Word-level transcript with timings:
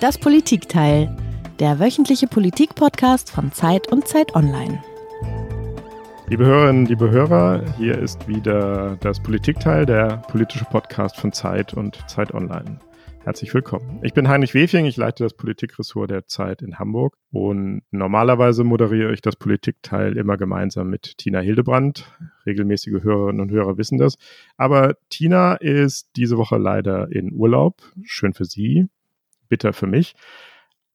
Das 0.00 0.16
Politikteil, 0.18 1.14
der 1.58 1.78
wöchentliche 1.78 2.26
Politik-Podcast 2.26 3.30
von 3.30 3.52
Zeit 3.52 3.92
und 3.92 4.08
Zeit 4.08 4.34
Online. 4.34 4.82
Liebe 6.28 6.46
Hörerinnen, 6.46 6.86
liebe 6.86 7.10
Hörer, 7.10 7.62
hier 7.76 7.98
ist 7.98 8.26
wieder 8.26 8.96
das 9.00 9.22
Politikteil, 9.22 9.84
der 9.84 10.22
politische 10.28 10.64
Podcast 10.64 11.18
von 11.18 11.34
Zeit 11.34 11.74
und 11.74 11.98
Zeit 12.08 12.32
Online. 12.32 12.80
Herzlich 13.28 13.52
willkommen. 13.52 14.00
Ich 14.02 14.14
bin 14.14 14.26
Heinrich 14.26 14.54
Wefing, 14.54 14.86
ich 14.86 14.96
leite 14.96 15.22
das 15.22 15.34
Politikressort 15.34 16.10
der 16.10 16.26
Zeit 16.26 16.62
in 16.62 16.78
Hamburg 16.78 17.18
und 17.30 17.82
normalerweise 17.90 18.64
moderiere 18.64 19.12
ich 19.12 19.20
das 19.20 19.36
Politikteil 19.36 20.16
immer 20.16 20.38
gemeinsam 20.38 20.88
mit 20.88 21.18
Tina 21.18 21.40
Hildebrand. 21.40 22.10
Regelmäßige 22.46 23.02
Hörerinnen 23.02 23.42
und 23.42 23.50
Hörer 23.50 23.76
wissen 23.76 23.98
das. 23.98 24.16
Aber 24.56 24.94
Tina 25.10 25.56
ist 25.56 26.08
diese 26.16 26.38
Woche 26.38 26.56
leider 26.56 27.12
in 27.12 27.34
Urlaub. 27.34 27.82
Schön 28.02 28.32
für 28.32 28.46
sie 28.46 28.88
bitter 29.50 29.74
für 29.74 29.86
mich. 29.86 30.14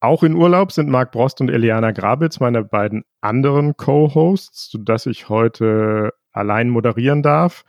Auch 0.00 0.24
in 0.24 0.34
Urlaub 0.34 0.72
sind 0.72 0.90
Marc 0.90 1.12
Brost 1.12 1.40
und 1.40 1.52
Eliana 1.52 1.92
Grabitz 1.92 2.40
meine 2.40 2.64
beiden 2.64 3.04
anderen 3.20 3.76
Co-Hosts, 3.76 4.72
sodass 4.72 5.06
ich 5.06 5.28
heute 5.28 6.12
allein 6.32 6.68
moderieren 6.68 7.22
darf. 7.22 7.64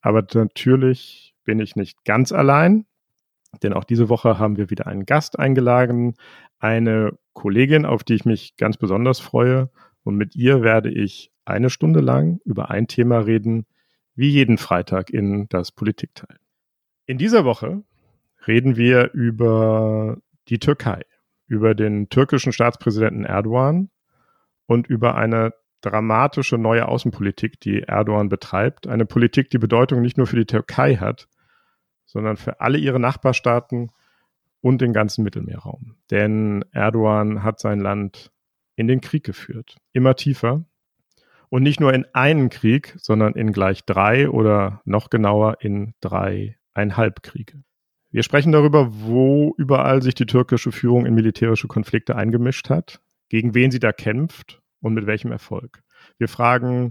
Aber 0.00 0.26
natürlich 0.32 1.34
bin 1.44 1.60
ich 1.60 1.76
nicht 1.76 2.02
ganz 2.06 2.32
allein, 2.32 2.86
denn 3.62 3.72
auch 3.72 3.84
diese 3.84 4.08
Woche 4.08 4.38
haben 4.38 4.56
wir 4.56 4.70
wieder 4.70 4.86
einen 4.86 5.06
Gast 5.06 5.38
eingeladen, 5.38 6.14
eine 6.58 7.18
Kollegin, 7.32 7.84
auf 7.84 8.04
die 8.04 8.14
ich 8.14 8.24
mich 8.24 8.56
ganz 8.56 8.76
besonders 8.76 9.20
freue. 9.20 9.70
Und 10.02 10.16
mit 10.16 10.36
ihr 10.36 10.62
werde 10.62 10.90
ich 10.90 11.32
eine 11.44 11.70
Stunde 11.70 12.00
lang 12.00 12.40
über 12.44 12.70
ein 12.70 12.86
Thema 12.86 13.18
reden, 13.18 13.66
wie 14.14 14.30
jeden 14.30 14.58
Freitag 14.58 15.10
in 15.10 15.48
das 15.48 15.72
Politikteil. 15.72 16.38
In 17.06 17.18
dieser 17.18 17.44
Woche 17.44 17.82
reden 18.46 18.76
wir 18.76 19.12
über 19.12 20.18
die 20.48 20.58
Türkei, 20.58 21.02
über 21.46 21.74
den 21.74 22.08
türkischen 22.08 22.52
Staatspräsidenten 22.52 23.24
Erdogan 23.24 23.90
und 24.66 24.86
über 24.86 25.14
eine 25.16 25.52
dramatische 25.82 26.58
neue 26.58 26.88
Außenpolitik, 26.88 27.60
die 27.60 27.82
Erdogan 27.82 28.28
betreibt. 28.28 28.86
Eine 28.86 29.06
Politik, 29.06 29.50
die 29.50 29.58
Bedeutung 29.58 30.02
nicht 30.02 30.16
nur 30.16 30.26
für 30.26 30.36
die 30.36 30.46
Türkei 30.46 30.96
hat, 30.96 31.28
sondern 32.06 32.36
für 32.36 32.60
alle 32.60 32.78
ihre 32.78 33.00
Nachbarstaaten 33.00 33.90
und 34.60 34.80
den 34.80 34.92
ganzen 34.92 35.22
Mittelmeerraum. 35.22 35.96
Denn 36.10 36.64
Erdogan 36.72 37.42
hat 37.42 37.60
sein 37.60 37.80
Land 37.80 38.32
in 38.76 38.88
den 38.88 39.00
Krieg 39.00 39.24
geführt, 39.24 39.76
immer 39.92 40.16
tiefer. 40.16 40.64
Und 41.48 41.62
nicht 41.62 41.78
nur 41.78 41.94
in 41.94 42.06
einen 42.12 42.48
Krieg, 42.48 42.94
sondern 42.98 43.34
in 43.34 43.52
gleich 43.52 43.84
drei 43.84 44.28
oder 44.28 44.80
noch 44.84 45.10
genauer 45.10 45.58
in 45.60 45.94
dreieinhalb 46.00 47.22
Kriege. 47.22 47.62
Wir 48.10 48.22
sprechen 48.22 48.50
darüber, 48.50 48.88
wo 48.92 49.54
überall 49.56 50.02
sich 50.02 50.14
die 50.14 50.26
türkische 50.26 50.72
Führung 50.72 51.06
in 51.06 51.14
militärische 51.14 51.68
Konflikte 51.68 52.16
eingemischt 52.16 52.68
hat, 52.68 53.00
gegen 53.28 53.54
wen 53.54 53.70
sie 53.70 53.78
da 53.78 53.92
kämpft 53.92 54.60
und 54.80 54.94
mit 54.94 55.06
welchem 55.06 55.30
Erfolg. 55.30 55.82
Wir 56.18 56.28
fragen, 56.28 56.90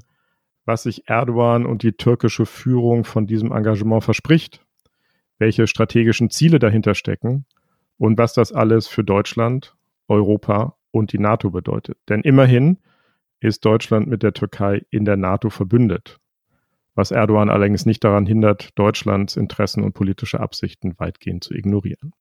was 0.65 0.83
sich 0.83 1.07
Erdogan 1.07 1.65
und 1.65 1.83
die 1.83 1.93
türkische 1.93 2.45
Führung 2.45 3.03
von 3.03 3.27
diesem 3.27 3.51
Engagement 3.51 4.03
verspricht, 4.03 4.64
welche 5.37 5.67
strategischen 5.67 6.29
Ziele 6.29 6.59
dahinter 6.59 6.95
stecken 6.95 7.45
und 7.97 8.17
was 8.17 8.33
das 8.33 8.51
alles 8.51 8.87
für 8.87 9.03
Deutschland, 9.03 9.75
Europa 10.07 10.75
und 10.91 11.13
die 11.13 11.19
NATO 11.19 11.51
bedeutet. 11.51 11.97
Denn 12.09 12.21
immerhin 12.21 12.77
ist 13.39 13.65
Deutschland 13.65 14.07
mit 14.07 14.23
der 14.23 14.33
Türkei 14.33 14.85
in 14.89 15.05
der 15.05 15.17
NATO 15.17 15.49
verbündet 15.49 16.19
was 16.95 17.11
Erdogan 17.11 17.49
allerdings 17.49 17.85
nicht 17.85 18.03
daran 18.03 18.25
hindert, 18.25 18.69
Deutschlands 18.79 19.35
Interessen 19.35 19.83
und 19.83 19.93
politische 19.93 20.39
Absichten 20.39 20.97
weitgehend 20.97 21.43
zu 21.43 21.53
ignorieren. 21.53 22.13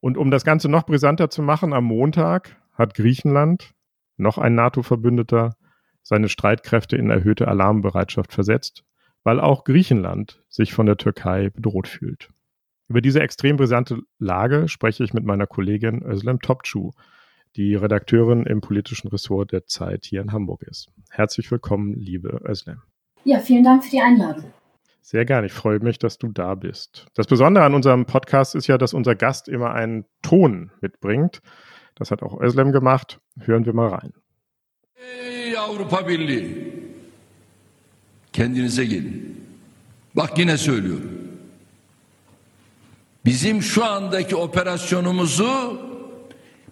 Und 0.00 0.18
um 0.18 0.32
das 0.32 0.44
Ganze 0.44 0.68
noch 0.68 0.84
brisanter 0.84 1.30
zu 1.30 1.42
machen, 1.42 1.72
am 1.72 1.84
Montag 1.84 2.56
hat 2.72 2.94
Griechenland, 2.94 3.72
noch 4.16 4.38
ein 4.38 4.56
NATO-Verbündeter, 4.56 5.56
seine 6.02 6.28
Streitkräfte 6.28 6.96
in 6.96 7.10
erhöhte 7.10 7.46
Alarmbereitschaft 7.46 8.32
versetzt, 8.32 8.84
weil 9.22 9.38
auch 9.38 9.62
Griechenland 9.62 10.42
sich 10.48 10.72
von 10.72 10.86
der 10.86 10.96
Türkei 10.96 11.50
bedroht 11.50 11.86
fühlt. 11.86 12.31
Über 12.92 13.00
diese 13.00 13.22
extrem 13.22 13.56
brisante 13.56 14.02
Lage 14.18 14.68
spreche 14.68 15.02
ich 15.02 15.14
mit 15.14 15.24
meiner 15.24 15.46
Kollegin 15.46 16.02
Özlem 16.02 16.40
Topçu, 16.40 16.90
die 17.56 17.74
Redakteurin 17.74 18.44
im 18.44 18.60
politischen 18.60 19.08
Ressort 19.08 19.50
der 19.52 19.64
Zeit 19.64 20.04
hier 20.04 20.20
in 20.20 20.30
Hamburg 20.30 20.62
ist. 20.64 20.90
Herzlich 21.08 21.50
willkommen, 21.50 21.94
liebe 21.94 22.42
Özlem. 22.46 22.82
Ja, 23.24 23.38
vielen 23.38 23.64
Dank 23.64 23.82
für 23.82 23.90
die 23.92 24.02
Einladung. 24.02 24.52
Sehr 25.00 25.24
gerne. 25.24 25.46
Ich 25.46 25.54
freue 25.54 25.80
mich, 25.80 25.98
dass 26.00 26.18
du 26.18 26.28
da 26.32 26.54
bist. 26.54 27.06
Das 27.14 27.26
Besondere 27.26 27.64
an 27.64 27.72
unserem 27.72 28.04
Podcast 28.04 28.54
ist 28.54 28.66
ja, 28.66 28.76
dass 28.76 28.92
unser 28.92 29.14
Gast 29.14 29.48
immer 29.48 29.72
einen 29.72 30.04
Ton 30.20 30.70
mitbringt. 30.82 31.40
Das 31.94 32.10
hat 32.10 32.22
auch 32.22 32.38
Özlem 32.42 32.72
gemacht. 32.72 33.20
Hören 33.40 33.64
wir 33.64 33.72
mal 33.72 33.88
rein. 33.88 34.12
Ey 34.96 35.56
Avrupa 35.56 36.02
Birliği. 36.02 36.72
Kendinize 38.34 38.84
gelin. 38.84 39.46
Bak 40.14 40.36
yine 40.36 40.58
söylüyorum. 40.58 41.31
Bizim 43.24 43.62
şu 43.62 43.84
andaki 43.84 44.36
operasyonumuzu 44.36 45.80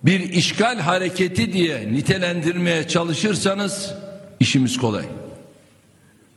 bir 0.05 0.21
işgal 0.21 0.79
hareketi 0.79 1.53
diye 1.53 1.93
nitelendirmeye 1.93 2.89
çalışırsanız 2.89 3.95
işimiz 4.41 4.79
kolay 4.79 5.05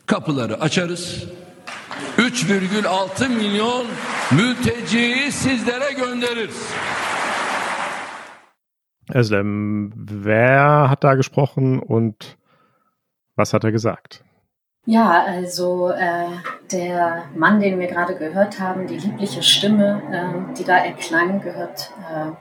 kapıları 0.05 0.61
açarız. 0.61 1.23
3,6 2.17 3.29
milyon 3.29 3.87
mülteciyi 4.31 5.31
sizlere 5.31 5.93
göndeririz. 5.93 6.69
Özlem, 9.13 9.91
wer 10.07 10.87
hat 10.87 11.03
da 11.03 11.15
gesprochen 11.15 11.81
und 11.87 12.13
was 13.35 13.53
hat 13.53 13.65
er 13.65 13.71
gesagt? 13.71 14.22
Ja, 14.85 15.23
also 15.23 15.91
äh, 15.91 16.27
der 16.69 17.23
Mann, 17.35 17.61
den 17.61 17.79
wir 17.79 17.87
gerade 17.87 18.15
gehört 18.15 18.59
haben, 18.59 18.85
die 18.85 18.97
liebliche 18.97 19.41
Stimme, 19.41 20.01
äh, 20.11 20.53
die 20.55 20.65
da 20.65 20.77
erklang, 20.77 21.41
gehört 21.41 21.91
äh, 22.01 22.31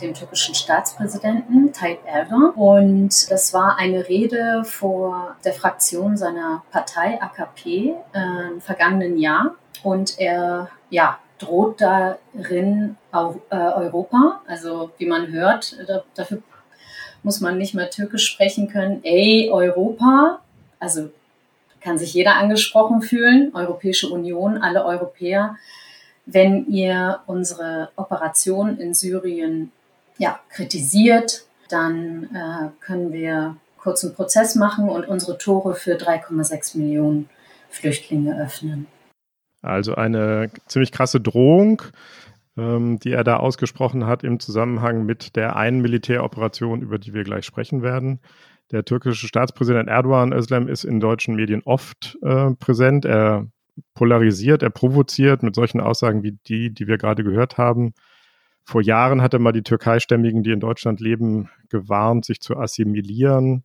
dem 0.00 0.12
türkischen 0.12 0.56
Staatspräsidenten 0.56 1.72
Tayyip 1.72 2.00
Erdogan. 2.04 2.50
Und 2.50 3.30
das 3.30 3.54
war 3.54 3.78
eine 3.78 4.08
Rede 4.08 4.64
vor 4.64 5.36
der 5.44 5.52
Fraktion 5.52 6.16
seiner 6.16 6.64
Partei 6.72 7.22
AKP 7.22 7.94
äh, 8.12 8.52
im 8.52 8.60
vergangenen 8.60 9.16
Jahr. 9.16 9.54
Und 9.84 10.18
er 10.18 10.70
ja, 10.90 11.20
droht 11.38 11.80
darin 11.80 12.96
äh, 13.12 13.54
Europa. 13.54 14.40
Also 14.48 14.90
wie 14.98 15.06
man 15.06 15.28
hört, 15.28 15.76
da, 15.86 16.02
dafür 16.16 16.42
muss 17.22 17.40
man 17.40 17.56
nicht 17.56 17.74
mehr 17.74 17.88
Türkisch 17.88 18.26
sprechen 18.26 18.68
können. 18.68 19.00
Ey, 19.04 19.48
Europa. 19.52 20.40
Also 20.80 21.10
kann 21.84 21.98
sich 21.98 22.12
jeder 22.14 22.34
angesprochen 22.36 23.02
fühlen. 23.02 23.52
Europäische 23.54 24.08
Union, 24.08 24.58
alle 24.58 24.84
Europäer 24.84 25.56
wenn 26.26 26.66
ihr 26.66 27.20
unsere 27.26 27.90
Operation 27.96 28.78
in 28.78 28.94
Syrien 28.94 29.72
ja, 30.18 30.40
kritisiert, 30.50 31.44
dann 31.68 32.24
äh, 32.34 32.68
können 32.80 33.12
wir 33.12 33.56
kurzen 33.78 34.14
Prozess 34.14 34.54
machen 34.54 34.88
und 34.88 35.06
unsere 35.06 35.36
Tore 35.36 35.74
für 35.74 35.96
3,6 35.96 36.78
Millionen 36.78 37.28
Flüchtlinge 37.68 38.40
öffnen. 38.40 38.86
Also 39.60 39.94
eine 39.94 40.50
ziemlich 40.66 40.92
krasse 40.92 41.20
Drohung, 41.20 41.82
ähm, 42.56 42.98
die 43.00 43.12
er 43.12 43.24
da 43.24 43.36
ausgesprochen 43.36 44.06
hat 44.06 44.22
im 44.24 44.40
Zusammenhang 44.40 45.04
mit 45.04 45.36
der 45.36 45.56
einen 45.56 45.80
Militäroperation, 45.80 46.80
über 46.80 46.98
die 46.98 47.12
wir 47.12 47.24
gleich 47.24 47.44
sprechen 47.44 47.82
werden. 47.82 48.20
Der 48.70 48.84
türkische 48.84 49.28
Staatspräsident 49.28 49.88
Erdogan 49.88 50.32
Özlem 50.32 50.68
ist 50.68 50.84
in 50.84 51.00
deutschen 51.00 51.34
Medien 51.36 51.62
oft 51.64 52.18
äh, 52.22 52.50
präsent. 52.52 53.04
Er 53.04 53.46
polarisiert, 53.94 54.62
er 54.62 54.70
provoziert 54.70 55.42
mit 55.42 55.54
solchen 55.54 55.80
Aussagen 55.80 56.22
wie 56.22 56.38
die, 56.46 56.72
die 56.72 56.86
wir 56.86 56.98
gerade 56.98 57.24
gehört 57.24 57.58
haben. 57.58 57.92
Vor 58.64 58.80
Jahren 58.80 59.20
hat 59.20 59.34
er 59.34 59.40
mal 59.40 59.52
die 59.52 59.62
Türkeistämmigen, 59.62 60.42
die 60.42 60.52
in 60.52 60.60
Deutschland 60.60 61.00
leben, 61.00 61.50
gewarnt, 61.68 62.24
sich 62.24 62.40
zu 62.40 62.56
assimilieren. 62.56 63.64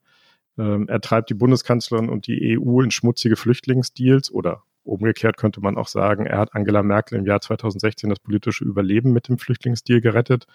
Ähm, 0.57 0.87
er 0.89 0.99
treibt 0.99 1.29
die 1.29 1.35
Bundeskanzlerin 1.35 2.09
und 2.09 2.27
die 2.27 2.59
EU 2.59 2.81
in 2.81 2.91
schmutzige 2.91 3.37
Flüchtlingsdeals 3.37 4.31
oder 4.31 4.63
umgekehrt 4.83 5.37
könnte 5.37 5.61
man 5.61 5.77
auch 5.77 5.87
sagen, 5.87 6.25
er 6.25 6.39
hat 6.39 6.53
Angela 6.53 6.83
Merkel 6.83 7.17
im 7.17 7.25
Jahr 7.25 7.39
2016 7.39 8.09
das 8.09 8.19
politische 8.19 8.65
Überleben 8.65 9.13
mit 9.13 9.29
dem 9.29 9.37
Flüchtlingsdeal 9.37 10.01
gerettet. 10.01 10.47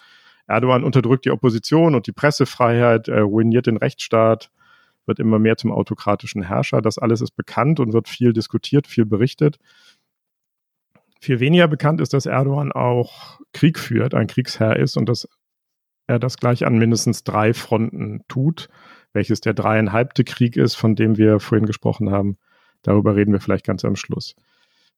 Erdogan 0.47 0.85
unterdrückt 0.85 1.25
die 1.25 1.31
Opposition 1.31 1.95
und 1.95 2.07
die 2.07 2.13
Pressefreiheit, 2.13 3.09
er 3.09 3.23
ruiniert 3.23 3.67
den 3.67 3.77
Rechtsstaat, 3.77 4.51
wird 5.07 5.19
immer 5.19 5.39
mehr 5.39 5.57
zum 5.57 5.73
autokratischen 5.73 6.43
Herrscher. 6.43 6.83
Das 6.83 6.99
alles 6.99 7.21
ist 7.21 7.33
bekannt 7.33 7.81
und 7.81 7.93
wird 7.93 8.09
viel 8.09 8.33
diskutiert, 8.33 8.87
viel 8.87 9.07
berichtet. 9.07 9.59
Viel 11.21 11.41
weniger 11.41 11.69
bekannt 11.69 12.01
ist, 12.01 12.13
dass 12.13 12.27
Erdogan 12.27 12.73
auch 12.73 13.41
Krieg 13.53 13.79
führt, 13.79 14.15
ein 14.15 14.27
Kriegsherr 14.27 14.77
ist 14.77 14.97
und 14.97 15.09
dass 15.09 15.29
er 16.07 16.19
das 16.19 16.37
gleich 16.37 16.67
an 16.67 16.79
mindestens 16.79 17.25
drei 17.25 17.55
Fronten 17.55 18.21
tut. 18.29 18.69
welches 19.15 19.41
der 19.41 19.55
dreieinhalbte 19.55 20.25
Krieg 20.25 20.57
ist, 20.57 20.75
von 20.75 20.97
dem 20.97 21.17
wir 21.17 21.41
vorhin 21.41 21.67
gesprochen 21.67 22.11
haben. 22.11 22.37
Darüber 22.83 23.17
reden 23.17 23.33
wir 23.33 23.41
vielleicht 23.41 23.65
ganz 23.65 23.85
am 23.85 23.97
Schluss. 23.97 24.35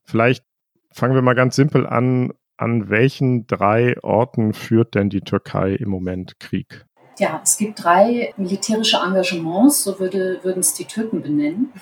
Vielleicht 0.02 0.44
fangen 0.90 1.14
wir 1.14 1.22
mal 1.22 1.34
ganz 1.34 1.54
simpel 1.54 1.86
an. 1.86 2.32
An 2.58 2.88
welchen 2.88 3.46
drei 3.46 3.96
Orten 4.02 4.54
führt 4.54 4.94
denn 4.94 5.10
die 5.10 5.20
Türkei 5.20 5.72
im 5.74 5.90
Moment 5.90 6.40
Krieg? 6.40 6.86
Ja, 7.18 7.40
es 7.42 7.58
gibt 7.58 7.84
drei 7.84 8.32
militärische 8.36 8.98
Engagements, 8.98 9.84
so 9.84 9.98
würde, 9.98 10.40
würden 10.42 10.60
es 10.60 10.74
die 10.74 10.84
Türken 10.86 11.22
benennen. 11.22 11.72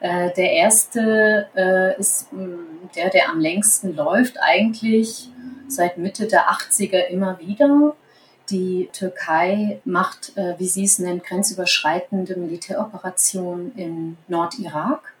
Äh, 0.00 0.32
der 0.34 0.52
erste 0.52 1.48
äh, 1.56 1.98
ist 1.98 2.32
mh, 2.32 2.42
mm, 2.42 2.90
der, 2.96 3.10
der 3.10 3.28
am 3.30 3.40
längsten 3.40 3.94
läuft, 3.94 4.36
eigentlich 4.40 5.28
seit 5.68 5.98
Mitte 5.98 6.26
der 6.26 6.48
80er 6.50 7.06
immer 7.08 7.38
wieder. 7.40 7.94
Die 8.50 8.88
Türkei 8.92 9.80
macht, 9.84 10.36
äh, 10.36 10.54
wie 10.58 10.68
sie 10.68 10.84
es 10.84 10.98
nennt, 10.98 11.24
grenzüberschreitende 11.24 12.36
Militäroperationen 12.36 13.76
im 13.76 14.16
Nordirak 14.28 15.14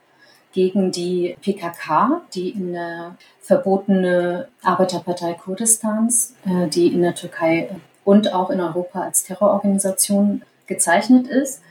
gegen 0.52 0.90
die 0.90 1.36
PKK, 1.40 2.22
die 2.34 2.50
in 2.50 2.72
der 2.72 3.16
verbotene 3.40 4.48
Arbeiterpartei 4.62 5.34
Kurdistans, 5.34 6.34
äh, 6.46 6.68
die 6.68 6.88
in 6.88 7.02
der 7.02 7.14
Türkei 7.14 7.70
und 8.04 8.32
auch 8.32 8.50
in 8.50 8.60
Europa 8.60 9.02
als 9.02 9.24
Terrororganisation 9.24 10.42
gezeichnet 10.66 11.26
ist 11.26 11.62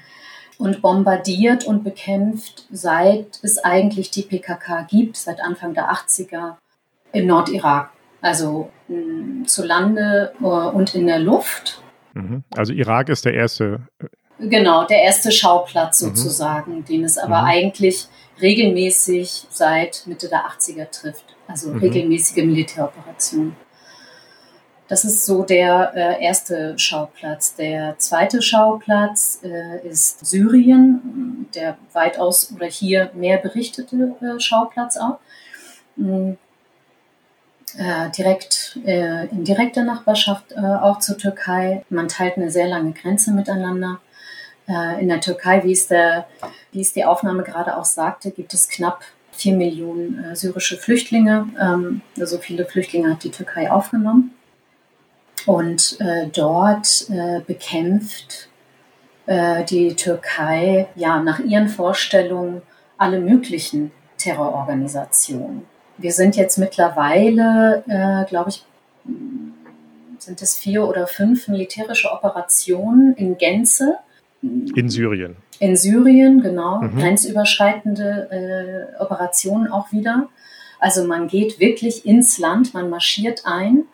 und 0.57 0.81
bombardiert 0.81 1.65
und 1.65 1.83
bekämpft, 1.83 2.65
seit 2.71 3.39
es 3.43 3.59
eigentlich 3.59 4.11
die 4.11 4.23
PKK 4.23 4.83
gibt, 4.83 5.17
seit 5.17 5.41
Anfang 5.41 5.73
der 5.73 5.91
80er 5.91 6.55
im 7.13 7.27
Nordirak. 7.27 7.91
Also 8.21 8.69
mm, 8.87 9.45
zu 9.45 9.63
Lande 9.65 10.33
uh, 10.41 10.69
und 10.69 10.95
in 10.95 11.07
der 11.07 11.19
Luft. 11.19 11.81
Mhm. 12.13 12.43
Also 12.55 12.73
Irak 12.73 13.09
ist 13.09 13.25
der 13.25 13.35
erste. 13.35 13.81
Äh, 13.99 14.47
genau, 14.47 14.85
der 14.85 15.03
erste 15.03 15.31
Schauplatz 15.31 16.01
mhm. 16.01 16.07
sozusagen, 16.07 16.77
mhm. 16.77 16.85
den 16.85 17.03
es 17.03 17.17
aber 17.17 17.41
mhm. 17.41 17.47
eigentlich 17.47 18.07
regelmäßig 18.41 19.47
seit 19.49 20.03
Mitte 20.05 20.29
der 20.29 20.45
80er 20.45 20.89
trifft. 20.89 21.35
Also 21.47 21.69
mhm. 21.69 21.79
regelmäßige 21.79 22.43
Militäroperationen. 22.43 23.55
Das 24.87 25.03
ist 25.03 25.25
so 25.25 25.43
der 25.43 25.91
äh, 25.95 26.23
erste 26.23 26.79
Schauplatz. 26.79 27.55
Der 27.55 27.95
zweite 27.97 28.41
Schauplatz 28.41 29.41
äh, 29.43 29.85
ist 29.85 30.25
Syrien, 30.25 31.47
der 31.53 31.77
weitaus 31.91 32.53
oder 32.55 32.67
hier 32.67 33.11
mehr 33.13 33.37
berichtete 33.37 34.15
äh, 34.21 34.39
Schauplatz 34.39 34.97
auch. 34.97 35.19
Mhm. 35.95 36.37
direkt 38.17 38.79
äh, 38.85 39.25
in 39.27 39.43
direkter 39.43 39.83
Nachbarschaft 39.83 40.51
äh, 40.51 40.59
auch 40.59 40.99
zur 40.99 41.17
Türkei. 41.17 41.83
Man 41.89 42.07
teilt 42.07 42.37
eine 42.37 42.49
sehr 42.49 42.67
lange 42.67 42.93
Grenze 42.93 43.31
miteinander. 43.31 43.99
Äh, 44.67 45.01
in 45.01 45.07
der 45.07 45.21
Türkei, 45.21 45.63
wie 45.63 45.71
es, 45.71 45.87
der, 45.87 46.27
wie 46.71 46.81
es 46.81 46.93
die 46.93 47.05
Aufnahme 47.05 47.43
gerade 47.43 47.77
auch 47.77 47.85
sagte, 47.85 48.31
gibt 48.31 48.53
es 48.53 48.69
knapp 48.69 49.01
vier 49.31 49.55
Millionen 49.55 50.35
syrische 50.35 50.77
Flüchtlinge. 50.77 51.47
Ähm, 51.61 52.01
so 52.15 52.21
also 52.21 52.37
viele 52.39 52.65
Flüchtlinge 52.65 53.11
hat 53.11 53.23
die 53.23 53.31
Türkei 53.31 53.69
aufgenommen. 53.71 54.33
Und 55.45 55.97
äh, 56.01 56.27
dort 56.27 57.09
äh, 57.09 57.41
bekämpft 57.45 58.49
äh, 59.27 59.63
die 59.63 59.95
Türkei 59.95 60.87
ja 60.95 61.21
nach 61.21 61.39
ihren 61.39 61.69
Vorstellungen 61.69 62.61
alle 62.97 63.19
möglichen 63.19 63.91
Terrororganisationen. 64.17 65.65
Wir 65.97 66.11
sind 66.11 66.35
jetzt 66.35 66.57
mittlerweile, 66.57 67.83
äh, 67.87 68.27
glaube 68.29 68.49
ich, 68.49 68.65
sind 70.19 70.41
es 70.41 70.57
vier 70.57 70.87
oder 70.87 71.07
fünf 71.07 71.47
militärische 71.47 72.11
Operationen 72.11 73.13
in 73.15 73.37
Gänze. 73.37 73.99
In 74.41 74.89
Syrien. 74.89 75.35
In 75.59 75.75
Syrien, 75.75 76.41
genau. 76.41 76.81
Mhm. 76.81 76.99
Grenzüberschreitende 76.99 78.91
äh, 78.99 79.01
Operationen 79.01 79.71
auch 79.71 79.91
wieder. 79.91 80.29
Also 80.79 81.05
man 81.05 81.27
geht 81.27 81.59
wirklich 81.59 82.05
ins 82.05 82.37
Land, 82.37 82.73
man 82.73 82.89
marschiert 82.89 83.43
ein 83.45 83.85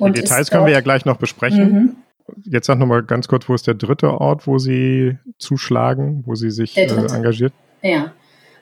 Die 0.00 0.12
Details 0.12 0.50
können 0.50 0.66
wir 0.66 0.72
ja 0.72 0.80
gleich 0.80 1.04
noch 1.04 1.16
besprechen. 1.16 1.72
Mhm. 1.72 1.96
Jetzt 2.44 2.66
sag 2.66 2.78
nochmal 2.78 3.02
ganz 3.02 3.28
kurz, 3.28 3.48
wo 3.48 3.54
ist 3.54 3.66
der 3.66 3.74
dritte 3.74 4.20
Ort, 4.20 4.46
wo 4.46 4.58
Sie 4.58 5.18
zuschlagen, 5.38 6.22
wo 6.26 6.34
Sie 6.34 6.50
sich 6.50 6.76
äh, 6.76 6.86
engagiert? 6.86 7.52
Ja, 7.82 8.12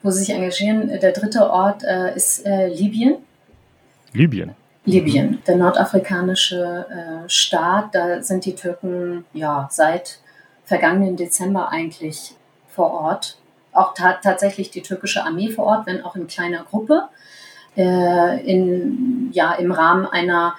wo 0.02 0.10
Sie 0.10 0.20
sich 0.20 0.30
engagieren. 0.30 0.88
Der 0.88 1.12
dritte 1.12 1.50
Ort 1.50 1.82
äh, 1.84 2.14
ist 2.14 2.46
äh, 2.46 2.68
Libyen. 2.68 3.16
Libyen? 4.12 4.52
Libyen, 4.84 5.38
der 5.46 5.56
nordafrikanische 5.56 6.86
äh, 6.88 7.28
Staat. 7.28 7.94
Da 7.94 8.22
sind 8.22 8.46
die 8.46 8.54
Türken 8.54 9.24
ja 9.34 9.68
seit 9.70 10.20
vergangenen 10.68 11.16
Dezember 11.16 11.70
eigentlich 11.70 12.34
vor 12.68 12.92
Ort. 12.92 13.38
Auch 13.72 13.94
ta 13.94 14.18
tatsächlich 14.22 14.70
die 14.70 14.82
türkische 14.82 15.24
Armee 15.24 15.50
vor 15.50 15.64
Ort, 15.64 15.86
wenn 15.86 16.04
auch 16.04 16.14
in 16.14 16.26
kleiner 16.26 16.64
Gruppe. 16.64 17.08
Äh, 17.76 18.40
in, 18.50 19.30
ja, 19.32 19.54
Im 19.54 19.72
Rahmen 19.72 20.06
einer 20.06 20.54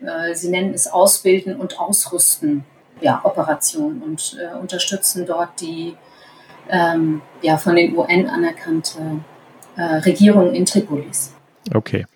äh, 0.00 0.34
sie 0.34 0.50
nennen 0.50 0.74
es 0.74 0.86
Ausbilden 0.86 1.56
und 1.56 1.78
Ausrüsten, 1.78 2.64
ja, 3.00 3.20
Operation 3.24 4.02
und 4.02 4.36
äh, 4.40 4.56
unterstützen 4.56 5.26
dort 5.26 5.60
die 5.60 5.96
ähm, 6.68 7.22
ja, 7.42 7.56
von 7.56 7.76
den 7.76 7.96
UN 7.96 8.28
anerkannte 8.28 8.98
äh, 9.76 9.82
Regierung 9.82 10.54
in 10.54 10.66
Tripolis. 10.66 11.34
Okay. 11.74 12.06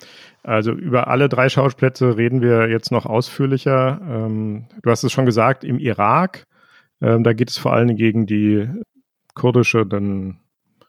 Also 0.45 0.73
über 0.73 1.07
alle 1.07 1.29
drei 1.29 1.49
Schauplätze 1.49 2.17
reden 2.17 2.43
wir 2.43 2.69
jetzt 2.69 2.91
noch 2.91 3.07
ausführlicher. 3.07 4.01
Ähm, 4.03 4.65
du 4.83 4.91
hast 4.91 5.05
es 5.05 5.13
schon 5.13 5.25
gesagt, 5.25 5.63
im 5.63 5.79
Irak, 5.79 6.47
ähm, 7.03 7.25
da 7.25 7.33
geht 7.33 7.51
es 7.51 7.59
vor 7.59 7.73
allem 7.73 7.97
gegen 7.97 8.27
die 8.27 8.69
kurdische 9.35 9.85
dann 9.87 10.41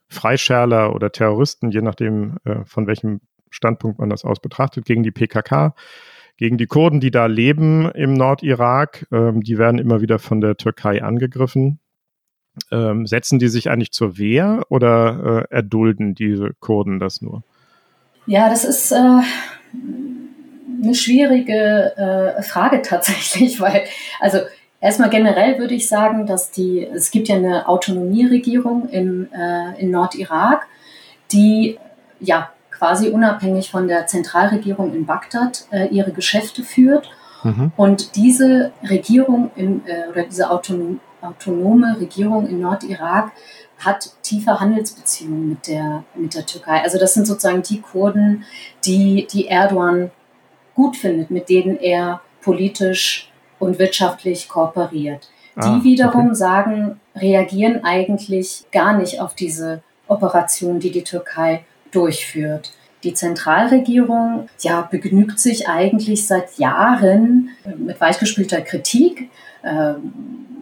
Freischärler 0.08 0.94
oder 0.94 1.12
Terroristen, 1.12 1.72
je 1.72 1.82
nachdem, 1.82 2.38
äh, 2.46 2.64
von 2.66 2.88
welchem 2.88 3.22
Standpunkt 3.50 4.00
man 4.00 4.10
das 4.10 4.24
aus 4.24 4.40
betrachtet, 4.40 4.86
gegen 4.86 5.04
die 5.04 5.12
PKK 5.12 5.74
gegen 6.38 6.58
die 6.58 6.68
Kurden, 6.68 7.00
die 7.00 7.12
da 7.12 7.28
leben 7.28 7.90
im 7.92 8.14
Nordirak. 8.14 9.06
Ähm, 9.12 9.42
die 9.42 9.58
werden 9.58 9.80
immer 9.80 10.02
wieder 10.02 10.20
von 10.20 10.42
der 10.42 10.58
Türkei 10.58 11.04
angegriffen. 11.04 11.80
Ähm, 12.72 13.08
setzen 13.08 13.40
die 13.40 13.48
sich 13.48 13.70
eigentlich 13.70 13.92
zur 13.92 14.18
Wehr 14.18 14.64
oder 14.70 15.48
äh, 15.50 15.56
erdulden 15.56 16.14
diese 16.14 16.52
Kurden 16.60 17.00
das 17.00 17.22
nur? 17.22 17.44
Ja, 18.26 18.50
das 18.50 18.64
ist 18.64 18.92
äh, 18.92 18.96
eine 20.84 20.94
schwierige 20.94 21.96
äh, 21.98 22.44
Frage 22.44 22.82
tatsächlich, 22.84 23.60
weil, 23.60 23.84
also 24.20 24.40
erstmal 24.84 25.10
generell 25.10 25.58
würde 25.58 25.74
ich 25.74 25.88
sagen, 25.88 26.28
dass 26.28 26.52
die, 26.52 26.86
es 26.86 27.10
gibt 27.10 27.30
ja 27.30 27.36
eine 27.36 27.68
Autonomieregierung 27.68 28.90
im, 28.90 29.30
äh, 29.34 29.82
in 29.82 29.92
Nordirak, 29.92 30.68
die 31.32 31.80
ja 32.20 32.52
quasi 32.70 33.10
unabhängig 33.10 33.72
von 33.72 33.88
der 33.88 34.08
Zentralregierung 34.08 34.94
in 34.94 35.06
Bagdad 35.06 35.66
äh, 35.72 35.88
ihre 35.88 36.12
Geschäfte 36.12 36.64
führt. 36.64 37.10
Mhm. 37.44 37.72
Und 37.78 38.16
diese 38.18 38.74
Regierung 38.88 39.52
in, 39.56 39.86
äh, 39.88 40.10
oder 40.12 40.24
diese 40.24 40.52
autonom, 40.52 41.00
autonome 41.22 41.98
Regierung 42.00 42.46
in 42.48 42.60
Nordirak 42.60 43.32
hat 43.80 44.12
tiefe 44.22 44.60
Handelsbeziehungen 44.60 45.50
mit 45.50 45.68
der, 45.68 46.04
mit 46.16 46.36
der 46.36 46.46
Türkei. 46.46 46.82
Also 46.82 47.00
das 47.00 47.14
sind 47.14 47.26
sozusagen 47.26 47.64
die 47.64 47.80
Kurden, 47.82 48.44
die, 48.86 49.28
die 49.32 49.48
Erdogan 49.48 50.12
gut 50.76 50.98
findet, 50.98 51.32
mit 51.32 51.48
denen 51.48 51.78
er 51.78 52.20
politisch 52.42 53.33
und 53.64 53.80
wirtschaftlich 53.80 54.48
kooperiert. 54.50 55.30
Ah, 55.56 55.78
die 55.78 55.84
wiederum 55.84 56.28
okay. 56.28 56.36
sagen, 56.36 57.00
reagieren 57.16 57.84
eigentlich 57.84 58.66
gar 58.72 58.98
nicht 58.98 59.20
auf 59.20 59.36
diese 59.36 59.82
Operation, 60.08 60.80
die 60.80 60.92
die 60.92 61.04
Türkei 61.04 61.64
durchführt. 61.92 62.72
Die 63.04 63.14
Zentralregierung 63.14 64.48
ja, 64.62 64.82
begnügt 64.90 65.40
sich 65.40 65.68
eigentlich 65.68 66.26
seit 66.26 66.58
Jahren 66.58 67.50
mit 67.78 68.00
weichgespielter 68.00 68.62
Kritik. 68.62 69.30
Ähm, 69.64 70.14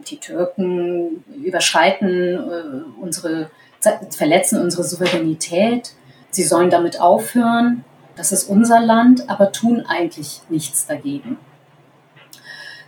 die 0.08 0.16
Türken 0.16 1.24
überschreiten 1.42 2.34
äh, 2.34 3.00
unsere, 3.00 3.50
verletzen 4.10 4.60
unsere 4.60 4.82
Souveränität. 4.82 5.92
Sie 6.30 6.42
sollen 6.42 6.70
damit 6.70 7.00
aufhören. 7.00 7.84
Das 8.16 8.32
ist 8.32 8.48
unser 8.48 8.80
Land, 8.80 9.30
aber 9.30 9.52
tun 9.52 9.84
eigentlich 9.86 10.42
nichts 10.48 10.86
dagegen. 10.86 11.38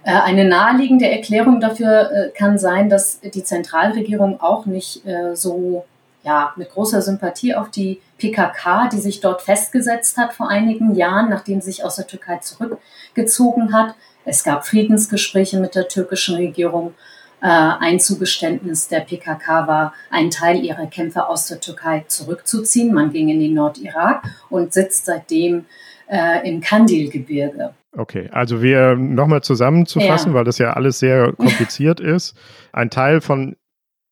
Äh, 0.05 0.13
eine 0.13 0.45
naheliegende 0.45 1.09
Erklärung 1.09 1.61
dafür 1.61 2.11
äh, 2.11 2.29
kann 2.31 2.59
sein, 2.59 2.89
dass 2.89 3.21
die 3.21 3.43
Zentralregierung 3.43 4.41
auch 4.41 4.67
nicht 4.67 5.03
so 5.35 5.85
ja, 6.23 6.55
mit 6.57 6.71
großer 6.71 7.03
Sympathie 7.03 7.55
auf 7.55 7.71
die 7.71 8.01
PKK, 8.19 8.89
die 8.89 8.99
sich 8.99 9.21
dort 9.21 9.43
festgesetzt 9.43 10.17
hat 10.17 10.33
vor 10.33 10.49
einigen 10.49 10.95
Jahren, 10.95 11.29
nachdem 11.29 11.61
sie 11.61 11.73
sich 11.73 11.85
aus 11.85 11.97
der 11.97 12.07
Türkei 12.07 12.39
zurückgezogen 12.39 13.75
hat. 13.75 13.95
Es 14.25 14.43
gab 14.43 14.67
Friedensgespräche 14.67 15.59
mit 15.59 15.75
der 15.75 15.89
türkischen 15.89 16.37
Regierung. 16.37 16.95
Äh, 17.43 17.47
ein 17.47 18.01
Zugeständnis 18.01 18.89
der 18.89 19.01
PKK 19.01 19.67
war, 19.69 19.95
einen 20.11 20.31
Teil 20.31 20.65
ihrer 20.65 20.87
Kämpfer 20.87 21.29
aus 21.29 21.47
der 21.47 21.61
Türkei 21.61 22.05
zurückzuziehen. 22.09 22.95
Man 22.95 23.13
ging 23.13 23.29
in 23.29 23.41
den 23.41 23.53
Nordirak 23.53 24.23
und 24.49 24.73
sitzt 24.73 25.05
seitdem 25.05 25.67
äh, 26.09 26.49
im 26.49 26.63
Kandilgebirge. 26.63 27.75
Okay, 27.97 28.29
also 28.33 28.61
wir 28.61 28.97
nochmal 28.97 29.43
zusammenzufassen, 29.43 30.33
ja. 30.33 30.35
weil 30.35 30.45
das 30.45 30.59
ja 30.59 30.73
alles 30.73 30.99
sehr 30.99 31.33
kompliziert 31.37 32.01
ist. 32.01 32.37
Ein 32.73 32.91
Teil 32.91 33.21
von 33.21 33.57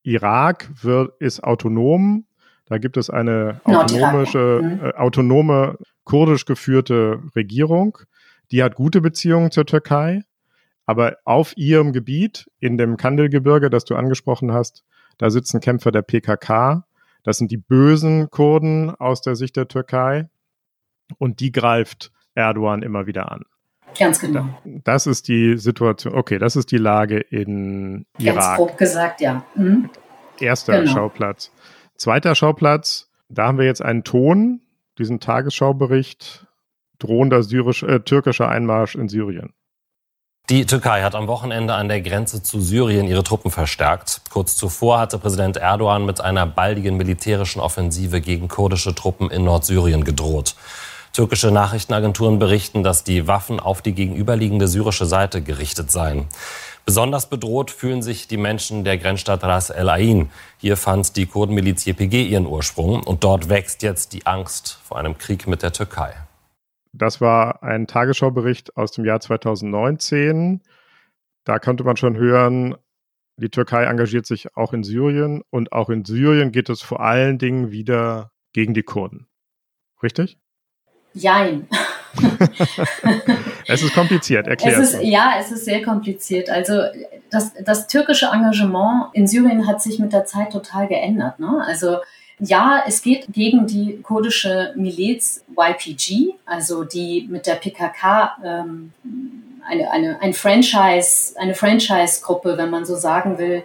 Irak 0.03 0.71
wird, 0.83 1.21
ist 1.21 1.43
autonom. 1.43 2.27
Da 2.67 2.79
gibt 2.79 2.97
es 2.97 3.11
eine 3.11 3.61
autonomische, 3.65 4.61
mhm. 4.62 4.85
äh, 4.85 4.95
autonome 4.95 5.79
kurdisch 6.05 6.45
geführte 6.45 7.21
Regierung. 7.35 7.99
Die 8.51 8.62
hat 8.62 8.75
gute 8.75 9.01
Beziehungen 9.01 9.51
zur 9.51 9.67
Türkei. 9.67 10.23
Aber 10.85 11.17
auf 11.25 11.57
ihrem 11.57 11.93
Gebiet, 11.93 12.51
in 12.59 12.77
dem 12.77 12.97
Kandelgebirge, 12.97 13.71
das 13.71 13.85
du 13.85 13.95
angesprochen 13.95 14.53
hast, 14.53 14.85
da 15.19 15.31
sitzen 15.31 15.61
Kämpfer 15.61 15.93
der 15.93 16.03
PKK. 16.03 16.85
Das 17.23 17.39
sind 17.39 17.51
die 17.51 17.57
bösen 17.57 18.31
Kurden 18.31 18.91
aus 18.91 19.23
der 19.23 19.37
Sicht 19.37 19.57
der 19.57 19.69
Türkei. 19.69 20.29
Und 21.19 21.41
die 21.41 21.53
greift 21.53 22.11
Erdogan 22.35 22.83
immer 22.83 23.07
wieder 23.07 23.31
an. 23.31 23.45
Ganz 23.99 24.21
genau. 24.21 24.47
Das 24.65 25.07
ist 25.07 25.29
die 25.29 25.57
Situation. 25.59 26.15
Okay, 26.15 26.39
das 26.39 26.57
ist 26.57 26.71
die 26.71 26.79
Lage 26.79 27.19
in 27.19 28.07
Irak. 28.19 28.37
Ganz 28.37 28.57
grob 28.57 28.79
gesagt, 28.79 29.21
ja. 29.21 29.45
Mhm. 29.55 29.91
Erster 30.41 30.81
genau. 30.81 30.93
Schauplatz. 30.93 31.51
Zweiter 31.97 32.35
Schauplatz, 32.35 33.11
da 33.29 33.47
haben 33.47 33.59
wir 33.59 33.67
jetzt 33.67 33.83
einen 33.83 34.05
Ton, 34.05 34.61
diesen 34.99 35.21
Tagesschaubericht, 35.21 36.47
drohender 36.99 37.43
syrisch, 37.43 37.83
äh, 37.83 38.01
türkischer 38.01 38.49
Einmarsch 38.49 38.95
in 38.95 39.09
Syrien. 39.09 39.53
Die 40.51 40.67
Türkei 40.67 41.03
hat 41.03 41.15
am 41.15 41.29
Wochenende 41.29 41.75
an 41.75 41.89
der 41.89 42.01
Grenze 42.01 42.43
zu 42.43 42.61
Syrien 42.61 43.07
ihre 43.07 43.23
Truppen 43.23 43.51
verstärkt. 43.51 44.23
Kurz 44.31 44.57
zuvor 44.57 44.99
hatte 44.99 45.19
Präsident 45.19 45.57
Erdogan 45.57 46.05
mit 46.05 46.21
einer 46.21 46.47
baldigen 46.47 46.97
militärischen 46.97 47.61
Offensive 47.61 48.21
gegen 48.21 48.49
kurdische 48.49 48.95
Truppen 48.95 49.31
in 49.31 49.45
Nordsyrien 49.45 50.03
gedroht. 50.03 50.57
Türkische 51.12 51.50
Nachrichtenagenturen 51.50 52.38
berichten, 52.38 52.83
dass 52.83 53.04
die 53.04 53.26
Waffen 53.26 53.61
auf 53.61 53.83
die 53.83 53.92
gegenüberliegende 53.92 54.66
syrische 54.66 55.04
Seite 55.04 55.42
gerichtet 55.42 55.90
seien. 55.90 56.26
Besonders 56.87 57.28
bedroht 57.28 57.71
fühlen 57.71 58.02
sich 58.02 58.28
die 58.28 58.38
Menschen 58.38 58.83
der 58.83 58.97
Grenzstadt 58.97 59.45
Ras 59.45 59.69
El 59.69 59.90
Ain. 59.90 60.31
Hier 60.57 60.76
fand 60.76 61.16
die 61.16 61.26
Kurdenmiliz 61.26 61.87
YPG 61.87 62.25
ihren 62.25 62.47
Ursprung 62.47 63.02
und 63.02 63.25
dort 63.25 63.49
wächst 63.50 63.83
jetzt 63.83 64.14
die 64.14 64.26
Angst 64.26 64.81
vor 64.83 64.99
einem 64.99 65.19
Krieg 65.19 65.47
mit 65.47 65.62
der 65.62 65.73
Türkei. 65.73 66.14
Das 66.92 67.21
war 67.21 67.62
ein 67.62 67.87
Tagesschaubericht 67.87 68.76
aus 68.76 68.92
dem 68.92 69.04
Jahr 69.04 69.21
2019. 69.21 70.62
Da 71.45 71.59
konnte 71.59 71.85
man 71.85 71.97
schon 71.97 72.16
hören, 72.16 72.75
die 73.37 73.49
Türkei 73.49 73.85
engagiert 73.85 74.26
sich 74.26 74.57
auch 74.57 74.73
in 74.73 74.83
Syrien 74.83 75.42
und 75.50 75.73
auch 75.73 75.88
in 75.88 76.04
Syrien 76.04 76.52
geht 76.52 76.69
es 76.69 76.83
vor 76.83 77.00
allen 77.00 77.38
Dingen 77.38 77.71
wieder 77.71 78.33
gegen 78.52 78.75
die 78.75 78.83
Kurden. 78.83 79.26
Richtig? 80.02 80.38
Jein. 81.14 81.69
es 83.66 83.83
ist 83.83 83.95
kompliziert, 83.95 84.47
erklär 84.47 84.78
es. 84.78 84.95
Ist, 84.95 85.02
ja, 85.02 85.35
es 85.38 85.50
ist 85.50 85.64
sehr 85.64 85.83
kompliziert. 85.83 86.50
Also 86.50 86.83
das, 87.31 87.52
das 87.64 87.87
türkische 87.87 88.26
Engagement 88.26 89.07
in 89.12 89.26
Syrien 89.26 89.66
hat 89.66 89.83
sich 89.83 89.99
mit 89.99 90.12
der 90.12 90.25
Zeit 90.25 90.52
total 90.52 90.88
geändert. 90.88 91.38
Ne? 91.38 91.62
Also 91.66 91.99
ja, 92.38 92.83
es 92.87 93.02
geht 93.02 93.26
gegen 93.33 93.66
die 93.66 94.00
kurdische 94.02 94.73
Miliz 94.76 95.45
YPG, 95.57 96.35
also 96.45 96.85
die 96.85 97.26
mit 97.31 97.47
der 97.47 97.54
PKK 97.54 98.37
ähm, 98.45 98.92
eine, 99.66 99.90
eine, 99.90 100.21
ein 100.21 100.33
Franchise, 100.33 101.35
eine 101.38 101.54
Franchise-Gruppe, 101.54 102.59
wenn 102.59 102.71
man 102.71 102.85
so 102.85 102.97
sagen 102.97 103.38
will, 103.38 103.64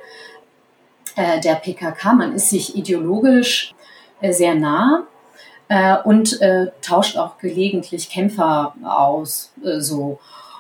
äh, 1.16 1.40
der 1.40 1.56
PKK. 1.56 2.14
Man 2.14 2.34
ist 2.34 2.50
sich 2.50 2.76
ideologisch 2.76 3.74
äh, 4.22 4.32
sehr 4.32 4.54
nah 4.54 5.08
äh, 5.70 5.98
und 6.04 6.42
äh, 6.42 6.68
tauscht 6.82 7.18
auch 7.18 7.38
gelegentlich 7.38 8.10
Kämpfer 8.10 8.74
aus, 8.84 9.52
äh, 9.64 9.80
so. 9.80 10.20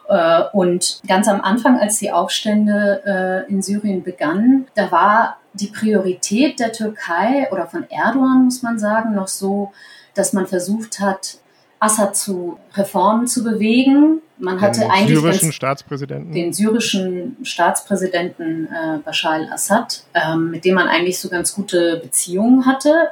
Äh, 0.09 0.43
und 0.53 1.01
ganz 1.07 1.27
am 1.27 1.41
Anfang, 1.41 1.79
als 1.79 1.97
die 1.99 2.11
Aufstände 2.11 3.45
äh, 3.47 3.51
in 3.51 3.61
Syrien 3.61 4.03
begannen, 4.03 4.67
da 4.75 4.91
war 4.91 5.37
die 5.53 5.67
Priorität 5.67 6.59
der 6.59 6.71
Türkei 6.71 7.47
oder 7.51 7.67
von 7.67 7.89
Erdogan, 7.89 8.45
muss 8.45 8.61
man 8.61 8.79
sagen, 8.79 9.15
noch 9.15 9.27
so, 9.27 9.71
dass 10.13 10.33
man 10.33 10.47
versucht 10.47 10.99
hat, 10.99 11.39
Assad 11.79 12.15
zu 12.15 12.57
Reformen 12.73 13.27
zu 13.27 13.43
bewegen. 13.43 14.21
Man 14.39 14.61
hatte 14.61 14.81
den 14.81 14.91
eigentlich 14.91 15.19
syrischen 15.19 15.51
Staatspräsidenten. 15.51 16.31
den 16.31 16.53
syrischen 16.53 17.37
Staatspräsidenten 17.43 18.67
äh, 18.67 18.99
Bashar 19.03 19.33
al-Assad, 19.33 20.03
ähm, 20.13 20.51
mit 20.51 20.65
dem 20.65 20.75
man 20.75 20.87
eigentlich 20.87 21.19
so 21.19 21.29
ganz 21.29 21.53
gute 21.53 21.97
Beziehungen 21.97 22.65
hatte. 22.65 23.09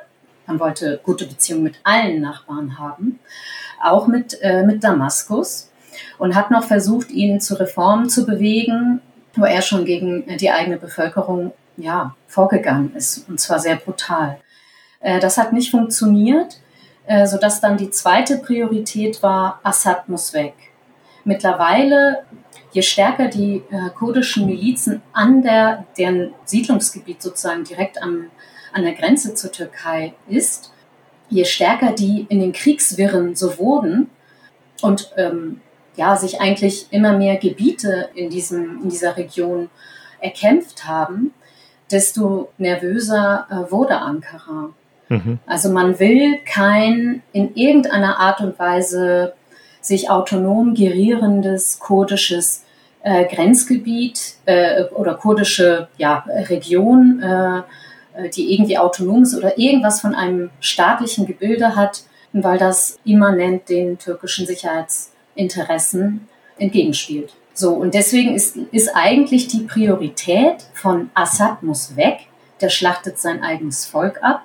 Man 0.48 0.60
wollte 0.60 1.00
gute 1.04 1.26
Beziehungen 1.26 1.64
mit 1.64 1.80
allen 1.84 2.22
Nachbarn 2.22 2.78
haben, 2.78 3.20
auch 3.82 4.08
mit, 4.08 4.40
äh, 4.42 4.64
mit 4.64 4.84
Damaskus 4.84 5.72
und 6.18 6.36
hat 6.36 6.52
noch 6.52 6.64
versucht, 6.64 7.12
ihn 7.12 7.40
zu 7.40 7.60
Reformen 7.60 8.10
zu 8.10 8.26
bewegen, 8.26 9.02
wo 9.34 9.46
er 9.46 9.62
schon 9.62 9.86
gegen 9.86 10.38
die 10.38 10.52
eigene 10.52 10.78
Bevölkerung 10.78 11.52
ja, 11.78 12.16
vorgegangen 12.28 12.96
ist, 12.96 13.28
und 13.30 13.40
zwar 13.40 13.60
sehr 13.60 13.76
brutal. 13.76 14.38
Äh, 15.00 15.20
das 15.20 15.38
hat 15.38 15.54
nicht 15.54 15.72
funktioniert, 15.72 16.60
äh, 17.06 17.28
sodass 17.28 17.62
dann 17.62 17.78
die 17.78 17.92
zweite 17.92 18.38
Priorität 18.38 19.22
war, 19.22 19.60
Assad 19.64 20.10
muss 20.10 20.34
weg. 20.34 20.54
Mittlerweile, 21.24 22.24
je 22.72 22.82
stärker 22.82 23.28
die 23.28 23.64
äh, 23.72 23.90
kurdischen 23.98 24.46
Milizen 24.46 25.02
an 25.12 25.42
der, 25.42 25.86
deren 25.98 26.34
Siedlungsgebiet 26.46 27.22
sozusagen 27.22 27.64
direkt 27.64 28.02
am 28.02 28.28
an 28.76 28.84
der 28.84 28.94
Grenze 28.94 29.34
zur 29.34 29.54
Türkei 29.54 30.14
ist, 30.28 30.74
je 31.30 31.46
stärker 31.46 31.94
die 31.94 32.26
in 32.30 32.40
den 32.40 32.52
Kriegswirren 32.52 33.34
so 33.34 33.58
wurden 33.58 34.10
und 34.82 35.14
ähm, 35.16 35.62
ja, 35.96 36.18
sich 36.18 36.42
eigentlich 36.42 36.88
immer 36.92 37.18
mehr 37.18 37.38
Gebiete 37.38 38.10
in, 38.16 38.30
diesem, 38.30 38.84
in 38.84 38.90
dieser 38.90 39.16
Region 39.16 39.70
erkämpft 40.20 40.86
haben, 40.86 41.34
desto 41.90 42.50
nervöser 42.58 43.48
äh, 43.50 43.72
wurde 43.72 43.98
Ankara. 43.98 44.72
Mhm. 45.08 45.40
Also 45.46 45.70
man 45.70 45.98
will 46.00 46.40
kein 46.46 47.24
in 47.32 47.56
irgendeiner 47.56 48.20
Art 48.20 48.42
und 48.42 48.60
Weise 48.60 49.36
sich 49.80 50.10
autonom 50.10 50.74
gerierendes 50.74 51.80
kurdisches 51.80 52.66
äh, 53.04 53.24
Grenzgebiet 53.34 54.36
äh, 54.46 54.84
oder 54.86 55.14
kurdische 55.14 55.88
ja, 55.98 56.26
Region 56.28 57.22
äh, 57.22 57.62
die 58.36 58.54
irgendwie 58.54 58.78
autonom 58.78 59.24
ist 59.24 59.36
oder 59.36 59.58
irgendwas 59.58 60.02
von 60.02 60.16
einem 60.16 60.50
staatlichen 60.60 61.26
Gebilde 61.26 61.76
hat, 61.76 62.04
weil 62.34 62.58
das 62.58 63.00
immanent 63.06 63.70
den 63.70 63.98
türkischen 63.98 64.46
Sicherheitsinteressen 64.46 66.28
entgegenspielt. 66.58 67.34
So, 67.54 67.74
und 67.74 67.94
deswegen 67.94 68.36
ist, 68.36 68.58
ist 68.72 68.90
eigentlich 68.94 69.48
die 69.48 69.62
Priorität 69.62 70.66
von 70.74 71.10
Assad 71.14 71.64
muss 71.64 71.96
weg, 71.96 72.28
der 72.60 72.70
schlachtet 72.70 73.18
sein 73.18 73.44
eigenes 73.44 73.86
Volk 73.86 74.22
ab, 74.22 74.44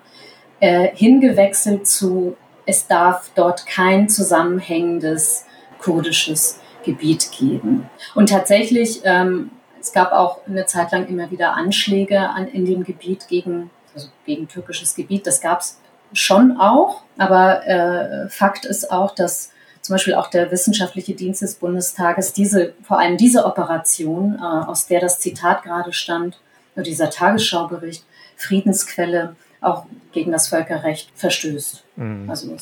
äh, 0.60 0.88
hingewechselt 0.94 1.88
zu, 1.88 2.36
es 2.66 2.86
darf 2.86 3.30
dort 3.34 3.66
kein 3.66 4.08
zusammenhängendes 4.08 5.44
kurdisches 5.80 6.60
Gebiet 6.84 7.30
geben. 7.32 7.88
Und 8.14 8.28
tatsächlich 8.28 9.00
ähm, 9.04 9.50
es 9.80 9.92
gab 9.92 10.12
auch 10.12 10.46
eine 10.46 10.66
Zeit 10.66 10.92
lang 10.92 11.06
immer 11.08 11.30
wieder 11.30 11.54
Anschläge 11.54 12.20
an, 12.20 12.48
in 12.48 12.64
dem 12.64 12.84
Gebiet 12.84 13.28
gegen, 13.28 13.70
also 13.94 14.08
gegen 14.26 14.48
türkisches 14.48 14.94
Gebiet. 14.94 15.26
Das 15.26 15.40
gab 15.40 15.60
es 15.60 15.80
schon 16.12 16.58
auch, 16.58 17.02
aber 17.18 17.66
äh, 17.66 18.28
Fakt 18.28 18.64
ist 18.64 18.90
auch, 18.90 19.14
dass 19.14 19.52
zum 19.82 19.94
Beispiel 19.94 20.14
auch 20.14 20.28
der 20.28 20.50
wissenschaftliche 20.50 21.14
Dienst 21.14 21.42
des 21.42 21.54
Bundestages 21.54 22.32
diese, 22.32 22.74
vor 22.82 22.98
allem 22.98 23.16
diese 23.16 23.44
Operation, 23.44 24.36
äh, 24.38 24.42
aus 24.42 24.86
der 24.86 25.00
das 25.00 25.20
Zitat 25.20 25.62
gerade 25.62 25.92
stand, 25.92 26.38
dieser 26.76 27.10
Tagesschaubericht, 27.10 28.04
Friedensquelle, 28.36 29.36
auch 29.60 29.84
gegen 30.12 30.32
das 30.32 30.48
Völkerrecht 30.48 31.10
verstößt. 31.14 31.84
Mhm. 31.96 32.30
Also 32.30 32.56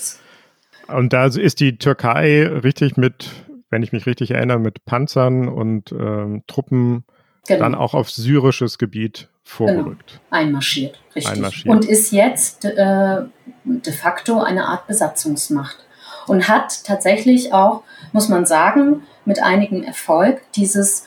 und 0.88 1.12
da 1.12 1.26
ist 1.26 1.60
die 1.60 1.76
Türkei 1.76 2.46
richtig 2.46 2.96
mit 2.96 3.30
wenn 3.70 3.82
ich 3.82 3.92
mich 3.92 4.06
richtig 4.06 4.30
erinnere, 4.32 4.58
mit 4.58 4.84
Panzern 4.84 5.48
und 5.48 5.92
ähm, 5.92 6.42
Truppen 6.46 7.04
genau. 7.46 7.60
dann 7.60 7.74
auch 7.74 7.94
auf 7.94 8.10
syrisches 8.10 8.78
Gebiet 8.78 9.28
vorgerückt. 9.42 10.20
Genau. 10.30 10.42
Einmarschiert, 10.42 11.00
richtig. 11.14 11.34
Einmarschiert. 11.34 11.74
Und 11.74 11.84
ist 11.84 12.12
jetzt 12.12 12.64
äh, 12.64 13.22
de 13.64 13.92
facto 13.92 14.40
eine 14.40 14.66
Art 14.66 14.86
Besatzungsmacht. 14.86 15.84
Und 16.26 16.46
hat 16.46 16.84
tatsächlich 16.84 17.54
auch, 17.54 17.84
muss 18.12 18.28
man 18.28 18.44
sagen, 18.44 19.02
mit 19.24 19.42
einigem 19.42 19.82
Erfolg 19.82 20.42
dieses 20.52 21.06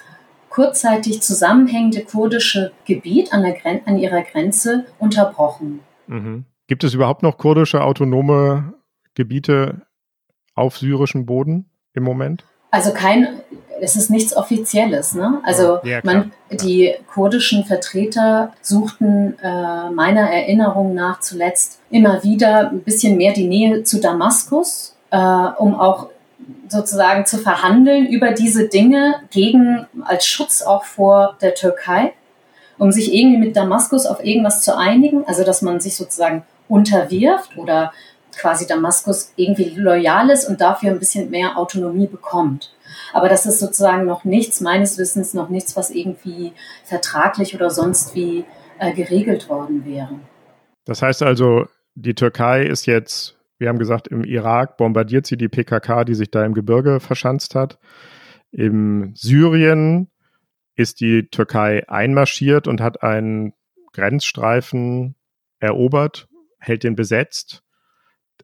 kurzzeitig 0.49 1.21
zusammenhängende 1.21 2.03
kurdische 2.03 2.71
Gebiet 2.85 3.31
an, 3.31 3.45
an 3.85 3.99
ihrer 3.99 4.23
Grenze 4.23 4.85
unterbrochen. 4.97 5.81
Mhm. 6.07 6.45
Gibt 6.67 6.83
es 6.83 6.93
überhaupt 6.93 7.21
noch 7.21 7.37
kurdische 7.37 7.83
autonome 7.83 8.73
Gebiete 9.13 9.85
auf 10.55 10.77
syrischem 10.77 11.25
Boden 11.25 11.69
im 11.93 12.03
Moment? 12.03 12.45
Also 12.71 12.93
kein, 12.93 13.41
es 13.81 13.97
ist 13.97 14.09
nichts 14.09 14.35
Offizielles. 14.35 15.13
Ne? 15.13 15.41
Also 15.43 15.79
ja, 15.83 15.99
man, 16.03 16.31
die 16.49 16.95
kurdischen 17.13 17.65
Vertreter 17.65 18.53
suchten 18.61 19.37
äh, 19.43 19.89
meiner 19.89 20.29
Erinnerung 20.31 20.93
nach 20.93 21.19
zuletzt 21.19 21.79
immer 21.89 22.23
wieder 22.23 22.69
ein 22.69 22.81
bisschen 22.81 23.17
mehr 23.17 23.33
die 23.33 23.47
Nähe 23.47 23.83
zu 23.83 23.99
Damaskus, 23.99 24.95
äh, 25.11 25.17
um 25.17 25.77
auch 25.77 26.07
sozusagen 26.69 27.25
zu 27.25 27.37
verhandeln 27.37 28.07
über 28.07 28.31
diese 28.31 28.67
Dinge 28.67 29.15
gegen, 29.29 29.85
als 30.05 30.25
Schutz 30.25 30.61
auch 30.61 30.85
vor 30.85 31.37
der 31.41 31.53
Türkei, 31.53 32.13
um 32.77 32.91
sich 32.91 33.13
irgendwie 33.13 33.37
mit 33.37 33.55
Damaskus 33.55 34.05
auf 34.05 34.23
irgendwas 34.23 34.61
zu 34.63 34.77
einigen, 34.77 35.25
also 35.27 35.43
dass 35.43 35.61
man 35.61 35.81
sich 35.81 35.95
sozusagen 35.95 36.43
unterwirft 36.69 37.57
oder 37.57 37.91
quasi 38.37 38.67
Damaskus 38.67 39.33
irgendwie 39.35 39.69
loyal 39.75 40.29
ist 40.29 40.45
und 40.45 40.61
dafür 40.61 40.91
ein 40.91 40.99
bisschen 40.99 41.29
mehr 41.29 41.57
Autonomie 41.57 42.07
bekommt. 42.07 42.73
Aber 43.13 43.29
das 43.29 43.45
ist 43.45 43.59
sozusagen 43.59 44.05
noch 44.05 44.23
nichts, 44.23 44.61
meines 44.61 44.97
Wissens 44.97 45.33
noch 45.33 45.49
nichts, 45.49 45.75
was 45.75 45.91
irgendwie 45.91 46.53
vertraglich 46.83 47.55
oder 47.55 47.69
sonst 47.69 48.15
wie 48.15 48.45
äh, 48.79 48.93
geregelt 48.93 49.49
worden 49.49 49.85
wäre. 49.85 50.19
Das 50.85 51.01
heißt 51.01 51.23
also, 51.23 51.67
die 51.95 52.15
Türkei 52.15 52.63
ist 52.63 52.85
jetzt, 52.85 53.37
wir 53.57 53.69
haben 53.69 53.79
gesagt, 53.79 54.07
im 54.07 54.23
Irak 54.23 54.77
bombardiert 54.77 55.25
sie 55.25 55.37
die 55.37 55.49
PKK, 55.49 56.03
die 56.05 56.15
sich 56.15 56.31
da 56.31 56.45
im 56.45 56.53
Gebirge 56.53 56.99
verschanzt 56.99 57.55
hat. 57.55 57.79
Im 58.51 59.13
Syrien 59.15 60.09
ist 60.75 60.99
die 60.99 61.27
Türkei 61.29 61.87
einmarschiert 61.87 62.67
und 62.67 62.81
hat 62.81 63.03
einen 63.03 63.53
Grenzstreifen 63.93 65.15
erobert, 65.59 66.27
hält 66.59 66.83
den 66.83 66.95
besetzt 66.95 67.63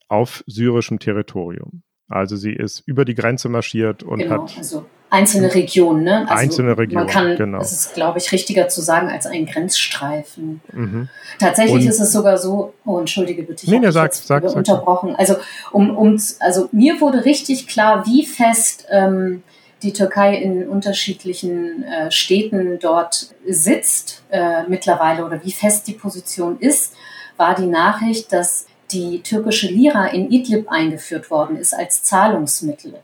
auf 0.08 0.44
syrischem 0.48 1.00
Territorium. 1.00 1.84
Also 2.10 2.36
sie 2.36 2.54
ist 2.54 2.84
über 2.86 3.04
die 3.04 3.16
Grenze 3.16 3.50
marschiert 3.50 4.04
und 4.04 4.20
genau, 4.20 4.44
hat 4.44 4.58
also 4.58 4.86
einzelne 5.10 5.54
Regionen, 5.54 6.04
ne? 6.04 6.22
Also 6.22 6.34
einzelne 6.34 6.78
Regionen. 6.78 7.06
Man 7.06 7.14
kann, 7.14 7.36
genau. 7.36 7.60
das 7.60 7.74
ist, 7.74 7.94
glaube 7.94 8.20
ich, 8.20 8.32
richtiger 8.32 8.70
zu 8.70 8.82
sagen 8.82 9.10
als 9.10 9.26
ein 9.26 9.46
Grenzstreifen. 9.46 10.62
Mhm. 10.72 11.10
Tatsächlich 11.40 11.84
und 11.84 11.90
ist 11.90 12.00
es 12.00 12.12
sogar 12.12 12.38
so. 12.38 12.74
Oh, 12.86 13.00
entschuldige 13.00 13.44
bitte, 13.44 13.66
ich 13.66 13.72
nee, 13.72 13.78
habe 13.78 13.92
sag, 13.92 14.14
sag, 14.14 14.44
unterbrochen. 14.44 15.16
Also 15.16 15.36
um, 15.72 15.96
um, 15.96 16.18
also 16.40 16.70
mir 16.72 17.02
wurde 17.02 17.26
richtig 17.26 17.68
klar, 17.68 18.06
wie 18.06 18.26
fest 18.26 18.86
ähm, 18.90 19.44
die 19.84 19.94
Türkei 19.94 20.36
in 20.38 20.68
unterschiedlichen 20.68 21.84
äh, 21.84 22.12
Städten 22.12 22.80
dort 22.80 23.36
sitzt 23.46 24.24
äh, 24.30 24.64
mittlerweile 24.68 25.26
oder 25.26 25.44
wie 25.44 25.52
fest 25.52 25.88
die 25.88 25.94
Position 25.94 26.58
ist, 26.60 26.96
war 27.38 27.54
die 27.54 27.68
Nachricht, 27.68 28.34
dass 28.34 28.66
die 28.92 29.22
türkische 29.22 29.68
Lira 29.68 30.08
in 30.08 30.32
Idlib 30.32 30.70
eingeführt 30.70 31.30
worden 31.30 31.58
ist 31.58 31.74
als 31.74 32.04
Zahlungsmittel. 32.04 32.96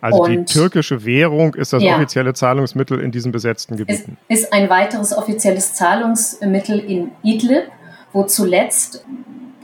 Also 0.00 0.22
und, 0.22 0.30
die 0.30 0.44
türkische 0.44 1.04
Währung 1.04 1.54
ist 1.54 1.72
das 1.72 1.82
ja, 1.82 1.94
offizielle 1.94 2.34
Zahlungsmittel 2.34 3.00
in 3.00 3.12
diesen 3.12 3.30
besetzten 3.30 3.76
Gebieten. 3.76 4.18
Ist 4.28 4.52
ein 4.52 4.68
weiteres 4.68 5.16
offizielles 5.16 5.74
Zahlungsmittel 5.74 6.80
in 6.80 7.12
Idlib, 7.22 7.70
wo 8.12 8.24
zuletzt, 8.24 9.04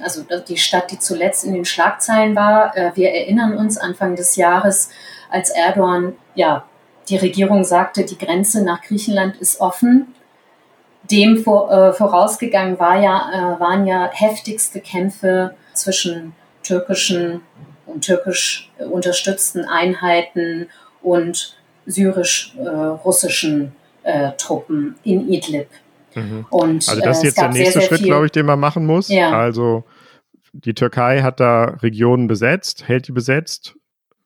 also 0.00 0.22
die 0.48 0.56
Stadt, 0.56 0.92
die 0.92 1.00
zuletzt 1.00 1.44
in 1.44 1.54
den 1.54 1.64
Schlagzeilen 1.64 2.36
war, 2.36 2.76
äh, 2.76 2.92
wir 2.94 3.10
erinnern 3.10 3.56
uns 3.56 3.78
Anfang 3.78 4.14
des 4.14 4.36
Jahres, 4.36 4.90
als 5.28 5.50
Erdogan, 5.50 6.14
ja, 6.36 6.64
die 7.08 7.16
Regierung 7.16 7.64
sagte, 7.64 8.04
die 8.04 8.16
Grenze 8.16 8.64
nach 8.64 8.82
Griechenland 8.82 9.36
ist 9.36 9.60
offen 9.60 10.14
dem 11.10 11.38
vor, 11.38 11.70
äh, 11.70 11.92
vorausgegangen 11.92 12.78
war 12.78 13.00
ja, 13.00 13.56
äh, 13.56 13.60
waren 13.60 13.86
ja 13.86 14.10
heftigste 14.12 14.80
Kämpfe 14.80 15.54
zwischen 15.74 16.34
türkischen 16.62 17.40
und 17.86 18.04
türkisch 18.04 18.70
unterstützten 18.90 19.64
Einheiten 19.64 20.68
und 21.00 21.56
syrisch-russischen 21.86 23.72
äh, 24.02 24.32
Truppen 24.36 24.96
in 25.04 25.32
Idlib. 25.32 25.68
Mhm. 26.14 26.46
Und, 26.50 26.88
also 26.88 27.00
das 27.00 27.18
ist 27.18 27.22
äh, 27.22 27.26
jetzt 27.26 27.38
der 27.38 27.48
nächste 27.48 27.72
sehr, 27.72 27.80
sehr 27.80 27.88
Schritt, 27.88 28.02
glaube 28.02 28.26
ich, 28.26 28.32
den 28.32 28.46
man 28.46 28.60
machen 28.60 28.84
muss. 28.84 29.08
Ja. 29.08 29.30
Also 29.30 29.84
die 30.52 30.74
Türkei 30.74 31.22
hat 31.22 31.40
da 31.40 31.76
Regionen 31.82 32.26
besetzt, 32.26 32.88
hält 32.88 33.08
die 33.08 33.12
besetzt, 33.12 33.76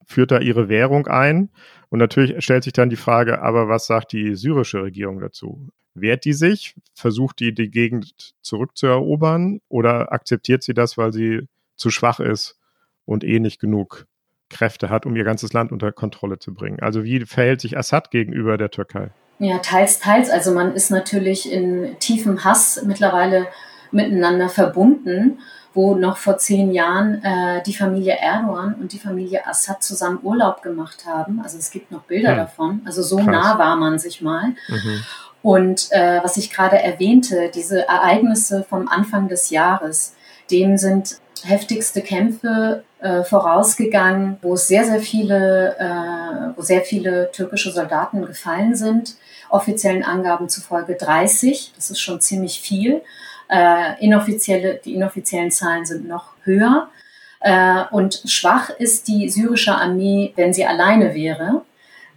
führt 0.06 0.30
da 0.30 0.38
ihre 0.38 0.68
Währung 0.68 1.06
ein. 1.06 1.50
Und 1.88 1.98
natürlich 1.98 2.42
stellt 2.42 2.64
sich 2.64 2.72
dann 2.72 2.90
die 2.90 2.96
Frage, 2.96 3.42
aber 3.42 3.68
was 3.68 3.86
sagt 3.86 4.12
die 4.12 4.34
syrische 4.34 4.82
Regierung 4.82 5.20
dazu? 5.20 5.68
Wehrt 5.94 6.24
die 6.24 6.32
sich? 6.32 6.74
Versucht 6.94 7.40
die, 7.40 7.54
die 7.54 7.70
Gegend 7.70 8.34
zurückzuerobern? 8.42 9.60
Oder 9.68 10.12
akzeptiert 10.12 10.62
sie 10.62 10.74
das, 10.74 10.96
weil 10.96 11.12
sie 11.12 11.48
zu 11.76 11.90
schwach 11.90 12.20
ist 12.20 12.56
und 13.04 13.24
eh 13.24 13.40
nicht 13.40 13.60
genug 13.60 14.06
Kräfte 14.48 14.90
hat, 14.90 15.06
um 15.06 15.16
ihr 15.16 15.24
ganzes 15.24 15.52
Land 15.52 15.72
unter 15.72 15.92
Kontrolle 15.92 16.38
zu 16.38 16.54
bringen? 16.54 16.80
Also 16.80 17.04
wie 17.04 17.20
verhält 17.26 17.60
sich 17.60 17.76
Assad 17.76 18.10
gegenüber 18.10 18.56
der 18.56 18.70
Türkei? 18.70 19.10
Ja, 19.38 19.58
teils, 19.58 19.98
teils. 19.98 20.30
Also 20.30 20.52
man 20.52 20.74
ist 20.74 20.90
natürlich 20.90 21.50
in 21.50 21.96
tiefem 21.98 22.44
Hass 22.44 22.82
mittlerweile 22.86 23.48
miteinander 23.90 24.48
verbunden 24.48 25.38
wo 25.74 25.94
noch 25.94 26.16
vor 26.16 26.38
zehn 26.38 26.72
Jahren 26.72 27.22
äh, 27.24 27.62
die 27.62 27.74
Familie 27.74 28.16
Erdogan 28.18 28.74
und 28.74 28.92
die 28.92 28.98
Familie 28.98 29.46
Assad 29.46 29.82
zusammen 29.82 30.18
Urlaub 30.22 30.62
gemacht 30.62 31.06
haben. 31.06 31.40
Also 31.42 31.58
es 31.58 31.70
gibt 31.70 31.90
noch 31.90 32.02
Bilder 32.02 32.30
ja. 32.30 32.36
davon. 32.36 32.82
Also 32.84 33.02
so 33.02 33.16
Krass. 33.16 33.26
nah 33.26 33.58
war 33.58 33.76
man 33.76 33.98
sich 33.98 34.20
mal. 34.20 34.48
Mhm. 34.68 35.02
Und 35.42 35.88
äh, 35.90 36.22
was 36.22 36.36
ich 36.36 36.50
gerade 36.50 36.78
erwähnte, 36.78 37.50
diese 37.52 37.88
Ereignisse 37.88 38.64
vom 38.68 38.88
Anfang 38.88 39.28
des 39.28 39.50
Jahres, 39.50 40.14
dem 40.50 40.76
sind 40.76 41.16
heftigste 41.44 42.02
Kämpfe 42.02 42.84
äh, 43.00 43.24
vorausgegangen, 43.24 44.38
wo 44.42 44.54
sehr, 44.54 44.84
sehr 44.84 45.00
viele, 45.00 45.76
äh, 45.78 46.56
wo 46.56 46.62
sehr 46.62 46.82
viele 46.82 47.30
türkische 47.32 47.72
Soldaten 47.72 48.24
gefallen 48.24 48.76
sind. 48.76 49.16
Offiziellen 49.50 50.04
Angaben 50.04 50.48
zufolge 50.48 50.94
30, 50.94 51.72
das 51.74 51.90
ist 51.90 52.00
schon 52.00 52.20
ziemlich 52.20 52.60
viel. 52.60 53.02
Äh, 53.48 54.02
inoffizielle, 54.02 54.80
die 54.84 54.94
inoffiziellen 54.94 55.50
Zahlen 55.50 55.84
sind 55.84 56.06
noch 56.06 56.32
höher. 56.44 56.88
Äh, 57.40 57.84
und 57.90 58.22
schwach 58.26 58.70
ist 58.70 59.08
die 59.08 59.28
syrische 59.28 59.74
Armee, 59.74 60.32
wenn 60.36 60.52
sie 60.52 60.64
alleine 60.64 61.14
wäre. 61.14 61.62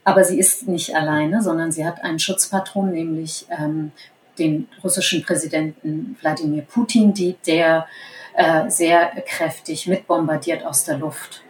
Aber 0.06 0.24
sie 0.24 0.40
ist 0.40 0.68
nicht 0.68 0.96
alleine, 0.96 1.42
sondern 1.42 1.72
sie 1.72 1.86
hat 1.86 2.04
einen 2.04 2.20
Schutzpatron, 2.20 2.92
nämlich 2.92 3.48
ähm, 3.50 3.92
den 4.38 4.70
russischen 4.84 5.24
Präsidenten 5.24 6.16
Wladimir 6.22 6.62
Putin, 6.62 7.14
die, 7.14 7.36
der 7.46 7.88
äh, 8.36 8.70
sehr 8.70 9.12
kräftig 9.28 9.88
mitbombardiert 9.88 10.64
aus 10.64 10.86
der 10.86 11.00
Luft. 11.00 11.42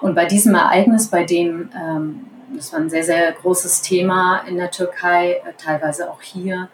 Und 0.00 0.14
bei 0.14 0.24
diesem 0.24 0.54
Ereignis, 0.54 1.08
bei 1.08 1.24
dem, 1.24 1.70
ähm, 1.74 2.26
das 2.54 2.72
war 2.72 2.80
ein 2.80 2.90
sehr, 2.90 3.02
sehr 3.02 3.32
großes 3.32 3.82
Thema 3.82 4.38
in 4.46 4.56
der 4.56 4.70
Türkei, 4.70 5.32
äh, 5.32 5.52
teilweise 5.58 6.10
auch 6.10 6.22
hier, 6.22 6.68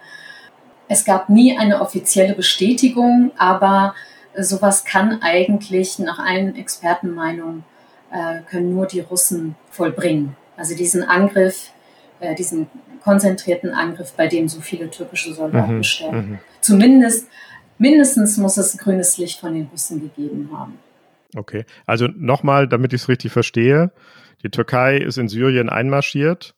es 0.88 1.06
gab 1.06 1.30
nie 1.30 1.56
eine 1.56 1.80
offizielle 1.80 2.34
Bestätigung, 2.34 3.30
aber 3.38 3.94
sowas 4.36 4.84
kann 4.84 5.22
eigentlich 5.22 5.98
nach 5.98 6.18
allen 6.18 6.56
Expertenmeinungen 6.56 7.64
äh, 8.10 8.40
können 8.50 8.74
nur 8.74 8.86
die 8.86 9.00
Russen 9.00 9.56
vollbringen. 9.70 10.36
Also 10.56 10.76
diesen 10.76 11.02
Angriff, 11.02 11.70
äh, 12.20 12.34
diesen 12.34 12.68
konzentrierten 13.02 13.70
Angriff, 13.70 14.12
bei 14.12 14.28
dem 14.28 14.48
so 14.48 14.60
viele 14.60 14.90
türkische 14.90 15.34
Soldaten 15.34 15.76
mhm, 15.76 15.82
sterben. 15.82 16.30
Mhm. 16.30 16.38
Zumindest 16.60 17.28
mindestens 17.78 18.36
muss 18.36 18.56
es 18.56 18.78
grünes 18.78 19.18
Licht 19.18 19.40
von 19.40 19.54
den 19.54 19.66
Russen 19.66 20.00
gegeben 20.00 20.50
haben. 20.52 20.78
Okay, 21.34 21.64
also 21.86 22.08
nochmal, 22.08 22.68
damit 22.68 22.92
ich 22.92 23.02
es 23.02 23.08
richtig 23.08 23.32
verstehe, 23.32 23.90
die 24.42 24.50
Türkei 24.50 24.98
ist 24.98 25.18
in 25.18 25.28
Syrien 25.28 25.68
einmarschiert, 25.68 26.54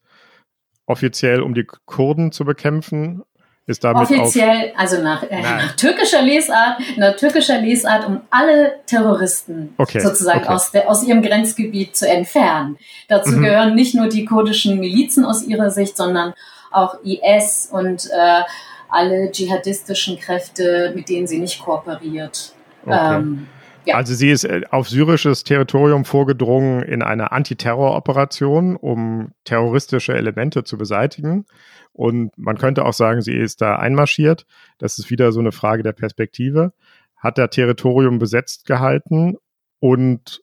offiziell 0.87 1.41
um 1.41 1.55
die 1.55 1.65
Kurden 1.65 2.33
zu 2.33 2.45
bekämpfen 2.45 3.23
ist 3.67 3.83
damit 3.83 4.03
offiziell, 4.03 4.73
also 4.77 5.01
nach, 5.01 5.23
äh, 5.23 5.41
nach, 5.41 5.75
türkischer 5.77 6.21
Lesart, 6.21 6.81
nach 6.97 7.17
türkischer 7.17 7.59
Lesart, 7.59 8.07
um 8.07 8.21
alle 8.31 8.81
Terroristen 8.87 9.75
okay, 9.79 10.01
sozusagen 10.01 10.41
okay. 10.41 10.49
Aus, 10.49 10.71
der, 10.71 10.91
aus 10.91 11.03
ihrem 11.03 11.23
Grenzgebiet 11.23 11.97
zu 11.97 12.07
entfernen. 12.07 12.77
Dazu 13.09 13.33
mhm. 13.33 13.43
gehören 13.43 13.75
nicht 13.75 13.95
nur 13.95 14.09
die 14.09 14.27
kurdischen 14.27 14.79
Milizen 14.79 15.25
aus 15.25 15.45
ihrer 15.45 15.71
Sicht, 15.71 15.97
sondern 15.97 16.35
auch 16.71 16.97
IS 17.05 17.71
und 17.73 18.11
äh, 18.11 18.43
alle 18.89 19.31
dschihadistischen 19.31 20.19
Kräfte, 20.19 20.93
mit 20.95 21.09
denen 21.09 21.27
sie 21.27 21.39
nicht 21.39 21.61
kooperiert. 21.61 22.53
Okay. 22.85 23.17
Ähm, 23.17 23.49
ja. 23.85 23.97
Also 23.97 24.15
sie 24.15 24.31
ist 24.31 24.45
äh, 24.45 24.63
auf 24.71 24.89
syrisches 24.89 25.45
Territorium 25.45 26.05
vorgedrungen 26.05 26.83
in 26.83 27.03
einer 27.03 27.33
Antiterroroperation, 27.33 28.77
um 28.77 29.33
terroristische 29.45 30.15
Elemente 30.15 30.65
zu 30.65 30.79
beseitigen. 30.79 31.47
Und 31.93 32.37
man 32.37 32.59
könnte 32.59 32.85
auch 32.85 32.93
sagen, 32.93 33.23
sie 33.23 33.37
ist 33.37 33.61
da 33.61 33.77
einmarschiert. 33.77 34.47
Das 34.79 34.99
ist 34.99 35.11
wieder 35.11 35.33
so 35.33 35.41
eine 35.41 35.53
Frage 35.53 35.83
der 35.83 35.93
Perspektive. 35.93 36.73
Hat 37.17 37.39
der 37.39 37.51
Territorium 37.51 38.19
besetzt 38.19 38.67
gehalten 38.67 39.37
und 39.81 40.43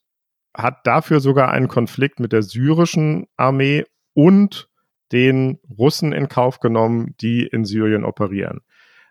hat 0.55 0.85
dafür 0.85 1.19
sogar 1.19 1.51
einen 1.51 1.67
Konflikt 1.67 2.19
mit 2.19 2.31
der 2.31 2.41
syrischen 2.41 3.27
Armee 3.37 3.85
und 4.13 4.69
den 5.11 5.59
Russen 5.77 6.13
in 6.13 6.29
Kauf 6.29 6.59
genommen, 6.59 7.15
die 7.21 7.45
in 7.45 7.65
Syrien 7.65 8.05
operieren. 8.05 8.61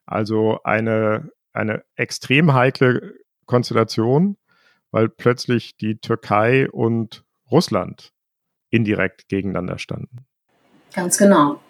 Also 0.06 0.60
eine, 0.64 1.30
eine 1.52 1.84
extrem 1.94 2.54
heikle 2.54 3.14
Konstellation, 3.50 4.36
weil 4.92 5.08
plötzlich 5.08 5.76
die 5.76 5.98
Türkei 5.98 6.70
und 6.70 7.24
Russland 7.50 8.12
indirekt 8.70 9.28
gegeneinander 9.28 9.78
standen. 9.78 10.24
Ganz 10.94 11.18
genau. 11.18 11.60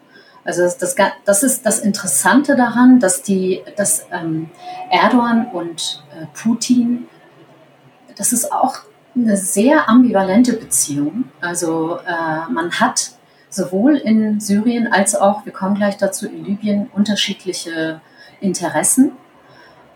Also 0.44 0.62
das, 0.62 0.76
das, 0.78 0.94
das, 1.24 1.42
ist 1.42 1.64
das 1.64 1.80
Interessante 1.80 2.54
daran, 2.54 3.00
dass, 3.00 3.22
die, 3.22 3.62
dass 3.76 4.06
ähm, 4.12 4.50
Erdogan 4.90 5.46
und 5.52 6.04
äh, 6.14 6.26
Putin, 6.34 7.08
das 8.16 8.32
ist 8.32 8.52
auch 8.52 8.76
eine 9.14 9.36
sehr 9.36 9.88
ambivalente 9.88 10.52
Beziehung. 10.54 11.24
Also 11.40 11.98
äh, 12.06 12.50
man 12.52 12.72
hat 12.72 13.12
sowohl 13.48 13.96
in 13.96 14.38
Syrien 14.40 14.86
als 14.86 15.14
auch, 15.14 15.44
wir 15.44 15.52
kommen 15.52 15.74
gleich 15.74 15.96
dazu, 15.96 16.26
in 16.26 16.44
Libyen 16.44 16.88
unterschiedliche 16.92 18.00
Interessen. 18.40 19.12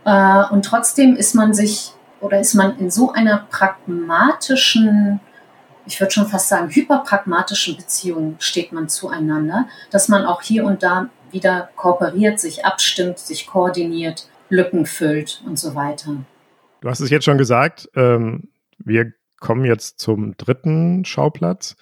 Äh, 0.05 0.45
und 0.51 0.65
trotzdem 0.65 1.17
ist 1.17 1.35
man 1.35 1.55
sich 1.55 1.93
oder 2.21 2.41
ist 2.41 2.55
man 2.55 2.79
in 2.79 2.91
so 2.91 3.13
einer 3.13 3.47
pragmatischen, 3.51 5.21
ich 5.87 6.01
würde 6.01 6.13
schon 6.13 6.27
fast 6.27 6.49
sagen, 6.49 6.71
hyperpragmatischen 6.71 7.77
Beziehung 7.77 8.37
steht 8.39 8.73
man 8.73 8.89
zueinander, 8.89 9.69
dass 9.91 10.09
man 10.09 10.25
auch 10.25 10.41
hier 10.41 10.65
und 10.65 10.83
da 10.83 11.11
wieder 11.31 11.69
kooperiert, 11.77 12.41
sich 12.41 12.65
abstimmt, 12.65 13.19
sich 13.19 13.47
koordiniert, 13.47 14.29
Lücken 14.49 14.87
füllt 14.87 15.43
und 15.47 15.59
so 15.59 15.75
weiter. 15.75 16.17
Du 16.81 16.89
hast 16.89 17.01
es 17.01 17.11
jetzt 17.11 17.25
schon 17.25 17.39
gesagt, 17.39 17.89
ähm, 17.95 18.49
wir 18.79 19.13
kommen 19.41 19.65
jetzt 19.65 20.01
zum 20.01 20.37
dritten 20.37 21.05
Schauplatz 21.05 21.77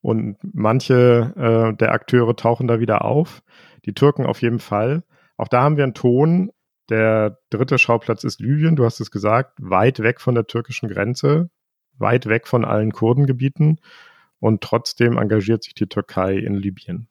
und 0.00 0.36
manche 0.42 1.32
äh, 1.36 1.76
der 1.76 1.92
Akteure 1.92 2.34
tauchen 2.36 2.66
da 2.66 2.80
wieder 2.80 3.04
auf. 3.04 3.42
Die 3.84 3.94
Türken 3.94 4.26
auf 4.26 4.42
jeden 4.42 4.58
Fall. 4.58 5.02
Auch 5.36 5.48
da 5.48 5.62
haben 5.62 5.76
wir 5.76 5.84
einen 5.84 5.94
Ton. 5.94 6.50
Der 6.90 7.38
dritte 7.50 7.78
Schauplatz 7.78 8.24
ist 8.24 8.40
Libyen, 8.40 8.76
du 8.76 8.84
hast 8.84 9.00
es 9.00 9.10
gesagt, 9.10 9.58
weit 9.58 10.00
weg 10.00 10.20
von 10.20 10.34
der 10.34 10.46
türkischen 10.46 10.88
Grenze, 10.88 11.48
weit 11.98 12.26
weg 12.26 12.46
von 12.46 12.64
allen 12.64 12.92
Kurdengebieten 12.92 13.80
und 14.38 14.60
trotzdem 14.60 15.16
engagiert 15.16 15.64
sich 15.64 15.74
die 15.74 15.86
Türkei 15.86 16.34
in 16.34 16.54
Libyen. 16.54 17.08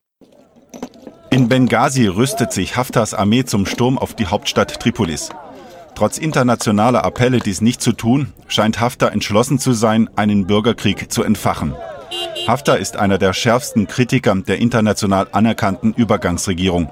In 1.32 1.50
Benghazi 1.50 2.06
rüstet 2.06 2.54
sich 2.54 2.78
Haftars 2.78 3.16
Armee 3.16 3.44
zum 3.44 3.66
Sturm 3.66 3.98
auf 3.98 4.16
die 4.16 4.28
Hauptstadt 4.28 4.80
Tripolis. 4.80 5.30
Trotz 5.96 6.20
internationaler 6.20 7.04
Appelle, 7.04 7.40
dies 7.40 7.62
nicht 7.62 7.82
zu 7.82 7.94
tun, 7.94 8.32
scheint 8.48 8.80
Haftar 8.80 9.12
entschlossen 9.12 9.58
zu 9.58 9.74
sein, 9.74 10.10
einen 10.16 10.46
Bürgerkrieg 10.46 11.12
zu 11.12 11.24
entfachen. 11.24 11.74
Haftar 12.48 12.78
ist 12.78 12.98
einer 12.98 13.18
der 13.18 13.34
schärfsten 13.34 13.88
Kritiker 13.88 14.36
der 14.36 14.60
international 14.60 15.28
anerkannten 15.32 15.94
Übergangsregierung. 15.94 16.92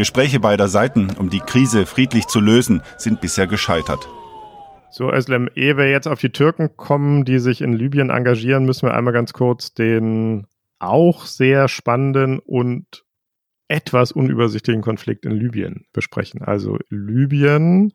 Gespräche 0.00 0.40
beider 0.40 0.68
Seiten, 0.68 1.08
um 1.18 1.28
die 1.28 1.40
Krise 1.40 1.84
friedlich 1.84 2.26
zu 2.26 2.40
lösen, 2.40 2.80
sind 2.96 3.20
bisher 3.20 3.46
gescheitert. 3.46 4.08
So, 4.90 5.12
Özlem, 5.12 5.50
ehe 5.54 5.76
wir 5.76 5.90
jetzt 5.90 6.08
auf 6.08 6.18
die 6.18 6.30
Türken 6.30 6.74
kommen, 6.78 7.26
die 7.26 7.38
sich 7.38 7.60
in 7.60 7.74
Libyen 7.74 8.08
engagieren, 8.08 8.64
müssen 8.64 8.88
wir 8.88 8.94
einmal 8.94 9.12
ganz 9.12 9.34
kurz 9.34 9.74
den 9.74 10.46
auch 10.78 11.26
sehr 11.26 11.68
spannenden 11.68 12.38
und 12.38 13.04
etwas 13.68 14.10
unübersichtlichen 14.12 14.80
Konflikt 14.80 15.26
in 15.26 15.32
Libyen 15.32 15.84
besprechen. 15.92 16.40
Also 16.40 16.78
Libyen 16.88 17.92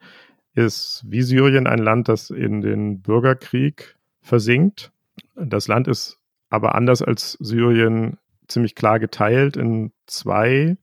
ist 0.54 1.04
wie 1.08 1.24
Syrien 1.24 1.65
ein 1.65 1.80
Land, 1.80 2.08
das 2.08 2.30
in 2.30 2.62
den 2.62 3.02
Bürgerkrieg 3.02 3.96
versinkt. 4.22 4.91
Das 5.34 5.68
Land 5.68 5.88
ist 5.88 6.20
aber 6.52 6.76
anders 6.76 7.02
als 7.02 7.32
Syrien 7.39 8.20
ziemlich 8.48 8.76
klar 8.76 9.00
geteilt 9.00 9.58
in 9.58 9.91
zwei 10.06 10.78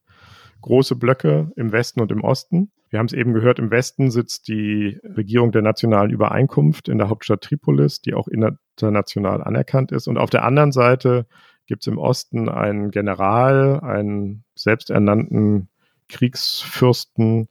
große 0.63 0.97
Blöcke 0.97 1.53
im 1.57 1.73
Westen 1.73 2.01
und 2.01 2.11
im 2.11 2.23
Osten. 2.23 2.71
Wir 2.89 2.99
haben 2.99 3.07
es 3.07 3.13
eben 3.13 3.33
gehört, 3.33 3.59
im 3.59 3.71
Westen 3.71 4.11
sitzt 4.11 4.49
die 4.49 4.99
Regierung 5.05 5.53
der 5.53 5.63
nationalen 5.63 6.11
Übereinkunft 6.11 6.89
in 6.89 6.99
der 6.99 7.09
Hauptstadt 7.09 7.43
Tripolis, 7.43 8.01
die 8.01 8.15
auch 8.15 8.29
international 8.29 9.43
anerkannt 9.43 9.93
ist. 9.93 10.09
Und 10.09 10.19
auf 10.19 10.31
der 10.31 10.45
anderen 10.45 10.73
Seite 10.73 11.27
gibt 11.67 11.83
es 11.83 11.87
im 11.87 11.99
Osten 11.99 12.49
einen 12.49 12.91
General, 12.91 13.81
einen 13.81 14.45
selbsternannten 14.55 15.69
Kriegsfürsten, 16.09 17.49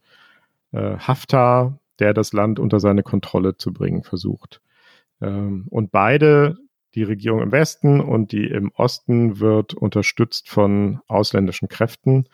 äh, 0.72 0.96
Haftar, 0.98 1.80
der 1.98 2.14
das 2.14 2.32
Land 2.32 2.58
unter 2.58 2.80
seine 2.80 3.02
Kontrolle 3.02 3.56
zu 3.56 3.72
bringen 3.72 4.02
versucht. 4.02 4.60
Ähm, 5.20 5.66
und 5.70 5.90
beide, 5.90 6.56
die 6.94 7.02
Regierung 7.02 7.42
im 7.42 7.52
Westen 7.52 8.00
und 8.00 8.32
die 8.32 8.46
im 8.46 8.70
Osten, 8.72 9.40
wird 9.40 9.74
unterstützt 9.74 10.48
von 10.48 11.00
ausländischen 11.08 11.68
Kräften. 11.68 12.28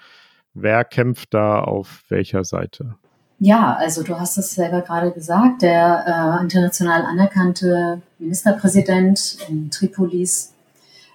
Wer 0.61 0.85
kämpft 0.85 1.35
da 1.35 1.61
auf 1.61 2.03
welcher 2.09 2.43
Seite? 2.43 2.97
Ja, 3.39 3.77
also 3.77 4.03
du 4.03 4.19
hast 4.19 4.37
es 4.37 4.53
selber 4.53 4.81
gerade 4.81 5.13
gesagt, 5.13 5.63
der 5.63 6.39
äh, 6.41 6.43
international 6.43 7.03
anerkannte 7.03 8.03
Ministerpräsident 8.19 9.39
in 9.49 9.71
Tripolis 9.71 10.55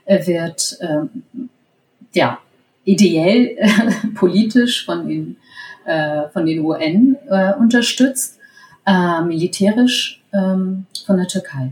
äh, 0.06 0.26
wird 0.26 0.78
äh, 0.80 1.08
ja 2.14 2.40
ideell 2.86 3.58
politisch 4.16 4.86
von 4.86 5.08
den, 5.08 5.36
äh, 5.84 6.30
von 6.30 6.46
den 6.46 6.64
UN 6.64 7.18
äh, 7.30 7.54
unterstützt, 7.56 8.40
äh, 8.86 9.22
militärisch 9.22 10.22
ähm, 10.32 10.86
von 11.06 11.18
der 11.18 11.28
Türkei. 11.28 11.72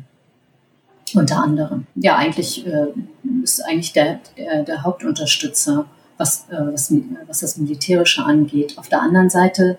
Unter 1.14 1.42
anderem. 1.42 1.88
Ja, 1.96 2.18
eigentlich 2.18 2.66
äh, 2.68 2.88
ist 3.44 3.62
eigentlich 3.66 3.94
der, 3.94 4.20
der, 4.38 4.64
der 4.64 4.84
Hauptunterstützer, 4.84 5.86
was, 6.22 6.48
äh, 6.50 6.72
was, 6.72 6.94
was 7.28 7.40
das 7.40 7.58
Militärische 7.58 8.24
angeht. 8.24 8.78
Auf 8.78 8.88
der 8.88 9.02
anderen 9.02 9.30
Seite 9.30 9.78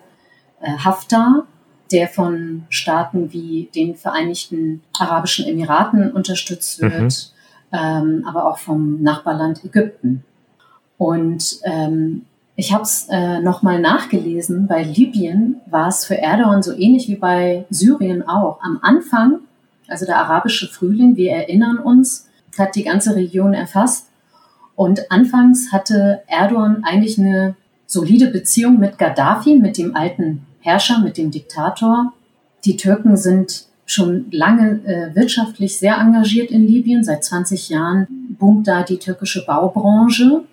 äh, 0.61 0.71
Haftar, 0.77 1.47
der 1.91 2.07
von 2.07 2.65
Staaten 2.69 3.31
wie 3.33 3.69
den 3.73 3.95
Vereinigten 3.95 4.81
Arabischen 4.99 5.47
Emiraten 5.47 6.11
unterstützt 6.11 6.81
wird, 6.81 7.31
mhm. 7.71 7.77
ähm, 7.77 8.25
aber 8.27 8.49
auch 8.49 8.57
vom 8.57 9.01
Nachbarland 9.01 9.63
Ägypten. 9.63 10.23
Und 10.97 11.59
ähm, 11.63 12.25
ich 12.55 12.71
habe 12.71 12.83
es 12.83 13.07
äh, 13.09 13.39
nochmal 13.39 13.79
nachgelesen, 13.79 14.67
bei 14.67 14.83
Libyen 14.83 15.61
war 15.65 15.87
es 15.87 16.05
für 16.05 16.17
Erdogan 16.17 16.61
so 16.61 16.71
ähnlich 16.71 17.07
wie 17.07 17.15
bei 17.15 17.65
Syrien 17.69 18.27
auch. 18.27 18.59
Am 18.61 18.79
Anfang, 18.81 19.39
also 19.87 20.05
der 20.05 20.17
arabische 20.17 20.67
Frühling, 20.67 21.15
wir 21.15 21.31
erinnern 21.31 21.79
uns, 21.79 22.29
hat 22.57 22.75
die 22.75 22.83
ganze 22.83 23.15
Region 23.15 23.53
erfasst. 23.53 24.07
Und 24.75 25.11
anfangs 25.11 25.71
hatte 25.71 26.23
Erdogan 26.27 26.83
eigentlich 26.83 27.19
eine 27.19 27.55
solide 27.85 28.27
Beziehung 28.27 28.79
mit 28.79 28.97
Gaddafi, 28.97 29.55
mit 29.55 29.77
dem 29.77 29.95
alten 29.95 30.45
Herrscher, 30.61 30.99
mit 30.99 31.17
dem 31.17 31.31
Diktator. 31.31 32.13
Die 32.65 32.77
Türken 32.77 33.17
sind 33.17 33.65
schon 33.85 34.27
lange 34.31 34.83
äh, 34.85 35.15
wirtschaftlich 35.15 35.77
sehr 35.77 35.97
engagiert 35.97 36.49
in 36.51 36.65
Libyen. 36.65 37.03
Seit 37.03 37.23
20 37.23 37.69
Jahren 37.69 38.07
boomt 38.39 38.67
da 38.67 38.83
die 38.83 38.97
türkische 38.97 39.45
Baubranche. 39.45 40.43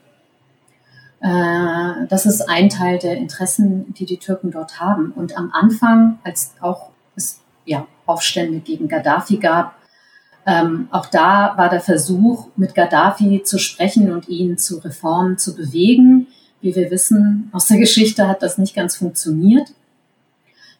Äh, 1.20 2.06
das 2.08 2.26
ist 2.26 2.42
ein 2.42 2.68
Teil 2.68 2.98
der 2.98 3.16
Interessen, 3.16 3.94
die 3.94 4.06
die 4.06 4.18
Türken 4.18 4.50
dort 4.50 4.80
haben. 4.80 5.12
Und 5.12 5.36
am 5.38 5.50
Anfang, 5.52 6.18
als 6.24 6.54
auch 6.60 6.90
es 7.14 7.40
ja, 7.64 7.86
Aufstände 8.06 8.58
gegen 8.58 8.88
Gaddafi 8.88 9.36
gab, 9.36 9.76
ähm, 10.50 10.88
auch 10.90 11.06
da 11.06 11.54
war 11.56 11.70
der 11.70 11.80
Versuch, 11.80 12.48
mit 12.56 12.74
Gaddafi 12.74 13.42
zu 13.44 13.58
sprechen 13.58 14.10
und 14.10 14.28
ihn 14.28 14.58
zu 14.58 14.78
Reformen 14.78 15.38
zu 15.38 15.54
bewegen. 15.54 16.26
Wie 16.60 16.74
wir 16.74 16.90
wissen 16.90 17.50
aus 17.52 17.66
der 17.66 17.78
Geschichte 17.86 18.26
hat 18.26 18.42
das 18.42 18.58
nicht 18.58 18.74
ganz 18.74 18.96
funktioniert. 18.96 19.68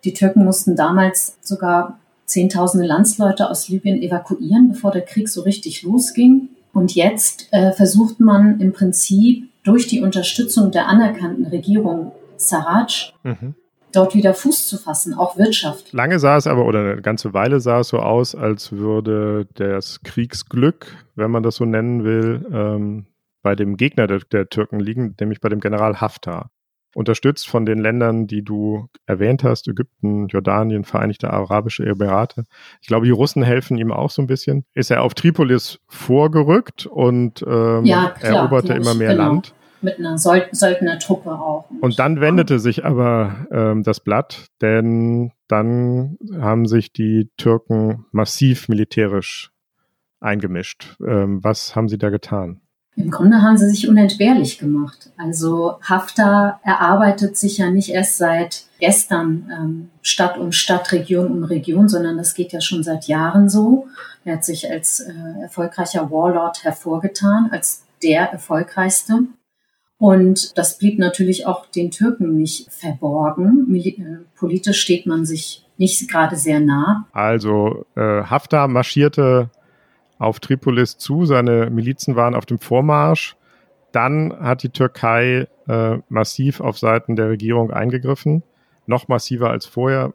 Die 0.03 0.13
Türken 0.13 0.45
mussten 0.45 0.75
damals 0.75 1.37
sogar 1.41 1.99
Zehntausende 2.25 2.87
Landsleute 2.87 3.51
aus 3.51 3.69
Libyen 3.69 4.01
evakuieren, 4.03 4.69
bevor 4.69 4.93
der 4.93 5.03
Krieg 5.03 5.29
so 5.29 5.43
richtig 5.43 5.83
losging. 5.83 6.49
Und 6.73 6.95
jetzt 6.95 7.49
äh, 7.51 7.73
versucht 7.73 8.21
man 8.21 8.61
im 8.61 8.73
Prinzip 8.73 9.49
durch 9.63 9.87
die 9.87 10.01
Unterstützung 10.01 10.71
der 10.71 10.89
anerkannten 10.89 11.47
Regierung 11.47 12.13
Sarraj 12.37 13.13
mhm. 13.23 13.55
Dort 13.93 14.15
wieder 14.15 14.35
Fuß 14.35 14.69
zu 14.69 14.79
fassen, 14.79 15.15
auch 15.15 15.37
Wirtschaft. 15.37 15.93
Lange 15.93 16.19
sah 16.19 16.37
es 16.37 16.47
aber, 16.47 16.65
oder 16.67 16.81
eine 16.81 17.03
ganze 17.03 17.35
Weile 17.35 17.61
sah 17.61 17.81
es 17.81 17.89
so 17.89 17.99
aus, 17.99 18.35
als 18.35 18.73
würde 18.73 19.47
das 19.55 20.03
Kriegsglück, 20.03 20.87
wenn 21.15 21.31
man 21.31 21.43
das 21.43 21.57
so 21.57 21.65
nennen 21.65 22.05
will, 22.05 22.47
ähm, 22.53 23.07
bei 23.43 23.55
dem 23.55 23.77
Gegner 23.77 24.07
der, 24.07 24.21
der 24.21 24.49
Türken 24.49 24.81
liegen, 24.81 25.15
nämlich 25.19 25.41
bei 25.41 25.49
dem 25.49 25.61
General 25.61 26.01
Haftar 26.01 26.51
unterstützt 26.95 27.49
von 27.49 27.65
den 27.67 27.79
Ländern, 27.79 28.27
die 28.27 28.43
du 28.43 28.89
erwähnt 29.07 29.45
hast, 29.45 29.69
Ägypten, 29.69 30.27
Jordanien, 30.29 30.85
Vereinigte 30.85 31.31
Arabische 31.31 31.85
Emirate. 31.85 32.45
Ich 32.81 32.89
glaube, 32.89 33.07
die 33.07 33.13
Russen 33.13 33.43
helfen 33.43 33.79
ihm 33.79 33.93
auch 33.93 34.11
so 34.11 34.23
ein 34.23 34.27
bisschen. 34.27 34.65
Ist 34.75 34.91
er 34.91 35.03
auf 35.03 35.15
Tripolis 35.15 35.79
vorgerückt 35.89 36.87
und 36.87 37.45
ähm, 37.47 37.85
ja, 37.85 38.11
klar, 38.11 38.37
eroberte 38.37 38.75
immer 38.75 38.95
mehr 38.95 39.13
genau. 39.13 39.25
Land. 39.25 39.55
Mit 39.83 39.99
einer 39.99 40.19
Söldnertruppe 40.19 41.31
auch. 41.31 41.65
Und 41.81 41.99
dann 41.99 42.21
wendete 42.21 42.59
sich 42.59 42.85
aber 42.85 43.47
ähm, 43.51 43.83
das 43.83 44.01
Blatt, 44.01 44.47
denn 44.61 45.33
dann 45.49 46.19
haben 46.39 46.67
sich 46.67 46.93
die 46.93 47.31
Türken 47.37 48.05
massiv 48.13 48.69
militärisch 48.69 49.51
eingemischt. 50.21 50.97
Ähm, 51.07 51.43
was 51.43 51.75
haben 51.75 51.89
sie 51.89 51.99
da 51.99 52.11
getan? 52.11 52.61
Im 52.97 53.11
Grunde 53.11 53.41
haben 53.41 53.57
sie 53.57 53.69
sich 53.69 53.89
unentbehrlich 53.89 54.59
gemacht. 54.59 55.11
Also 55.17 55.79
Haftar 55.83 56.61
erarbeitet 56.65 57.37
sich 57.37 57.59
ja 57.59 57.71
nicht 57.71 57.91
erst 57.91 58.19
seit 58.19 58.65
gestern 58.79 59.51
ähm, 59.51 59.91
Stadt 60.03 60.37
um 60.39 60.53
Stadt, 60.53 60.93
Region 60.93 61.29
um 61.29 61.45
Region, 61.45 61.89
sondern 61.89 62.19
das 62.19 62.35
geht 62.35 62.53
ja 62.53 62.61
schon 62.61 62.83
seit 62.83 63.07
Jahren 63.07 63.49
so. 63.49 63.87
Er 64.25 64.35
hat 64.35 64.45
sich 64.45 64.71
als 64.71 65.01
äh, 65.01 65.13
erfolgreicher 65.43 66.11
Warlord 66.11 66.65
hervorgetan, 66.65 67.49
als 67.51 67.85
der 68.03 68.33
erfolgreichste. 68.33 69.21
Und 70.01 70.57
das 70.57 70.79
blieb 70.79 70.99
natürlich 70.99 71.45
auch 71.45 71.67
den 71.67 71.91
Türken 71.91 72.35
nicht 72.35 72.73
verborgen. 72.73 73.67
Äh, 73.77 74.25
politisch 74.35 74.81
steht 74.81 75.05
man 75.05 75.27
sich 75.27 75.67
nicht 75.77 76.11
gerade 76.11 76.37
sehr 76.37 76.59
nah. 76.59 77.07
Also 77.13 77.85
äh, 77.97 78.23
Haftar 78.23 78.67
marschierte 78.67 79.51
auf 80.19 80.41
Tripolis 80.41 80.97
zu, 80.97 81.27
seine 81.27 81.69
Milizen 81.69 82.17
waren 82.17 82.35
auf 82.35 82.47
dem 82.47 82.59
Vormarsch. 82.59 83.37
Dann 83.93 84.33
hat 84.41 84.63
die 84.63 84.71
Türkei 84.71 85.49
äh, 85.69 85.99
massiv 86.09 86.61
auf 86.61 86.79
Seiten 86.79 87.15
der 87.15 87.29
Regierung 87.29 87.71
eingegriffen, 87.71 88.43
noch 88.87 89.09
massiver 89.09 89.51
als 89.51 89.67
vorher. 89.67 90.15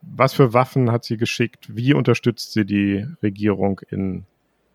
Was 0.00 0.32
für 0.32 0.52
Waffen 0.52 0.90
hat 0.90 1.04
sie 1.04 1.16
geschickt? 1.16 1.68
Wie 1.76 1.94
unterstützt 1.94 2.54
sie 2.54 2.66
die 2.66 3.06
Regierung 3.22 3.80
in 3.88 4.24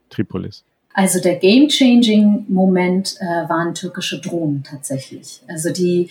Tripolis? 0.10 0.63
Also 0.97 1.21
der 1.21 1.36
Game-Changing-Moment 1.36 3.17
äh, 3.19 3.47
waren 3.47 3.75
türkische 3.75 4.19
Drohnen 4.19 4.63
tatsächlich. 4.63 5.43
Also 5.47 5.71
die 5.71 6.10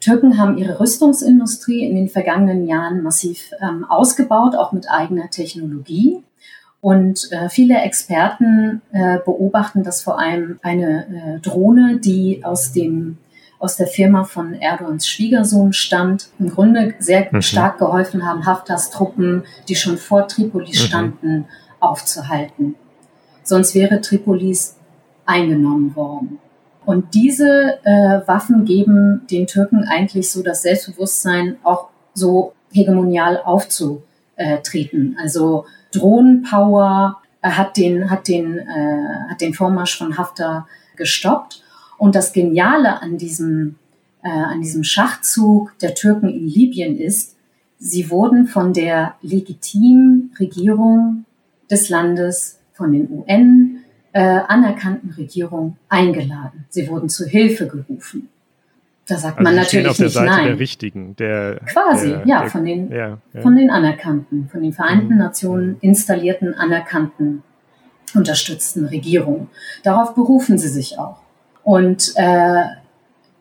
Türken 0.00 0.36
haben 0.36 0.58
ihre 0.58 0.80
Rüstungsindustrie 0.80 1.86
in 1.86 1.94
den 1.94 2.08
vergangenen 2.08 2.66
Jahren 2.66 3.04
massiv 3.04 3.52
ähm, 3.62 3.84
ausgebaut, 3.88 4.56
auch 4.56 4.72
mit 4.72 4.90
eigener 4.90 5.30
Technologie. 5.30 6.24
Und 6.80 7.30
äh, 7.30 7.48
viele 7.50 7.78
Experten 7.82 8.82
äh, 8.90 9.18
beobachten, 9.24 9.84
dass 9.84 10.02
vor 10.02 10.18
allem 10.18 10.58
eine 10.62 11.36
äh, 11.36 11.40
Drohne, 11.40 12.00
die 12.00 12.44
aus 12.44 12.72
dem 12.72 13.18
aus 13.60 13.76
der 13.76 13.86
Firma 13.86 14.24
von 14.24 14.54
Erdogans 14.54 15.06
Schwiegersohn 15.06 15.72
stammt, 15.72 16.30
im 16.40 16.48
Grunde 16.48 16.94
sehr 16.98 17.28
mhm. 17.30 17.42
stark 17.42 17.78
geholfen 17.78 18.26
haben, 18.26 18.44
Haftars 18.44 18.90
Truppen, 18.90 19.44
die 19.68 19.76
schon 19.76 19.98
vor 19.98 20.26
Tripoli 20.26 20.70
mhm. 20.70 20.74
standen, 20.74 21.32
mhm. 21.36 21.44
aufzuhalten. 21.78 22.74
Sonst 23.50 23.74
wäre 23.74 24.00
Tripolis 24.00 24.76
eingenommen 25.26 25.96
worden. 25.96 26.38
Und 26.86 27.14
diese 27.14 27.80
äh, 27.82 28.20
Waffen 28.28 28.64
geben 28.64 29.22
den 29.28 29.48
Türken 29.48 29.82
eigentlich 29.88 30.30
so 30.30 30.44
das 30.44 30.62
Selbstbewusstsein, 30.62 31.56
auch 31.64 31.88
so 32.14 32.52
hegemonial 32.70 33.42
aufzutreten. 33.42 35.16
Also 35.20 35.64
Drohnenpower 35.90 37.20
äh, 37.42 37.50
hat 37.50 37.76
den, 37.76 38.08
hat 38.08 38.28
den, 38.28 38.56
äh, 38.56 39.30
hat 39.30 39.40
den 39.40 39.52
Vormarsch 39.52 39.98
von 39.98 40.16
Haftar 40.16 40.68
gestoppt. 40.94 41.64
Und 41.98 42.14
das 42.14 42.32
Geniale 42.32 43.02
an 43.02 43.18
diesem, 43.18 43.74
äh, 44.22 44.28
an 44.28 44.60
diesem 44.60 44.84
Schachzug 44.84 45.76
der 45.80 45.96
Türken 45.96 46.28
in 46.28 46.46
Libyen 46.46 46.96
ist, 46.96 47.34
sie 47.80 48.10
wurden 48.10 48.46
von 48.46 48.72
der 48.72 49.16
legitimen 49.22 50.32
Regierung 50.38 51.24
des 51.68 51.88
Landes, 51.88 52.59
von 52.80 52.92
den 52.92 53.10
UN 53.10 53.80
äh, 54.12 54.20
anerkannten 54.20 55.10
Regierung 55.10 55.76
eingeladen. 55.90 56.64
Sie 56.70 56.88
wurden 56.88 57.10
zu 57.10 57.26
Hilfe 57.26 57.68
gerufen. 57.68 58.30
Da 59.06 59.18
sagt 59.18 59.38
also 59.38 59.44
man 59.44 59.54
natürlich 59.54 59.86
auf 59.86 59.98
der 59.98 60.06
nicht 60.06 60.14
Seite 60.14 60.30
nein. 60.30 60.46
der 60.46 60.58
Richtigen, 60.58 61.16
der 61.16 61.60
quasi, 61.70 62.08
der, 62.08 62.22
ja, 62.26 62.40
der, 62.40 62.50
von 62.50 62.64
den 62.64 62.90
ja, 62.90 63.18
ja. 63.34 63.40
von 63.42 63.54
den 63.54 63.70
anerkannten, 63.70 64.48
von 64.50 64.62
den 64.62 64.72
Vereinten 64.72 65.12
mhm. 65.12 65.18
Nationen 65.18 65.76
installierten 65.82 66.54
anerkannten 66.54 67.42
unterstützten 68.14 68.86
Regierung. 68.86 69.48
Darauf 69.82 70.14
berufen 70.14 70.56
sie 70.56 70.68
sich 70.68 70.98
auch. 70.98 71.18
Und 71.62 72.14
äh, 72.16 72.62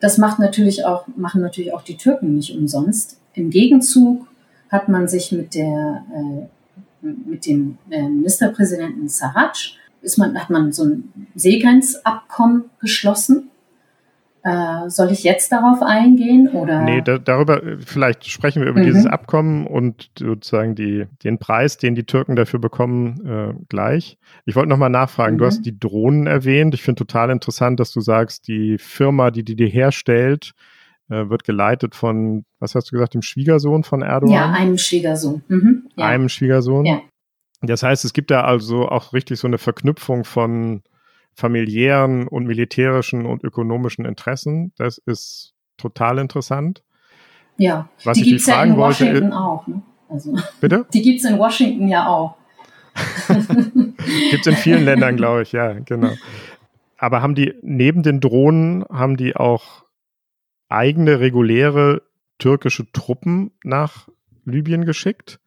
das 0.02 0.18
macht 0.18 0.40
natürlich 0.40 0.84
auch 0.84 1.08
machen 1.16 1.42
natürlich 1.42 1.74
auch 1.74 1.82
die 1.82 1.96
Türken 1.96 2.36
nicht 2.36 2.58
umsonst. 2.58 3.22
Im 3.36 3.52
Gegenzug 3.52 4.28
hat 4.70 4.90
man 4.90 5.08
sich 5.08 5.32
mit 5.32 5.56
der 5.56 6.04
äh, 6.14 6.59
mit 7.02 7.46
dem 7.46 7.78
äh, 7.90 8.04
Ministerpräsidenten 8.04 9.08
Sarraj 9.08 9.76
ist 10.02 10.18
man, 10.18 10.40
hat 10.40 10.50
man 10.50 10.72
so 10.72 10.86
ein 10.86 11.28
Seegrenzabkommen 11.36 12.66
geschlossen 12.80 13.50
äh, 14.44 14.90
soll 14.90 15.12
ich 15.12 15.24
jetzt 15.24 15.52
darauf 15.52 15.82
eingehen 15.82 16.48
oder? 16.50 16.82
Nee, 16.82 17.02
da, 17.02 17.18
darüber, 17.18 17.62
vielleicht 17.86 18.26
sprechen 18.28 18.62
wir 18.62 18.70
über 18.70 18.80
mhm. 18.80 18.86
dieses 18.86 19.06
Abkommen 19.06 19.68
und 19.68 20.12
sozusagen 20.18 20.76
die, 20.76 21.08
den 21.24 21.40
Preis, 21.40 21.78
den 21.78 21.96
die 21.96 22.06
Türken 22.06 22.36
dafür 22.36 22.60
bekommen, 22.60 23.26
äh, 23.26 23.54
gleich. 23.68 24.18
Ich 24.46 24.56
wollte 24.56 24.70
nochmal 24.70 24.90
nachfragen, 24.90 25.36
mhm. 25.36 25.40
du 25.40 25.46
hast 25.46 25.62
die 25.64 25.78
Drohnen 25.78 26.28
erwähnt. 26.28 26.74
Ich 26.74 26.84
finde 26.84 27.00
total 27.00 27.32
interessant, 27.32 27.80
dass 27.80 27.92
du 27.92 28.00
sagst, 28.00 28.48
die 28.48 28.78
Firma, 28.78 29.32
die 29.32 29.44
die 29.44 29.56
dir 29.56 29.68
herstellt, 29.68 30.54
wird 31.10 31.44
geleitet 31.44 31.96
von, 31.96 32.46
was 32.60 32.76
hast 32.76 32.92
du 32.92 32.96
gesagt, 32.96 33.14
dem 33.16 33.22
Schwiegersohn 33.22 33.84
von 33.84 34.02
Erdogan? 34.02 34.36
Ja, 34.36 34.52
einem 34.52 34.78
Schwiegersohn. 34.78 35.44
Mhm. 35.48 35.90
Ja. 35.96 36.06
Einem 36.06 36.30
Schwiegersohn. 36.30 36.86
Ja. 36.86 37.02
Das 37.62 37.84
heißt, 37.84 38.06
es 38.06 38.14
gibt 38.14 38.32
da 38.32 38.42
also 38.42 38.88
auch 38.88 39.12
richtig 39.14 39.40
so 39.40 39.48
eine 39.48 39.58
Verknüpfung 39.58 40.24
von 40.24 40.84
familiären 41.34 42.28
und 42.28 42.46
militärischen 42.46 43.26
und 43.26 43.44
ökonomischen 43.44 44.06
Interessen. 44.06 44.72
Das 44.78 44.98
ist 44.98 45.54
total 45.78 46.20
interessant. 46.20 46.84
Ja, 47.58 47.90
Was 48.04 48.18
die 48.18 48.24
gibt 48.24 48.42
es 48.42 48.48
ja 48.48 48.64
in 48.64 48.78
Washington 48.78 49.32
wollte, 49.32 49.38
auch. 49.38 49.68
Ne? 49.68 49.82
Also, 50.10 50.36
bitte? 50.62 50.86
Die 50.94 51.02
gibt 51.02 51.20
es 51.20 51.30
in 51.30 51.38
Washington 51.38 51.88
ja 51.88 52.08
auch. 52.08 52.36
gibt 54.32 54.42
es 54.42 54.48
in 54.48 54.56
vielen 54.56 54.86
Ländern, 54.86 55.16
glaube 55.18 55.42
ich, 55.42 55.52
ja, 55.52 55.74
genau. 55.74 56.14
Aber 56.98 57.22
haben 57.22 57.36
die 57.36 57.54
neben 57.62 58.02
den 58.02 58.20
Drohnen, 58.20 58.86
haben 58.90 59.18
die 59.18 59.36
auch 59.36 59.84
eigene 60.70 61.20
reguläre 61.20 62.02
türkische 62.38 62.92
Truppen 62.92 63.52
nach 63.64 64.08
Libyen 64.46 64.86
geschickt? 64.86 65.40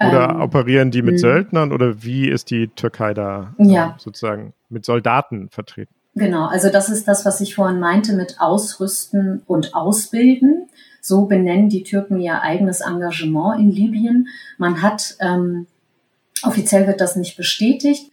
Oder 0.00 0.30
ähm, 0.30 0.40
operieren 0.40 0.90
die 0.90 1.02
mit 1.02 1.14
hm. 1.14 1.18
Söldnern 1.18 1.72
oder 1.72 2.02
wie 2.02 2.28
ist 2.28 2.50
die 2.50 2.68
Türkei 2.68 3.14
da 3.14 3.54
ja. 3.58 3.94
sozusagen 3.98 4.52
mit 4.68 4.84
Soldaten 4.84 5.50
vertreten? 5.50 5.94
Genau, 6.16 6.46
also 6.46 6.68
das 6.68 6.88
ist 6.88 7.06
das, 7.06 7.24
was 7.24 7.40
ich 7.40 7.54
vorhin 7.54 7.80
meinte 7.80 8.12
mit 8.12 8.40
Ausrüsten 8.40 9.42
und 9.46 9.74
Ausbilden. 9.74 10.68
So 11.00 11.26
benennen 11.26 11.68
die 11.68 11.82
Türken 11.82 12.20
ihr 12.20 12.42
eigenes 12.42 12.80
Engagement 12.80 13.60
in 13.60 13.70
Libyen. 13.70 14.28
Man 14.58 14.80
hat, 14.80 15.16
ähm, 15.20 15.66
offiziell 16.42 16.86
wird 16.86 17.00
das 17.00 17.16
nicht 17.16 17.36
bestätigt, 17.36 18.10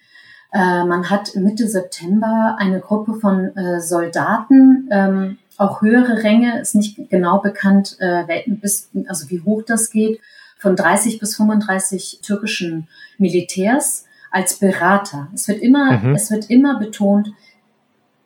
äh, 0.52 0.84
man 0.84 1.10
hat 1.10 1.36
Mitte 1.36 1.68
September 1.68 2.58
eine 2.60 2.80
Gruppe 2.80 3.14
von 3.16 3.56
äh, 3.56 3.80
Soldaten, 3.80 4.90
ähm, 4.92 5.38
auch 5.62 5.82
höhere 5.82 6.24
Ränge, 6.24 6.60
ist 6.60 6.76
nicht 6.76 7.10
genau 7.10 7.40
bekannt, 7.40 7.96
äh, 8.00 8.44
bis, 8.48 8.90
also 9.08 9.30
wie 9.30 9.40
hoch 9.42 9.62
das 9.66 9.92
geht, 9.92 10.20
von 10.58 10.76
30 10.76 11.20
bis 11.20 11.36
35 11.36 12.20
türkischen 12.24 12.88
Militärs 13.18 14.06
als 14.32 14.60
Berater. 14.60 15.30
Es 15.34 15.48
wird 15.48 15.62
immer, 15.62 16.00
mhm. 16.00 16.16
es 16.16 16.30
wird 16.32 16.50
immer 16.50 16.80
betont, 16.80 17.32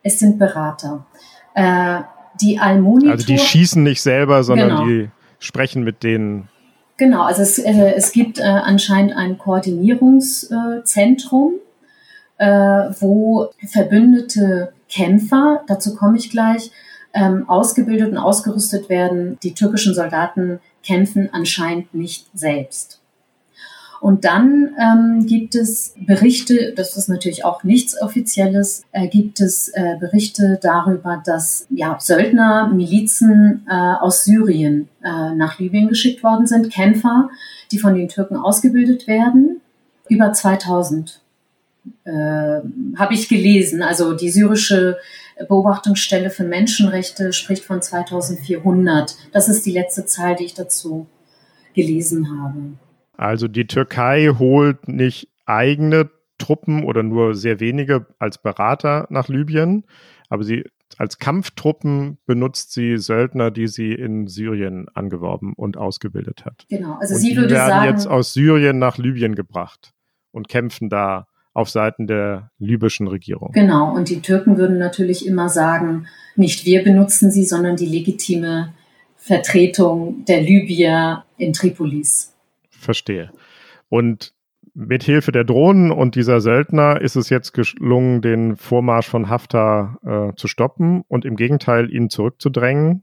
es 0.02 0.18
sind 0.18 0.38
Berater. 0.38 1.06
Äh, 1.54 2.00
die 2.40 2.58
Almonitor. 2.58 3.12
Also 3.12 3.26
die 3.26 3.38
schießen 3.38 3.82
nicht 3.82 4.00
selber, 4.02 4.42
sondern 4.42 4.68
genau. 4.68 4.86
die 4.86 5.10
sprechen 5.38 5.84
mit 5.84 6.02
denen. 6.02 6.48
Genau, 6.96 7.22
also 7.22 7.42
es, 7.42 7.58
äh, 7.58 7.92
es 7.94 8.12
gibt 8.12 8.38
äh, 8.38 8.44
anscheinend 8.44 9.14
ein 9.14 9.36
Koordinierungszentrum, 9.36 11.52
äh, 12.38 12.46
wo 12.46 13.50
verbündete 13.66 14.72
Kämpfer, 14.88 15.64
dazu 15.66 15.94
komme 15.94 16.16
ich 16.16 16.30
gleich, 16.30 16.70
ähm, 17.16 17.48
ausgebildet 17.48 18.10
und 18.10 18.18
ausgerüstet 18.18 18.88
werden. 18.88 19.38
Die 19.42 19.54
türkischen 19.54 19.94
Soldaten 19.94 20.60
kämpfen 20.84 21.30
anscheinend 21.32 21.94
nicht 21.94 22.26
selbst. 22.34 23.00
Und 24.02 24.26
dann 24.26 24.74
ähm, 24.78 25.26
gibt 25.26 25.54
es 25.54 25.94
Berichte, 25.98 26.74
das 26.76 26.98
ist 26.98 27.08
natürlich 27.08 27.46
auch 27.46 27.64
nichts 27.64 28.00
Offizielles, 28.00 28.82
äh, 28.92 29.08
gibt 29.08 29.40
es 29.40 29.68
äh, 29.68 29.96
Berichte 29.98 30.58
darüber, 30.60 31.22
dass 31.24 31.66
ja, 31.70 31.96
Söldner, 31.98 32.68
Milizen 32.68 33.66
äh, 33.68 33.72
aus 33.72 34.24
Syrien 34.24 34.88
äh, 35.02 35.34
nach 35.34 35.58
Libyen 35.58 35.88
geschickt 35.88 36.22
worden 36.22 36.46
sind, 36.46 36.70
Kämpfer, 36.70 37.30
die 37.72 37.78
von 37.78 37.94
den 37.94 38.08
Türken 38.08 38.36
ausgebildet 38.36 39.06
werden. 39.06 39.62
Über 40.08 40.32
2000 40.34 41.22
äh, 42.04 42.10
habe 42.12 43.14
ich 43.14 43.28
gelesen. 43.28 43.82
Also 43.82 44.12
die 44.12 44.30
syrische 44.30 44.98
Beobachtungsstelle 45.36 46.30
für 46.30 46.44
Menschenrechte 46.44 47.32
spricht 47.32 47.64
von 47.64 47.82
2400. 47.82 49.16
Das 49.32 49.48
ist 49.48 49.66
die 49.66 49.72
letzte 49.72 50.06
Zahl, 50.06 50.36
die 50.36 50.44
ich 50.44 50.54
dazu 50.54 51.06
gelesen 51.74 52.40
habe. 52.40 52.78
Also 53.16 53.48
die 53.48 53.66
Türkei 53.66 54.32
holt 54.38 54.88
nicht 54.88 55.28
eigene 55.44 56.10
Truppen 56.38 56.84
oder 56.84 57.02
nur 57.02 57.34
sehr 57.34 57.60
wenige 57.60 58.06
als 58.18 58.38
Berater 58.38 59.06
nach 59.10 59.28
Libyen, 59.28 59.84
aber 60.28 60.44
sie 60.44 60.64
als 60.98 61.18
Kampftruppen 61.18 62.18
benutzt 62.26 62.72
sie 62.72 62.96
Söldner, 62.98 63.50
die 63.50 63.66
sie 63.66 63.92
in 63.92 64.28
Syrien 64.28 64.86
angeworben 64.94 65.52
und 65.54 65.76
ausgebildet 65.76 66.44
hat. 66.44 66.66
Genau, 66.68 66.96
also 67.00 67.14
und 67.14 67.20
sie 67.20 67.30
die 67.30 67.36
würde 67.36 67.54
werden 67.54 67.68
sagen, 67.68 67.90
jetzt 67.90 68.06
aus 68.06 68.32
Syrien 68.32 68.78
nach 68.78 68.96
Libyen 68.96 69.34
gebracht 69.34 69.92
und 70.30 70.48
kämpfen 70.48 70.88
da 70.88 71.26
auf 71.56 71.70
Seiten 71.70 72.06
der 72.06 72.50
libyschen 72.58 73.08
Regierung. 73.08 73.52
Genau, 73.52 73.94
und 73.94 74.10
die 74.10 74.20
Türken 74.20 74.58
würden 74.58 74.76
natürlich 74.76 75.26
immer 75.26 75.48
sagen, 75.48 76.06
nicht 76.36 76.66
wir 76.66 76.84
benutzen 76.84 77.30
sie, 77.30 77.44
sondern 77.44 77.76
die 77.76 77.86
legitime 77.86 78.74
Vertretung 79.16 80.24
der 80.26 80.42
Libyer 80.42 81.24
in 81.38 81.54
Tripolis. 81.54 82.34
Verstehe. 82.68 83.30
Und 83.88 84.34
mit 84.74 85.02
Hilfe 85.02 85.32
der 85.32 85.44
Drohnen 85.44 85.90
und 85.90 86.14
dieser 86.14 86.42
Söldner 86.42 87.00
ist 87.00 87.16
es 87.16 87.30
jetzt 87.30 87.52
gelungen, 87.54 88.20
den 88.20 88.56
Vormarsch 88.56 89.08
von 89.08 89.30
Haftar 89.30 89.98
äh, 90.04 90.36
zu 90.36 90.48
stoppen 90.48 91.04
und 91.08 91.24
im 91.24 91.36
Gegenteil 91.36 91.90
ihn 91.90 92.10
zurückzudrängen. 92.10 93.02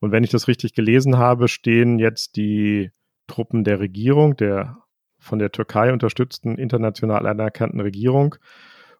Und 0.00 0.12
wenn 0.12 0.24
ich 0.24 0.30
das 0.30 0.46
richtig 0.46 0.74
gelesen 0.74 1.16
habe, 1.16 1.48
stehen 1.48 1.98
jetzt 1.98 2.36
die 2.36 2.90
Truppen 3.26 3.64
der 3.64 3.80
Regierung, 3.80 4.36
der 4.36 4.76
von 5.18 5.38
der 5.38 5.52
Türkei 5.52 5.92
unterstützten 5.92 6.56
international 6.56 7.26
anerkannten 7.26 7.80
Regierung 7.80 8.36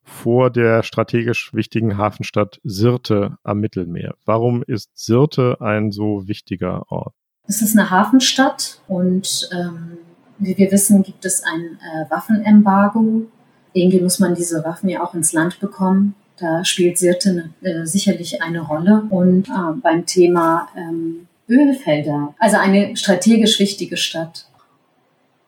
vor 0.03 0.51
der 0.51 0.83
strategisch 0.83 1.53
wichtigen 1.53 1.99
Hafenstadt 1.99 2.61
Sirte 2.65 3.37
am 3.43 3.61
Mittelmeer. 3.61 4.15
Warum 4.25 4.63
ist 4.63 4.91
Sirte 4.95 5.59
ein 5.61 5.93
so 5.93 6.27
wichtiger 6.27 6.91
Ort? 6.91 7.15
Es 7.47 7.63
ist 7.63 7.77
eine 7.77 7.91
Hafenstadt 7.91 8.81
und 8.89 9.49
ähm, 9.53 9.99
wie 10.39 10.57
wir 10.57 10.71
wissen, 10.71 11.03
gibt 11.03 11.25
es 11.25 11.43
ein 11.43 11.79
äh, 11.81 12.11
Waffenembargo. 12.11 13.27
Irgendwie 13.73 14.01
muss 14.01 14.19
man 14.19 14.35
diese 14.35 14.65
Waffen 14.65 14.89
ja 14.89 15.03
auch 15.03 15.15
ins 15.15 15.33
Land 15.33 15.61
bekommen. 15.61 16.15
Da 16.39 16.65
spielt 16.65 16.99
Sirte 16.99 17.51
äh, 17.63 17.85
sicherlich 17.85 18.43
eine 18.43 18.61
Rolle. 18.61 19.03
Und 19.11 19.49
äh, 19.49 19.73
beim 19.83 20.07
Thema 20.07 20.69
ähm, 20.77 21.27
Ölfelder, 21.49 22.35
also 22.39 22.59
eine 22.59 22.97
strategisch 22.97 23.59
wichtige 23.59 23.97
Stadt. 23.97 24.47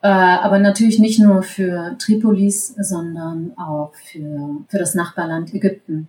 Äh, 0.03 0.07
aber 0.07 0.57
natürlich 0.57 0.99
nicht 0.99 1.19
nur 1.19 1.43
für 1.43 1.95
Tripolis, 1.99 2.75
sondern 2.79 3.53
auch 3.57 3.93
für, 4.11 4.57
für 4.67 4.79
das 4.79 4.95
Nachbarland 4.95 5.53
Ägypten. 5.53 6.07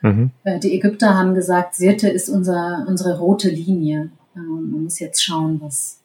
Mhm. 0.00 0.30
Äh, 0.44 0.58
die 0.58 0.74
Ägypter 0.74 1.14
haben 1.14 1.34
gesagt, 1.34 1.74
Sirte 1.74 2.08
ist 2.08 2.30
unser, 2.30 2.86
unsere 2.88 3.18
rote 3.18 3.50
Linie. 3.50 4.10
Äh, 4.34 4.38
man 4.38 4.84
muss 4.84 5.00
jetzt 5.00 5.22
schauen, 5.22 5.60
was, 5.60 6.00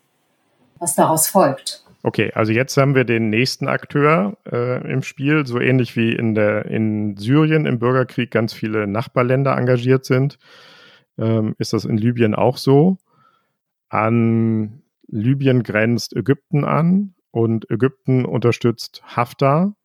was 0.77 0.95
daraus 0.95 1.27
folgt. 1.27 1.85
Okay, 2.03 2.31
also 2.33 2.51
jetzt 2.51 2.75
haben 2.77 2.95
wir 2.95 3.05
den 3.05 3.29
nächsten 3.29 3.67
Akteur 3.67 4.35
äh, 4.51 4.91
im 4.91 5.03
Spiel, 5.03 5.45
so 5.45 5.59
ähnlich 5.59 5.95
wie 5.95 6.13
in, 6.13 6.33
der, 6.33 6.65
in 6.65 7.15
Syrien 7.15 7.65
im 7.65 7.79
Bürgerkrieg 7.79 8.31
ganz 8.31 8.53
viele 8.53 8.87
Nachbarländer 8.87 9.55
engagiert 9.55 10.03
sind. 10.03 10.39
Ähm, 11.17 11.55
ist 11.59 11.73
das 11.73 11.85
in 11.85 11.97
Libyen 11.97 12.33
auch 12.33 12.57
so? 12.57 12.97
An 13.87 14.81
Libyen 15.07 15.61
grenzt 15.61 16.15
Ägypten 16.15 16.65
an 16.65 17.13
und 17.31 17.69
Ägypten 17.69 18.25
unterstützt 18.25 19.01
Haftar 19.05 19.75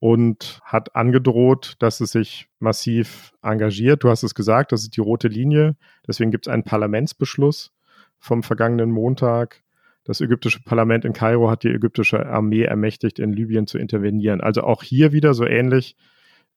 und 0.00 0.60
hat 0.64 0.94
angedroht, 0.96 1.76
dass 1.78 2.00
es 2.00 2.12
sich 2.12 2.48
massiv 2.58 3.32
engagiert. 3.42 4.04
Du 4.04 4.10
hast 4.10 4.22
es 4.22 4.34
gesagt, 4.34 4.72
das 4.72 4.82
ist 4.82 4.96
die 4.96 5.00
rote 5.00 5.28
Linie. 5.28 5.76
Deswegen 6.06 6.30
gibt 6.30 6.46
es 6.46 6.52
einen 6.52 6.64
Parlamentsbeschluss 6.64 7.72
vom 8.18 8.42
vergangenen 8.42 8.90
Montag. 8.90 9.62
Das 10.04 10.20
ägyptische 10.20 10.62
Parlament 10.62 11.06
in 11.06 11.14
Kairo 11.14 11.50
hat 11.50 11.62
die 11.62 11.70
ägyptische 11.70 12.26
Armee 12.26 12.64
ermächtigt, 12.64 13.18
in 13.18 13.32
Libyen 13.32 13.66
zu 13.66 13.78
intervenieren. 13.78 14.42
Also 14.42 14.62
auch 14.62 14.82
hier 14.82 15.12
wieder 15.12 15.32
so 15.32 15.46
ähnlich 15.46 15.96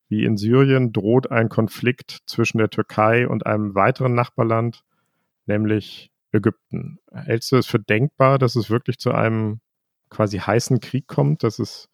wie 0.10 0.24
in 0.24 0.38
Syrien 0.38 0.92
droht 0.94 1.32
ein 1.32 1.50
Konflikt 1.50 2.20
zwischen 2.26 2.58
der 2.58 2.70
Türkei 2.70 3.28
und 3.28 3.46
einem 3.46 3.76
weiteren 3.76 4.14
Nachbarland, 4.14 4.84
nämlich 5.46 6.12
Ägypten. 6.32 7.00
Hältst 7.14 7.52
du 7.52 7.58
es 7.58 7.68
für 7.68 7.80
denkbar, 7.80 8.38
dass 8.38 8.56
es 8.56 8.70
wirklich 8.70 9.00
zu 9.00 9.12
einem 9.12 9.60
quasi 10.10 10.40
heißen 10.40 10.80
Krieg 10.80 11.08
kommt, 11.08 11.44
dass 11.44 11.60
es 11.60 11.90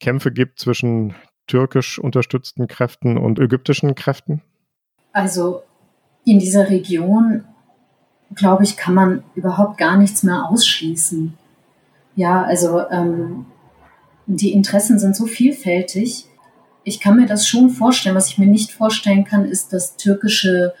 Kämpfe 0.00 0.32
gibt 0.32 0.60
zwischen 0.60 1.14
türkisch 1.46 1.98
unterstützten 1.98 2.66
Kräften 2.66 3.18
und 3.18 3.38
ägyptischen 3.38 3.94
Kräften? 3.94 4.42
Also 5.12 5.62
in 6.24 6.38
dieser 6.38 6.68
Region, 6.70 7.44
glaube 8.34 8.64
ich, 8.64 8.76
kann 8.76 8.94
man 8.94 9.24
überhaupt 9.34 9.78
gar 9.78 9.96
nichts 9.96 10.22
mehr 10.22 10.44
ausschließen. 10.48 11.36
Ja, 12.14 12.42
also 12.42 12.80
ähm, 12.90 13.46
die 14.26 14.52
Interessen 14.52 14.98
sind 14.98 15.16
so 15.16 15.26
vielfältig. 15.26 16.26
Ich 16.84 17.00
kann 17.00 17.16
mir 17.16 17.26
das 17.26 17.48
schon 17.48 17.70
vorstellen. 17.70 18.14
Was 18.14 18.28
ich 18.28 18.38
mir 18.38 18.46
nicht 18.46 18.72
vorstellen 18.72 19.24
kann, 19.24 19.44
ist, 19.44 19.72
dass 19.72 19.96
türkische 19.96 20.74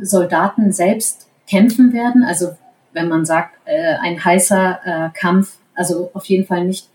Soldaten 0.00 0.72
selbst 0.72 1.28
kämpfen 1.48 1.92
werden. 1.92 2.22
Also 2.22 2.56
wenn 2.92 3.08
man 3.08 3.24
sagt, 3.24 3.56
äh, 3.64 3.94
ein 4.00 4.22
heißer 4.22 4.80
äh, 4.84 5.10
Kampf 5.18 5.59
also 5.80 6.10
auf 6.12 6.26
jeden 6.26 6.46
Fall 6.46 6.66
nicht 6.66 6.88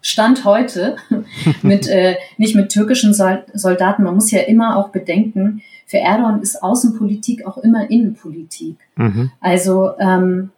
Stand 0.00 0.44
heute 0.44 0.96
mit 1.62 1.88
äh, 1.88 2.16
nicht 2.36 2.54
mit 2.54 2.70
türkischen 2.70 3.14
Soldaten. 3.14 4.04
Man 4.04 4.14
muss 4.14 4.30
ja 4.30 4.42
immer 4.42 4.76
auch 4.76 4.90
bedenken, 4.90 5.62
für 5.86 5.96
Erdogan 5.96 6.42
ist 6.42 6.62
Außenpolitik 6.62 7.46
auch 7.46 7.56
immer 7.58 7.90
Innenpolitik. 7.90 8.76
Mhm. 8.96 9.30
Also 9.40 9.92
ähm, 9.98 10.50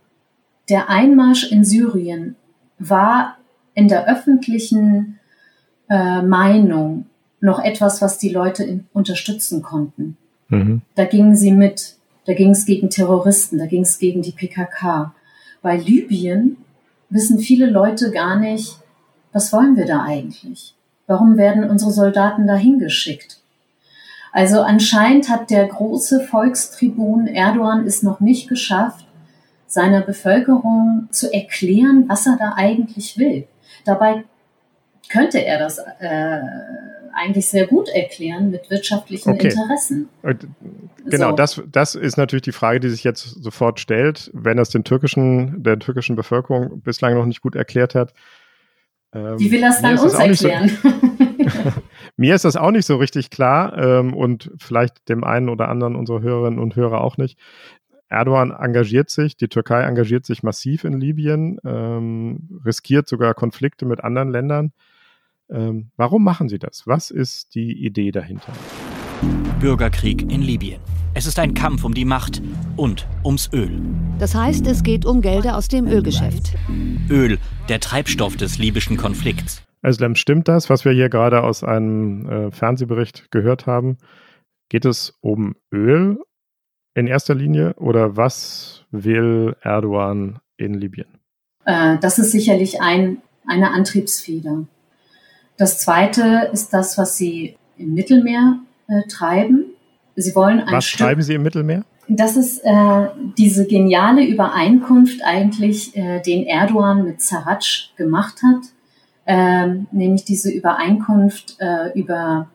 der 0.69 0.91
Einmarsch 0.91 1.51
in 1.51 1.65
Syrien 1.65 2.35
war 2.79 3.37
in 3.75 3.87
der 3.87 4.09
öffentlichen 4.09 5.21
äh, 5.89 6.21
Meinung 6.21 7.07
noch 7.41 7.63
etwas, 7.63 8.03
was 8.03 8.19
die 8.19 8.29
Leute 8.29 8.65
in, 8.65 8.87
unterstützen 8.93 9.63
konnten. 9.63 10.17
Mhm. 10.49 10.83
Da 10.97 11.05
gingen 11.05 11.37
sie 11.37 11.53
mit, 11.53 11.97
da 12.27 12.35
ging 12.35 12.51
es 12.51 12.67
gegen 12.67 12.91
Terroristen, 12.91 13.59
da 13.59 13.67
ging 13.67 13.83
es 13.83 13.99
gegen 13.99 14.23
die 14.23 14.33
PKK. 14.33 15.15
Bei 15.63 15.77
Libyen 15.77 16.57
wissen 17.11 17.39
viele 17.39 17.67
Leute 17.67 18.11
gar 18.11 18.39
nicht, 18.39 18.79
was 19.33 19.53
wollen 19.53 19.77
wir 19.77 19.87
da 19.87 20.03
eigentlich? 20.03 20.75
Warum 21.07 21.37
werden 21.37 21.69
unsere 21.69 21.91
Soldaten 21.91 22.47
dahin 22.47 22.79
geschickt? 22.79 23.39
Also 24.33 24.61
anscheinend 24.61 25.29
hat 25.29 25.51
der 25.51 25.67
große 25.67 26.21
Volkstribun 26.21 27.27
Erdogan 27.27 27.87
es 27.87 28.03
noch 28.03 28.21
nicht 28.21 28.49
geschafft, 28.49 29.05
seiner 29.67 30.01
Bevölkerung 30.01 31.09
zu 31.11 31.33
erklären, 31.33 32.09
was 32.09 32.27
er 32.27 32.37
da 32.37 32.55
eigentlich 32.57 33.19
will. 33.19 33.47
Dabei 33.85 34.25
könnte 35.09 35.45
er 35.45 35.59
das 35.59 35.79
äh, 35.79 36.41
eigentlich 37.15 37.49
sehr 37.49 37.67
gut 37.67 37.89
erklären 37.89 38.51
mit 38.51 38.71
wirtschaftlichen 38.71 39.31
okay. 39.31 39.49
Interessen. 39.49 40.09
Genau, 41.07 41.31
so. 41.31 41.37
das, 41.37 41.63
das 41.71 41.95
ist 41.95 42.17
natürlich 42.17 42.43
die 42.43 42.53
Frage, 42.53 42.81
die 42.81 42.89
sich 42.89 43.05
jetzt 43.05 43.23
sofort 43.43 43.81
stellt, 43.81 44.31
wenn 44.35 44.59
es 44.59 44.69
den 44.71 44.85
türkischen, 44.85 45.63
der 45.63 45.79
türkischen 45.79 46.17
Bevölkerung 46.17 46.81
bislang 46.83 47.15
noch 47.15 47.27
nicht 47.27 47.41
gut 47.41 47.57
erklärt 47.57 47.95
hat. 47.95 48.13
Ähm, 49.13 49.39
Wie 49.39 49.51
will 49.51 49.61
das 49.61 49.83
dann 49.83 49.99
uns 49.99 50.15
erklären? 50.15 50.69
So, 50.69 50.89
mir 52.17 52.35
ist 52.35 52.45
das 52.45 52.57
auch 52.57 52.71
nicht 52.71 52.87
so 52.87 52.97
richtig 52.97 53.31
klar 53.31 53.77
ähm, 53.77 54.15
und 54.15 54.51
vielleicht 54.59 55.09
dem 55.09 55.25
einen 55.25 55.49
oder 55.49 55.69
anderen 55.69 55.97
unserer 55.97 56.21
Hörerinnen 56.21 56.59
und 56.59 56.77
Hörer 56.77 57.01
auch 57.01 57.17
nicht. 57.17 57.39
Erdogan 58.09 58.51
engagiert 58.51 59.09
sich, 59.09 59.37
die 59.37 59.49
Türkei 59.49 59.83
engagiert 59.83 60.27
sich 60.27 60.43
massiv 60.43 60.85
in 60.85 61.01
Libyen, 61.01 61.59
ähm, 61.65 62.61
riskiert 62.65 63.09
sogar 63.09 63.35
Konflikte 63.35 63.87
mit 63.87 64.03
anderen 64.03 64.31
Ländern. 64.31 64.73
Ähm, 65.53 65.91
warum 65.97 66.23
machen 66.23 66.49
sie 66.49 66.59
das? 66.59 66.87
Was 66.87 67.11
ist 67.11 67.55
die 67.55 67.85
Idee 67.85 68.13
dahinter? 68.13 68.53
Bürgerkrieg 69.61 70.23
in 70.23 70.43
Libyen. 70.43 70.81
Es 71.13 71.27
ist 71.27 71.39
ein 71.41 71.55
Kampf 71.55 71.85
um 71.85 71.93
die 71.93 72.05
Macht 72.05 72.41
und 72.77 73.07
ums 73.25 73.51
Öl. 73.53 73.81
Das 74.19 74.35
heißt, 74.35 74.67
es 74.69 74.85
geht 74.85 75.05
um 75.05 75.21
Gelder 75.21 75.57
aus 75.57 75.67
dem 75.67 75.87
Ölgeschäft. 75.89 76.55
Öl, 77.11 77.39
der 77.69 77.81
Treibstoff 77.81 78.37
des 78.37 78.59
libyschen 78.59 78.97
Konflikts. 78.97 79.63
Özlem, 79.85 80.15
stimmt 80.15 80.47
das, 80.47 80.71
was 80.71 80.85
wir 80.85 80.93
hier 80.93 81.09
gerade 81.09 81.43
aus 81.43 81.65
einem 81.65 82.29
äh, 82.29 82.51
Fernsehbericht 82.53 83.31
gehört 83.33 83.67
haben? 83.67 83.99
Geht 84.69 84.85
es 84.85 85.19
um 85.21 85.57
Öl 85.73 86.21
in 86.95 87.09
erster 87.09 87.35
Linie 87.35 87.75
oder 87.75 88.17
was 88.17 88.85
will 88.91 89.57
Erdogan 89.63 90.39
in 90.57 90.75
Libyen? 90.75 91.09
Äh, 91.65 91.99
das 91.99 92.19
ist 92.19 92.31
sicherlich 92.31 92.81
ein, 92.81 93.19
eine 93.47 93.73
Antriebsfeder. 93.73 94.65
Das 95.61 95.77
zweite 95.77 96.49
ist 96.55 96.73
das, 96.73 96.97
was 96.97 97.19
sie 97.19 97.55
im 97.77 97.93
Mittelmeer 97.93 98.61
äh, 98.89 99.07
treiben. 99.09 99.67
Sie 100.17 100.35
wollen 100.35 100.61
ein 100.61 100.73
Was 100.75 100.87
Stück, 100.87 101.01
treiben 101.01 101.21
Sie 101.21 101.35
im 101.35 101.43
Mittelmeer? 101.43 101.85
Das 102.09 102.39
ist 102.39 102.61
äh, 102.65 103.09
diese 103.37 103.67
geniale 103.67 104.25
Übereinkunft 104.25 105.21
eigentlich, 105.23 105.95
äh, 105.95 106.23
den 106.23 106.47
Erdogan 106.47 107.05
mit 107.05 107.21
Sarraj 107.21 107.91
gemacht 107.97 108.41
hat, 108.43 108.71
ähm, 109.27 109.87
nämlich 109.93 110.25
diese 110.25 110.51
Übereinkunft 110.51 111.57
äh, 111.59 111.93
über 111.93 112.49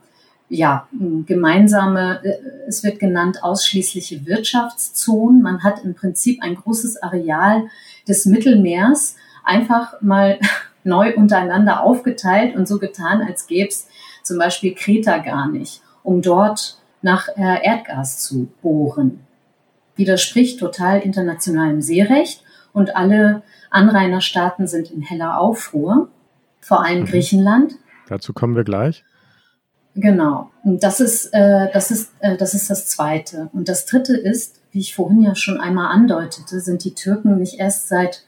ja, 0.50 0.88
gemeinsame, 1.28 2.22
äh, 2.24 2.34
es 2.68 2.84
wird 2.84 2.98
genannt 2.98 3.44
ausschließliche 3.44 4.26
Wirtschaftszonen. 4.26 5.44
Man 5.44 5.63
hat 5.63 5.84
im 5.84 5.94
Prinzip 5.94 6.41
ein 6.41 6.56
großes 6.56 7.04
Areal 7.04 7.65
des 8.08 8.26
Mittelmeers 8.26 9.15
einfach 9.44 10.02
mal 10.02 10.39
neu 10.86 11.15
untereinander 11.15 11.82
aufgeteilt 11.82 12.56
und 12.56 12.67
so 12.67 12.80
getan, 12.80 13.21
als 13.21 13.48
gäbe 13.48 13.69
es 13.69 13.88
zum 14.24 14.38
Beispiel 14.38 14.74
Kreta 14.74 15.17
gar 15.17 15.50
nicht, 15.50 15.82
um 16.04 16.21
dort 16.21 16.78
nach 17.02 17.28
äh, 17.36 17.66
Erdgas 17.66 18.20
zu 18.20 18.47
bohren. 18.62 19.20
Widerspricht 19.95 20.60
total 20.60 20.99
internationalem 21.01 21.82
Seerecht 21.82 22.43
und 22.74 22.95
alle 22.95 23.43
Anrainerstaaten 23.70 24.68
sind 24.68 24.91
in 24.91 25.01
heller 25.01 25.39
Aufruhr, 25.39 26.10
vor 26.62 26.84
allem 26.84 27.01
mhm. 27.01 27.05
Griechenland. 27.05 27.76
Dazu 28.07 28.34
kommen 28.34 28.55
wir 28.55 28.64
gleich. 28.64 29.03
Genau. 29.95 30.51
Und 30.64 30.84
das 30.84 30.99
ist, 30.99 31.28
äh, 31.34 31.72
das 31.72 31.89
ist, 31.89 32.12
äh, 32.20 32.36
das 32.36 32.53
ist 32.53 32.70
das 32.70 32.88
Zweite. 32.88 33.49
Und 33.53 33.70
das 33.70 33.86
Dritte 33.86 34.16
ist, 34.16 34.62
wie 34.72 34.80
ich 34.80 34.93
vorhin 34.93 35.22
ja 35.22 35.36
schon 35.36 35.60
einmal 35.60 35.91
andeutete, 35.91 36.60
sind 36.60 36.84
die 36.84 36.93
Türken 36.93 37.38
nicht 37.38 37.60
erst 37.60 37.88
seit 37.88 38.24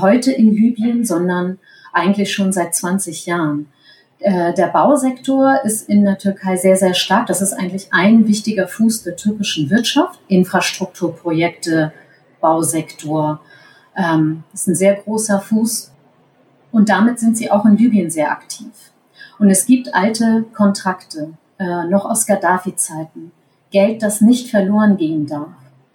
heute 0.00 0.32
in 0.32 0.52
Libyen, 0.52 1.04
sondern 1.04 1.58
eigentlich 1.98 2.32
schon 2.32 2.52
seit 2.52 2.74
20 2.74 3.26
Jahren. 3.26 3.68
Äh, 4.20 4.52
der 4.54 4.66
Bausektor 4.68 5.60
ist 5.64 5.88
in 5.88 6.04
der 6.04 6.18
Türkei 6.18 6.56
sehr, 6.56 6.76
sehr 6.76 6.94
stark. 6.94 7.26
Das 7.26 7.40
ist 7.40 7.52
eigentlich 7.52 7.92
ein 7.92 8.26
wichtiger 8.26 8.66
Fuß 8.66 9.04
der 9.04 9.16
türkischen 9.16 9.70
Wirtschaft. 9.70 10.18
Infrastrukturprojekte, 10.28 11.92
Bausektor, 12.40 13.40
Ähm, 13.96 14.44
das 14.52 14.60
ist 14.60 14.68
ein 14.68 14.74
sehr 14.76 14.94
großer 14.94 15.40
Fuß. 15.40 15.90
Und 16.70 16.88
damit 16.88 17.18
sind 17.18 17.36
sie 17.36 17.50
auch 17.50 17.64
in 17.64 17.76
Libyen 17.76 18.10
sehr 18.10 18.30
aktiv. 18.30 18.70
Und 19.40 19.50
es 19.50 19.66
gibt 19.66 19.92
alte 19.92 20.44
Kontrakte, 20.54 21.32
äh, 21.58 21.84
noch 21.84 22.04
aus 22.04 22.26
Gaddafi-Zeiten. 22.26 23.32
Geld, 23.70 24.02
das 24.02 24.20
nicht 24.20 24.50
verloren 24.50 24.96
gehen 24.96 25.26
darf. 25.26 25.48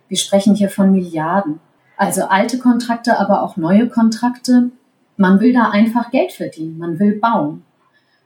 Wir 0.08 0.18
sprechen 0.18 0.56
hier 0.56 0.70
von 0.70 0.92
Milliarden. 0.92 1.60
Also 1.98 2.26
alte 2.26 2.60
Kontrakte, 2.60 3.20
aber 3.20 3.42
auch 3.44 3.58
neue 3.58 3.88
Kontrakte. 3.88 4.72
Man 5.18 5.40
will 5.40 5.54
da 5.54 5.70
einfach 5.70 6.12
Geld 6.12 6.32
verdienen. 6.32 6.78
Man 6.78 7.00
will 7.00 7.20
bauen. 7.20 7.64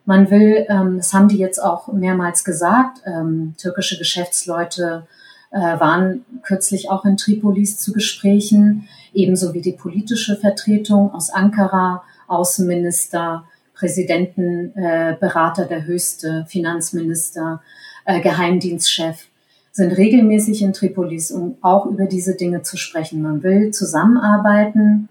Man 0.06 0.32
will, 0.32 0.66
ähm, 0.70 0.98
das 0.98 1.14
haben 1.14 1.28
die 1.28 1.38
jetzt 1.38 1.62
auch 1.62 1.92
mehrmals 1.92 2.46
gesagt, 2.46 3.02
ähm, 3.06 3.56
türkische 3.58 3.98
Geschäftsleute 3.98 5.06
äh, 5.52 5.58
waren 5.58 6.26
kürzlich 6.44 6.90
auch 6.90 7.04
in 7.06 7.18
Tripolis 7.18 7.78
zu 7.78 7.92
Gesprächen, 7.92 8.88
ebenso 9.14 9.54
wie 9.54 9.62
die 9.62 9.74
politische 9.74 10.38
Vertretung 10.38 11.14
aus 11.14 11.30
Ankara, 11.30 12.04
Außenminister, 12.28 13.44
Präsidentenberater, 13.74 15.66
äh, 15.66 15.68
der 15.68 15.86
höchste 15.86 16.46
Finanzminister, 16.48 17.62
äh, 18.06 18.22
Geheimdienstchef 18.22 19.28
sind 19.72 19.92
regelmäßig 19.92 20.64
in 20.64 20.74
Tripolis, 20.74 21.32
um 21.32 21.58
auch 21.62 21.86
über 21.86 22.06
diese 22.06 22.36
Dinge 22.36 22.64
zu 22.64 22.78
sprechen. 22.78 23.22
Man 23.22 23.44
will 23.44 23.72
zusammenarbeiten 23.72 25.08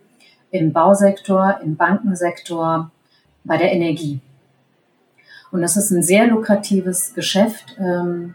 im 0.51 0.73
Bausektor, 0.73 1.61
im 1.63 1.77
Bankensektor, 1.77 2.91
bei 3.45 3.57
der 3.57 3.73
Energie. 3.73 4.21
Und 5.51 5.63
das 5.63 5.77
ist 5.77 5.91
ein 5.91 6.03
sehr 6.03 6.27
lukratives 6.27 7.15
Geschäft, 7.15 7.77
ähm, 7.79 8.35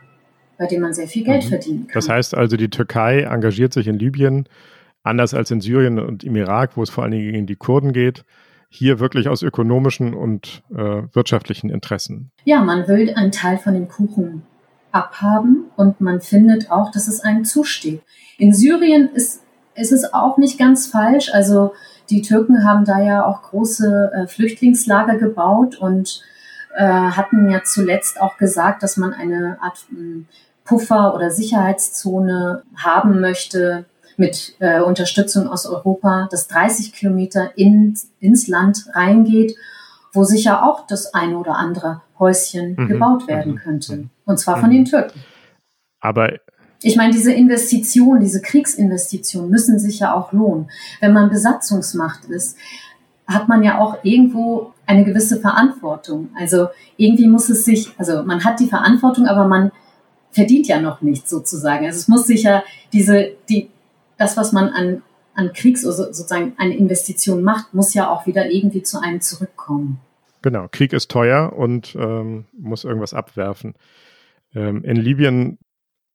bei 0.57 0.68
dem 0.68 0.82
man 0.82 0.93
sehr 0.93 1.07
viel 1.07 1.24
Geld 1.24 1.45
mhm. 1.45 1.49
verdienen 1.49 1.88
kann. 1.88 1.93
Das 1.93 2.09
heißt 2.09 2.36
also, 2.36 2.57
die 2.57 2.70
Türkei 2.70 3.22
engagiert 3.24 3.74
sich 3.74 3.88
in 3.88 3.99
Libyen, 3.99 4.47
anders 5.03 5.34
als 5.34 5.51
in 5.51 5.62
Syrien 5.62 5.99
und 5.99 6.24
im 6.24 6.36
Irak, 6.36 6.78
wo 6.78 6.84
es 6.84 6.89
vor 6.89 7.03
allen 7.03 7.12
Dingen 7.12 7.32
gegen 7.32 7.47
die 7.47 7.55
Kurden 7.55 7.93
geht, 7.93 8.24
hier 8.70 8.99
wirklich 8.99 9.28
aus 9.28 9.41
ökonomischen 9.41 10.14
und 10.14 10.64
äh, 10.72 11.03
wirtschaftlichen 11.14 11.70
Interessen. 11.70 12.32
Ja, 12.45 12.64
man 12.64 12.88
will 12.88 13.14
einen 13.14 13.32
Teil 13.32 13.57
von 13.57 13.74
dem 13.74 13.89
Kuchen 13.89 14.43
abhaben 14.91 15.66
und 15.76 15.99
man 15.99 16.22
findet 16.22 16.72
auch, 16.72 16.91
dass 16.91 17.07
es 17.07 17.20
einem 17.20 17.43
zusteht. 17.43 18.01
In 18.38 18.53
Syrien 18.53 19.09
ist, 19.14 19.43
ist 19.76 19.91
es 19.91 20.14
auch 20.14 20.38
nicht 20.38 20.57
ganz 20.57 20.88
falsch. 20.88 21.30
Also 21.34 21.74
die 22.12 22.22
Türken 22.22 22.66
haben 22.66 22.86
da 22.86 23.01
ja 23.01 23.26
auch 23.26 23.41
große 23.41 24.12
äh, 24.14 24.28
Flüchtlingslager 24.28 25.18
gebaut 25.18 25.78
und 25.78 26.22
äh, 26.76 26.84
hatten 26.84 27.49
ja 27.49 27.64
zuletzt 27.64 28.22
auch 28.22 28.38
gesagt, 28.38 28.84
dass 28.84 28.97
man 28.97 29.14
eine 29.14 29.57
Art 29.62 29.86
äh, 29.91 30.24
Puffer 30.64 31.16
oder 31.16 31.32
Sicherheitszone 31.32 32.64
haben 32.76 33.20
möchte, 33.20 33.86
mit 34.18 34.55
äh, 34.59 34.82
Unterstützung 34.82 35.49
aus 35.49 35.66
Europa, 35.66 36.28
das 36.30 36.47
30 36.47 36.93
Kilometer 36.93 37.51
in, 37.55 37.97
ins 38.20 38.47
Land 38.47 38.86
reingeht, 38.93 39.55
wo 40.14 40.24
sicher 40.24 40.64
auch 40.64 40.86
das 40.86 41.14
eine 41.14 41.38
oder 41.38 41.55
andere 41.55 42.01
Häuschen 42.20 42.76
mhm. 42.78 42.88
gebaut 42.88 43.28
werden 43.28 43.53
mhm. 43.53 43.57
könnte. 43.57 44.09
Und 44.26 44.38
zwar 44.38 44.57
von 44.57 44.70
mhm. 44.70 44.74
den 44.74 44.86
Türken. 44.86 45.20
Aber 46.01 46.34
ich 46.82 46.96
meine, 46.96 47.14
diese 47.14 47.32
Investitionen, 47.32 48.22
diese 48.22 48.42
Kriegsinvestitionen 48.42 49.50
müssen 49.50 49.80
sich 49.80 50.00
ja 50.00 50.14
auch 50.14 50.34
lohnen. 50.34 50.70
Wenn 51.00 51.14
man 51.14 51.30
Besatzungsmacht 51.30 52.26
ist, 52.26 52.58
hat 53.28 53.48
man 53.48 53.64
ja 53.64 53.80
auch 53.80 54.04
irgendwo 54.04 54.74
eine 54.86 55.06
gewisse 55.06 55.40
Verantwortung. 55.40 56.30
Also 56.38 56.68
irgendwie 56.98 57.28
muss 57.28 57.50
es 57.50 57.66
sich, 57.66 57.92
also 57.98 58.24
man 58.24 58.44
hat 58.44 58.60
die 58.60 58.68
Verantwortung, 58.68 59.28
aber 59.28 59.48
man 59.48 59.72
verdient 60.32 60.68
ja 60.68 60.82
noch 60.82 61.02
nichts 61.02 61.30
sozusagen. 61.30 61.86
Also 61.86 62.00
es 62.00 62.08
muss 62.08 62.26
sich 62.26 62.44
ja 62.44 62.64
diese, 62.94 63.32
die, 63.48 63.70
das, 64.18 64.36
was 64.38 64.52
man 64.52 64.70
an, 64.70 65.04
an 65.36 65.54
Kriegs- 65.54 65.86
oder 65.86 65.94
sozusagen 65.94 66.54
eine 66.58 66.76
Investition 66.76 67.44
macht, 67.44 67.74
muss 67.74 67.94
ja 67.94 68.10
auch 68.10 68.26
wieder 68.26 68.50
irgendwie 68.50 68.84
zu 68.84 69.00
einem 69.00 69.22
zurückkommen. 69.22 70.00
Genau, 70.42 70.68
Krieg 70.72 70.94
ist 70.94 71.12
teuer 71.12 71.54
und 71.56 71.96
ähm, 72.00 72.46
muss 72.58 72.84
irgendwas 72.84 73.14
abwerfen. 73.14 73.76
Ähm, 74.56 74.84
in 74.84 74.96
Libyen 74.96 75.60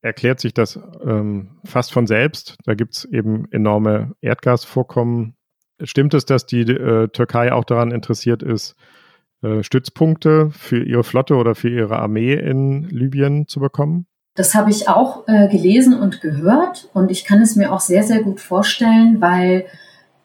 erklärt 0.03 0.41
sich 0.41 0.55
das 0.55 0.79
ähm, 1.05 1.59
fast 1.65 1.93
von 1.93 2.07
selbst. 2.07 2.57
Da 2.65 2.75
gibt 2.75 2.97
es 2.97 3.05
eben 3.05 3.51
enorme 3.51 4.13
Erdgasvorkommen. 4.21 5.37
Stimmt 5.83 6.15
es, 6.15 6.25
dass 6.25 6.47
die 6.47 6.63
äh, 6.63 7.09
Türkei 7.09 7.53
auch 7.53 7.65
daran 7.65 7.91
interessiert 7.91 8.43
ist, 8.43 8.77
äh, 9.43 9.63
Stützpunkte 9.63 10.51
für 10.51 10.83
ihre 10.83 11.05
Flotte 11.05 11.35
oder 11.37 11.55
für 11.55 11.69
ihre 11.69 11.99
Armee 11.99 12.35
in 12.35 12.85
Libyen 12.89 13.47
zu 13.47 13.61
bekommen? 13.61 14.07
Das 14.35 14.55
habe 14.55 14.71
ich 14.71 14.89
auch 14.89 15.27
äh, 15.29 15.49
gelesen 15.49 15.99
und 15.99 16.21
gehört 16.21 16.89
und 16.93 17.11
ich 17.11 17.25
kann 17.25 17.41
es 17.41 17.57
mir 17.57 17.73
auch 17.73 17.81
sehr, 17.81 18.03
sehr 18.03 18.23
gut 18.23 18.41
vorstellen, 18.41 19.21
weil 19.21 19.67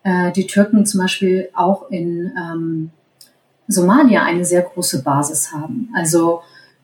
äh, 0.03 0.32
die 0.34 0.47
Türken 0.47 0.86
zum 0.86 0.99
Beispiel 0.99 1.49
auch 1.53 1.89
in 1.89 2.32
ähm, 2.38 2.91
Somalia 3.67 4.24
eine 4.24 4.43
sehr 4.43 4.61
große 4.63 5.03
Basis 5.03 5.53
haben. 5.53 5.89
Also 5.95 6.41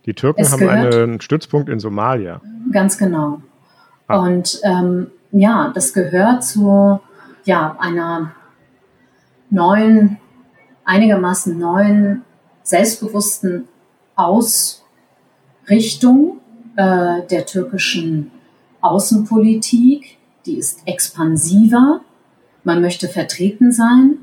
die 0.08 0.14
Türken 0.14 0.50
haben 0.50 0.60
gehört, 0.60 0.96
einen 0.96 1.22
Stützpunkt 1.22 1.70
in 1.70 1.80
Somalia. 1.80 2.42
Ganz 2.72 2.98
genau. 2.98 3.42
Ah. 4.08 4.22
Und 4.22 4.60
ähm, 4.64 5.12
ja, 5.32 5.72
das 5.76 5.94
gehört 5.94 6.44
zu 6.44 7.00
ja, 7.44 7.76
einer 7.80 8.32
neuen, 9.50 10.18
einigermaßen 10.86 11.60
neuen, 11.60 12.24
selbstbewussten 12.64 13.68
Ausrichtung 14.16 14.82
äh, 16.78 17.22
der 17.30 17.46
türkischen 17.46 18.32
Außenpolitik. 18.82 20.18
Die 20.46 20.58
ist 20.58 20.82
expansiver. 20.86 22.02
Man 22.64 22.82
möchte 22.82 23.08
vertreten 23.10 23.72
sein. 23.74 24.20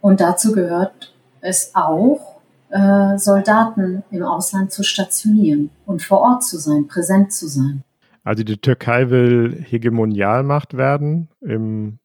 Und 0.00 0.20
dazu 0.20 0.52
gehört 0.52 1.14
es 1.42 1.72
auch, 1.74 2.39
äh, 2.70 3.18
Soldaten 3.18 4.02
im 4.10 4.22
Ausland 4.22 4.72
zu 4.72 4.82
stationieren 4.82 5.70
und 5.86 6.02
vor 6.02 6.20
Ort 6.20 6.44
zu 6.44 6.58
sein, 6.58 6.86
präsent 6.86 7.32
zu 7.32 7.48
sein. 7.48 7.84
Also 8.22 8.44
die 8.44 8.58
Türkei 8.58 9.10
will 9.10 9.62
Hegemonialmacht 9.62 10.76
werden 10.76 11.28
im 11.40 11.98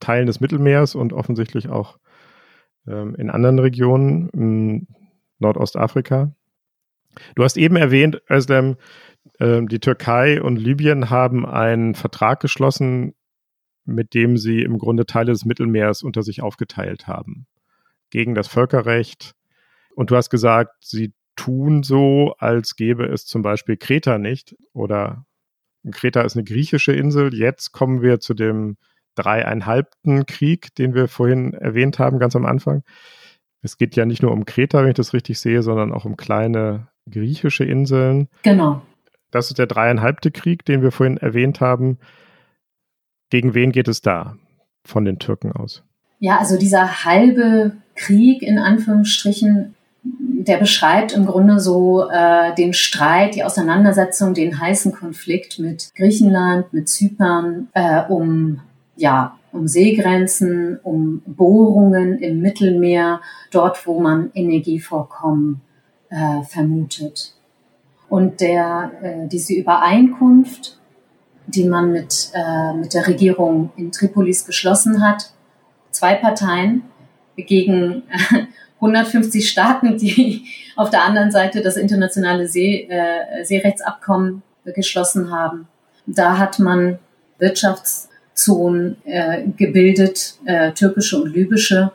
Teilen 0.00 0.26
des 0.26 0.40
Mittelmeers 0.40 0.94
und 0.94 1.12
offensichtlich 1.12 1.68
auch 1.68 1.98
ähm, 2.86 3.14
in 3.16 3.30
anderen 3.30 3.58
Regionen, 3.58 4.28
in 4.30 4.86
Nordostafrika. 5.38 6.32
Du 7.34 7.44
hast 7.44 7.56
eben 7.56 7.76
erwähnt, 7.76 8.22
Özlem, 8.30 8.76
ähm, 9.40 9.68
die 9.68 9.80
Türkei 9.80 10.42
und 10.42 10.56
Libyen 10.56 11.10
haben 11.10 11.46
einen 11.46 11.94
Vertrag 11.94 12.40
geschlossen, 12.40 13.14
mit 13.84 14.14
dem 14.14 14.36
sie 14.36 14.62
im 14.62 14.78
Grunde 14.78 15.06
Teile 15.06 15.32
des 15.32 15.44
Mittelmeers 15.44 16.02
unter 16.02 16.22
sich 16.22 16.42
aufgeteilt 16.42 17.06
haben. 17.06 17.46
Gegen 18.10 18.34
das 18.34 18.48
Völkerrecht. 18.48 19.34
Und 19.98 20.12
du 20.12 20.16
hast 20.16 20.30
gesagt, 20.30 20.76
sie 20.80 21.12
tun 21.34 21.82
so, 21.82 22.32
als 22.38 22.76
gäbe 22.76 23.06
es 23.06 23.26
zum 23.26 23.42
Beispiel 23.42 23.76
Kreta 23.76 24.16
nicht. 24.18 24.54
Oder 24.72 25.26
Kreta 25.90 26.20
ist 26.20 26.36
eine 26.36 26.44
griechische 26.44 26.92
Insel. 26.92 27.34
Jetzt 27.34 27.72
kommen 27.72 28.00
wir 28.00 28.20
zu 28.20 28.34
dem 28.34 28.76
dreieinhalbten 29.16 30.24
Krieg, 30.24 30.72
den 30.76 30.94
wir 30.94 31.08
vorhin 31.08 31.52
erwähnt 31.52 31.98
haben, 31.98 32.20
ganz 32.20 32.36
am 32.36 32.46
Anfang. 32.46 32.84
Es 33.60 33.76
geht 33.76 33.96
ja 33.96 34.06
nicht 34.06 34.22
nur 34.22 34.30
um 34.30 34.44
Kreta, 34.44 34.82
wenn 34.82 34.90
ich 34.90 34.94
das 34.94 35.14
richtig 35.14 35.40
sehe, 35.40 35.64
sondern 35.64 35.92
auch 35.92 36.04
um 36.04 36.16
kleine 36.16 36.86
griechische 37.10 37.64
Inseln. 37.64 38.28
Genau. 38.44 38.82
Das 39.32 39.48
ist 39.48 39.58
der 39.58 39.66
dreieinhalbte 39.66 40.30
Krieg, 40.30 40.64
den 40.64 40.80
wir 40.80 40.92
vorhin 40.92 41.16
erwähnt 41.16 41.60
haben. 41.60 41.98
Gegen 43.30 43.52
wen 43.54 43.72
geht 43.72 43.88
es 43.88 44.00
da 44.00 44.36
von 44.84 45.04
den 45.04 45.18
Türken 45.18 45.50
aus? 45.50 45.82
Ja, 46.20 46.38
also 46.38 46.56
dieser 46.56 47.04
halbe 47.04 47.72
Krieg 47.96 48.42
in 48.42 48.60
Anführungsstrichen, 48.60 49.74
der 50.02 50.56
beschreibt 50.56 51.12
im 51.12 51.26
Grunde 51.26 51.60
so 51.60 52.08
äh, 52.08 52.54
den 52.54 52.72
Streit, 52.72 53.34
die 53.34 53.44
Auseinandersetzung, 53.44 54.34
den 54.34 54.60
heißen 54.60 54.92
Konflikt 54.92 55.58
mit 55.58 55.90
Griechenland, 55.94 56.72
mit 56.72 56.88
Zypern 56.88 57.68
äh, 57.74 58.02
um 58.08 58.60
ja 58.96 59.38
um 59.52 59.66
Seegrenzen, 59.66 60.78
um 60.82 61.22
Bohrungen 61.26 62.18
im 62.18 62.40
Mittelmeer, 62.40 63.20
dort 63.50 63.86
wo 63.86 64.00
man 64.00 64.30
Energievorkommen 64.34 65.60
äh, 66.10 66.42
vermutet. 66.42 67.34
Und 68.08 68.40
der, 68.40 68.92
äh, 69.02 69.28
diese 69.28 69.54
Übereinkunft, 69.54 70.78
die 71.46 71.64
man 71.64 71.92
mit, 71.92 72.30
äh, 72.34 72.74
mit 72.74 72.94
der 72.94 73.06
Regierung 73.06 73.70
in 73.76 73.90
Tripolis 73.90 74.44
geschlossen 74.44 75.02
hat, 75.02 75.32
zwei 75.90 76.14
Parteien 76.14 76.82
gegen 77.36 78.02
150 78.80 79.48
Staaten, 79.48 79.98
die 79.98 80.44
auf 80.76 80.90
der 80.90 81.04
anderen 81.04 81.30
Seite 81.30 81.62
das 81.62 81.76
internationale 81.76 82.48
See, 82.48 82.88
äh, 82.88 83.44
Seerechtsabkommen 83.44 84.42
geschlossen 84.64 85.30
haben. 85.30 85.68
Da 86.06 86.38
hat 86.38 86.58
man 86.58 86.98
Wirtschaftszonen 87.38 88.96
äh, 89.04 89.44
gebildet, 89.56 90.34
äh, 90.44 90.72
türkische 90.72 91.20
und 91.20 91.34
libysche. 91.34 91.92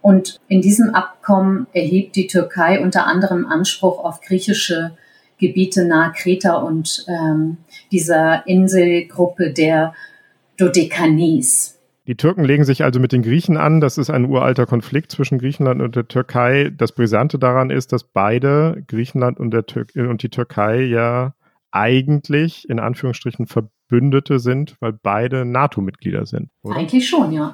Und 0.00 0.38
in 0.48 0.60
diesem 0.60 0.94
Abkommen 0.94 1.66
erhebt 1.72 2.16
die 2.16 2.26
Türkei 2.26 2.80
unter 2.80 3.06
anderem 3.06 3.46
Anspruch 3.46 4.04
auf 4.04 4.20
griechische 4.20 4.92
Gebiete 5.38 5.84
nahe 5.84 6.12
Kreta 6.12 6.54
und 6.56 7.04
ähm, 7.08 7.56
dieser 7.90 8.46
Inselgruppe 8.46 9.52
der 9.52 9.94
Dodekanes. 10.56 11.73
Die 12.06 12.16
Türken 12.16 12.44
legen 12.44 12.64
sich 12.64 12.84
also 12.84 13.00
mit 13.00 13.12
den 13.12 13.22
Griechen 13.22 13.56
an. 13.56 13.80
Das 13.80 13.96
ist 13.96 14.10
ein 14.10 14.26
uralter 14.26 14.66
Konflikt 14.66 15.10
zwischen 15.10 15.38
Griechenland 15.38 15.80
und 15.80 15.96
der 15.96 16.06
Türkei. 16.06 16.70
Das 16.76 16.92
Brisante 16.92 17.38
daran 17.38 17.70
ist, 17.70 17.92
dass 17.92 18.04
beide, 18.04 18.84
Griechenland 18.88 19.40
und, 19.40 19.52
der 19.52 19.64
Tür 19.64 19.86
und 19.96 20.22
die 20.22 20.28
Türkei, 20.28 20.82
ja 20.82 21.34
eigentlich 21.70 22.68
in 22.68 22.78
Anführungsstrichen 22.78 23.46
Verbündete 23.46 24.38
sind, 24.38 24.76
weil 24.80 24.92
beide 24.92 25.44
NATO-Mitglieder 25.44 26.24
sind. 26.24 26.50
Oder? 26.62 26.76
Eigentlich 26.76 27.08
schon, 27.08 27.32
ja. 27.32 27.52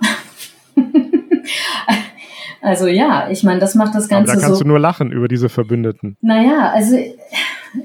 also 2.60 2.86
ja, 2.86 3.30
ich 3.30 3.44
meine, 3.44 3.60
das 3.60 3.74
macht 3.74 3.94
das 3.94 4.08
Ganze. 4.08 4.32
Aber 4.32 4.40
da 4.40 4.46
kannst 4.46 4.58
so, 4.58 4.64
du 4.64 4.68
nur 4.68 4.78
lachen 4.78 5.10
über 5.10 5.26
diese 5.26 5.48
Verbündeten. 5.48 6.16
Naja, 6.20 6.70
also 6.74 6.98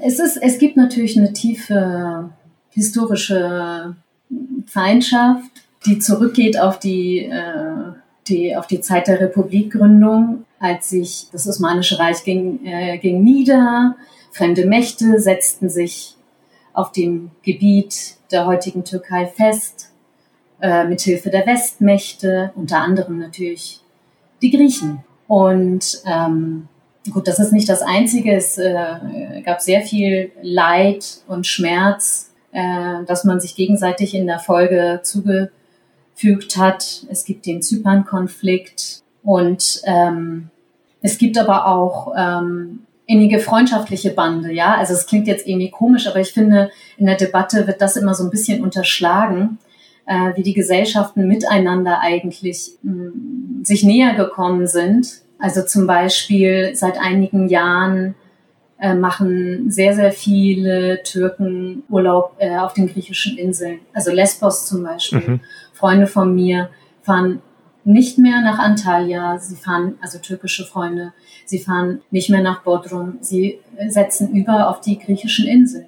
es 0.04 0.18
ist, 0.18 0.36
es 0.36 0.58
gibt 0.58 0.76
natürlich 0.76 1.16
eine 1.16 1.32
tiefe 1.32 2.30
historische 2.70 3.96
Feindschaft, 4.66 5.65
die 5.86 5.98
zurückgeht 5.98 6.58
auf 6.58 6.78
die, 6.78 7.20
äh, 7.20 7.92
die, 8.28 8.56
auf 8.56 8.66
die 8.66 8.80
Zeit 8.80 9.06
der 9.06 9.20
Republikgründung, 9.20 10.44
als 10.58 10.90
sich 10.90 11.28
das 11.32 11.48
Osmanische 11.48 11.98
Reich 11.98 12.24
ging, 12.24 12.64
äh, 12.64 12.98
ging 12.98 13.22
nieder. 13.22 13.96
Fremde 14.32 14.66
Mächte 14.66 15.20
setzten 15.20 15.68
sich 15.68 16.16
auf 16.72 16.92
dem 16.92 17.30
Gebiet 17.42 18.16
der 18.30 18.46
heutigen 18.46 18.84
Türkei 18.84 19.26
fest, 19.26 19.92
äh, 20.60 20.84
mit 20.84 21.00
Hilfe 21.00 21.30
der 21.30 21.46
Westmächte, 21.46 22.52
unter 22.54 22.78
anderem 22.78 23.18
natürlich 23.18 23.80
die 24.42 24.50
Griechen. 24.50 25.04
Und 25.28 26.02
ähm, 26.06 26.68
gut, 27.12 27.28
das 27.28 27.38
ist 27.38 27.52
nicht 27.52 27.68
das 27.68 27.82
Einzige. 27.82 28.34
Es 28.34 28.58
äh, 28.58 29.42
gab 29.44 29.60
sehr 29.60 29.82
viel 29.82 30.32
Leid 30.42 31.22
und 31.26 31.46
Schmerz, 31.46 32.32
äh, 32.52 33.04
dass 33.06 33.24
man 33.24 33.40
sich 33.40 33.54
gegenseitig 33.54 34.14
in 34.14 34.26
der 34.26 34.38
Folge 34.38 35.00
zugefügt 36.16 36.56
hat. 36.56 37.06
Es 37.10 37.24
gibt 37.24 37.46
den 37.46 37.62
Zypern-Konflikt 37.62 39.02
und 39.22 39.82
ähm, 39.84 40.50
es 41.02 41.18
gibt 41.18 41.38
aber 41.38 41.66
auch 41.66 42.14
ähm, 42.16 42.80
innige 43.06 43.38
freundschaftliche 43.38 44.10
Bande, 44.10 44.52
ja. 44.52 44.76
Also 44.76 44.94
es 44.94 45.06
klingt 45.06 45.28
jetzt 45.28 45.46
irgendwie 45.46 45.70
komisch, 45.70 46.06
aber 46.08 46.20
ich 46.20 46.32
finde, 46.32 46.70
in 46.96 47.06
der 47.06 47.16
Debatte 47.16 47.66
wird 47.66 47.80
das 47.80 47.96
immer 47.96 48.14
so 48.14 48.24
ein 48.24 48.30
bisschen 48.30 48.62
unterschlagen, 48.64 49.58
äh, 50.06 50.32
wie 50.34 50.42
die 50.42 50.54
Gesellschaften 50.54 51.28
miteinander 51.28 52.00
eigentlich 52.00 52.72
mh, 52.82 52.92
mm, 52.92 53.64
sich 53.64 53.84
näher 53.84 54.14
gekommen 54.14 54.66
sind. 54.66 55.20
Also 55.38 55.62
zum 55.62 55.86
Beispiel 55.86 56.74
seit 56.74 56.98
einigen 56.98 57.48
Jahren 57.48 58.14
äh, 58.78 58.94
machen 58.94 59.70
sehr, 59.70 59.94
sehr 59.94 60.12
viele 60.12 61.02
Türken 61.02 61.84
Urlaub 61.88 62.36
äh, 62.38 62.58
auf 62.58 62.74
den 62.74 62.88
griechischen 62.88 63.38
Inseln. 63.38 63.80
Also 63.92 64.12
Lesbos 64.12 64.66
zum 64.66 64.82
Beispiel. 64.82 65.20
Mhm. 65.20 65.40
Freunde 65.72 66.06
von 66.06 66.34
mir 66.34 66.70
fahren 67.02 67.40
nicht 67.84 68.18
mehr 68.18 68.40
nach 68.40 68.58
Antalya, 68.58 69.38
sie 69.38 69.54
fahren, 69.54 69.94
also 70.00 70.18
türkische 70.18 70.66
Freunde, 70.66 71.12
sie 71.44 71.60
fahren 71.60 72.00
nicht 72.10 72.28
mehr 72.28 72.42
nach 72.42 72.62
Bodrum, 72.62 73.18
sie 73.20 73.60
setzen 73.88 74.34
über 74.34 74.68
auf 74.68 74.80
die 74.80 74.98
griechischen 74.98 75.46
Inseln, 75.46 75.86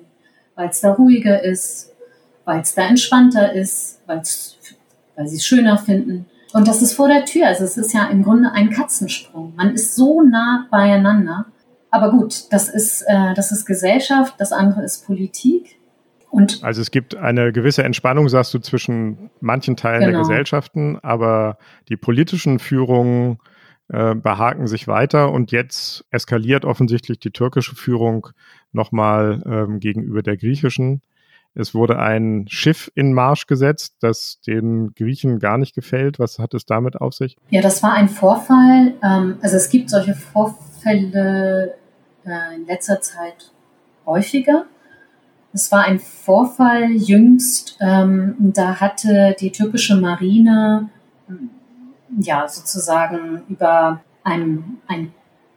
weil 0.54 0.68
es 0.68 0.80
da 0.80 0.92
ruhiger 0.92 1.42
ist, 1.42 1.92
weil 2.44 2.60
es 2.60 2.74
da 2.74 2.82
entspannter 2.82 3.52
ist, 3.52 4.00
weil's, 4.06 4.56
weil 5.16 5.26
sie 5.26 5.36
es 5.36 5.44
schöner 5.44 5.76
finden. 5.76 6.26
Und 6.52 6.68
das 6.68 6.82
ist 6.82 6.94
vor 6.94 7.08
der 7.08 7.24
Tür, 7.24 7.48
also 7.48 7.64
es 7.64 7.76
ist 7.76 7.92
ja 7.92 8.06
im 8.06 8.22
Grunde 8.22 8.52
ein 8.52 8.70
Katzensprung. 8.70 9.52
Man 9.56 9.74
ist 9.74 9.96
so 9.96 10.22
nah 10.22 10.66
beieinander. 10.70 11.46
Aber 11.90 12.10
gut, 12.10 12.52
das 12.52 12.68
ist, 12.68 13.02
äh, 13.02 13.34
das 13.34 13.52
ist 13.52 13.64
Gesellschaft, 13.64 14.34
das 14.38 14.52
andere 14.52 14.84
ist 14.84 15.06
Politik. 15.06 15.78
Und 16.30 16.62
also 16.62 16.82
es 16.82 16.90
gibt 16.90 17.16
eine 17.16 17.52
gewisse 17.52 17.84
Entspannung, 17.84 18.28
sagst 18.28 18.52
du, 18.52 18.58
zwischen 18.58 19.30
manchen 19.40 19.76
Teilen 19.76 20.00
genau. 20.00 20.10
der 20.10 20.20
Gesellschaften, 20.20 20.98
aber 21.02 21.56
die 21.88 21.96
politischen 21.96 22.58
Führungen 22.58 23.38
äh, 23.88 24.14
behaken 24.14 24.66
sich 24.66 24.86
weiter 24.86 25.32
und 25.32 25.52
jetzt 25.52 26.04
eskaliert 26.10 26.66
offensichtlich 26.66 27.18
die 27.18 27.30
türkische 27.30 27.74
Führung 27.74 28.28
nochmal 28.72 29.42
ähm, 29.46 29.80
gegenüber 29.80 30.22
der 30.22 30.36
griechischen. 30.36 31.00
Es 31.54 31.74
wurde 31.74 31.98
ein 31.98 32.44
Schiff 32.48 32.92
in 32.94 33.14
Marsch 33.14 33.46
gesetzt, 33.46 33.96
das 34.00 34.40
den 34.46 34.92
Griechen 34.94 35.38
gar 35.38 35.56
nicht 35.56 35.74
gefällt. 35.74 36.18
Was 36.18 36.38
hat 36.38 36.52
es 36.52 36.66
damit 36.66 37.00
auf 37.00 37.14
sich? 37.14 37.36
Ja, 37.48 37.62
das 37.62 37.82
war 37.82 37.94
ein 37.94 38.10
Vorfall. 38.10 38.92
Ähm, 39.02 39.38
also 39.40 39.56
es 39.56 39.70
gibt 39.70 39.88
solche 39.88 40.14
Vorfälle 40.14 40.67
äh, 40.84 42.54
in 42.54 42.66
letzter 42.66 43.00
Zeit 43.00 43.52
häufiger. 44.06 44.66
Es 45.52 45.72
war 45.72 45.84
ein 45.84 45.98
Vorfall 45.98 46.92
jüngst, 46.92 47.78
ähm, 47.80 48.36
da 48.38 48.80
hatte 48.80 49.34
die 49.40 49.50
türkische 49.50 49.96
Marine 49.96 50.90
ja 52.20 52.46
sozusagen 52.48 53.42
über 53.48 54.02
ein, 54.24 54.78
ein 54.86 55.12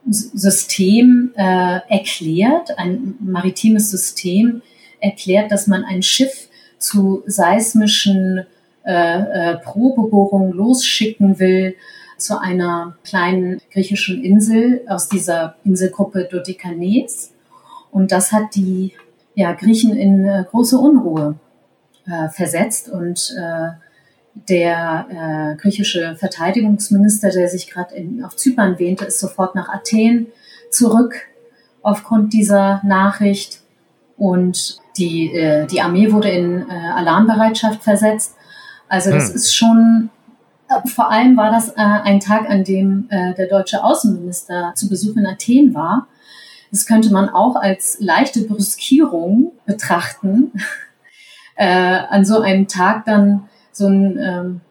System 0.10 1.32
äh, 1.36 1.80
erklärt, 1.88 2.78
ein 2.78 3.16
maritimes 3.20 3.92
System 3.92 4.62
erklärt, 5.00 5.52
dass 5.52 5.68
man 5.68 5.84
ein 5.84 6.02
Schiff 6.02 6.50
zu 6.78 7.24
seismischen 7.28 8.46
äh, 8.84 9.52
äh, 9.52 9.58
Probebohrungen 9.58 10.54
losschicken 10.54 11.38
will 11.38 11.76
zu 12.22 12.40
einer 12.40 12.96
kleinen 13.04 13.62
griechischen 13.72 14.24
Insel 14.24 14.82
aus 14.88 15.10
dieser 15.10 15.56
Inselgruppe 15.64 16.28
Dodekanes. 16.32 17.32
Und 17.92 18.12
das 18.12 18.32
hat 18.32 18.56
die 18.56 18.94
ja, 19.36 19.54
Griechen 19.54 19.96
in 19.96 20.26
äh, 20.26 20.46
große 20.50 20.78
Unruhe 20.78 21.36
äh, 22.06 22.30
versetzt 22.30 22.90
und 22.90 23.36
äh, 23.38 23.70
der 24.50 25.08
äh, 25.10 25.62
griechische 25.62 26.16
Verteidigungsminister, 26.16 27.32
der 27.32 27.50
sich 27.50 27.70
gerade 27.70 27.96
auf 28.24 28.36
Zypern 28.36 28.80
wähnte, 28.80 29.06
ist 29.06 29.20
sofort 29.20 29.56
nach 29.56 29.70
Athen 29.70 30.28
zurück 30.70 31.16
aufgrund 31.82 32.34
dieser 32.34 32.82
Nachricht 32.84 33.62
und 34.18 34.78
die, 34.98 35.34
äh, 35.36 35.66
die 35.68 35.82
Armee 35.82 36.12
wurde 36.12 36.30
in 36.30 36.62
äh, 36.62 36.74
Alarmbereitschaft 36.96 37.84
versetzt. 37.84 38.36
Also 38.88 39.12
das 39.12 39.30
hm. 39.30 39.36
ist 39.36 39.56
schon, 39.56 40.10
vor 40.86 41.12
allem 41.12 41.38
war 41.38 41.52
das 41.52 41.70
äh, 41.70 41.74
ein 41.78 42.20
Tag, 42.20 42.50
an 42.50 42.64
dem 42.64 43.08
äh, 43.10 43.34
der 43.36 43.48
deutsche 43.48 43.84
Außenminister 43.84 44.74
zu 44.76 44.90
Besuch 44.90 45.16
in 45.18 45.26
Athen 45.26 45.74
war 45.74 46.08
das 46.72 46.86
könnte 46.86 47.12
man 47.12 47.30
auch 47.30 47.56
als 47.56 47.98
leichte 48.00 48.44
Brüskierung 48.44 49.52
betrachten, 49.66 50.54
äh, 51.56 51.66
an 51.68 52.26
so 52.26 52.40
einem 52.40 52.68
Tag 52.68 53.06
dann 53.06 53.50
so 53.74 53.88
ein, 53.88 54.18
ähm, 54.18 54.62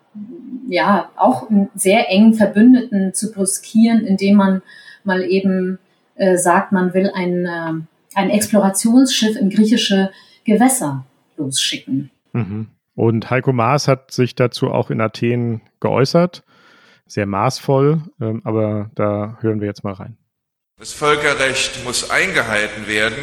ja, 0.69 1.11
auch 1.17 1.49
einen 1.51 1.69
sehr 1.75 2.11
engen 2.11 2.35
Verbündeten 2.35 3.15
zu 3.15 3.33
brüskieren, 3.33 4.05
indem 4.07 4.37
man 4.37 4.63
mal 5.05 5.23
eben 5.23 5.79
äh, 6.17 6.37
sagt, 6.37 6.73
man 6.73 6.95
will 6.95 7.11
ein, 7.15 7.47
äh, 7.47 7.73
ein 8.15 8.31
Explorationsschiff 8.31 9.37
in 9.37 9.51
griechische 9.51 10.11
Gewässer 10.45 11.05
losschicken. 11.37 12.11
Mhm. 12.33 12.69
Und 13.01 13.31
Heiko 13.31 13.55
Maas 13.55 13.89
hat 13.89 14.11
sich 14.11 14.35
dazu 14.35 14.71
auch 14.71 14.91
in 14.91 15.01
Athen 15.01 15.63
geäußert, 15.81 16.45
sehr 17.07 17.25
maßvoll, 17.25 18.03
ähm, 18.21 18.43
aber 18.45 18.91
da 18.95 19.39
hören 19.41 19.63
wir 19.63 19.69
jetzt 19.69 19.85
mal 19.85 19.95
rein. 19.95 20.19
Das 20.79 20.93
Völkerrecht 20.93 21.83
muss 21.85 22.11
eingehalten 22.11 22.87
werden 22.87 23.17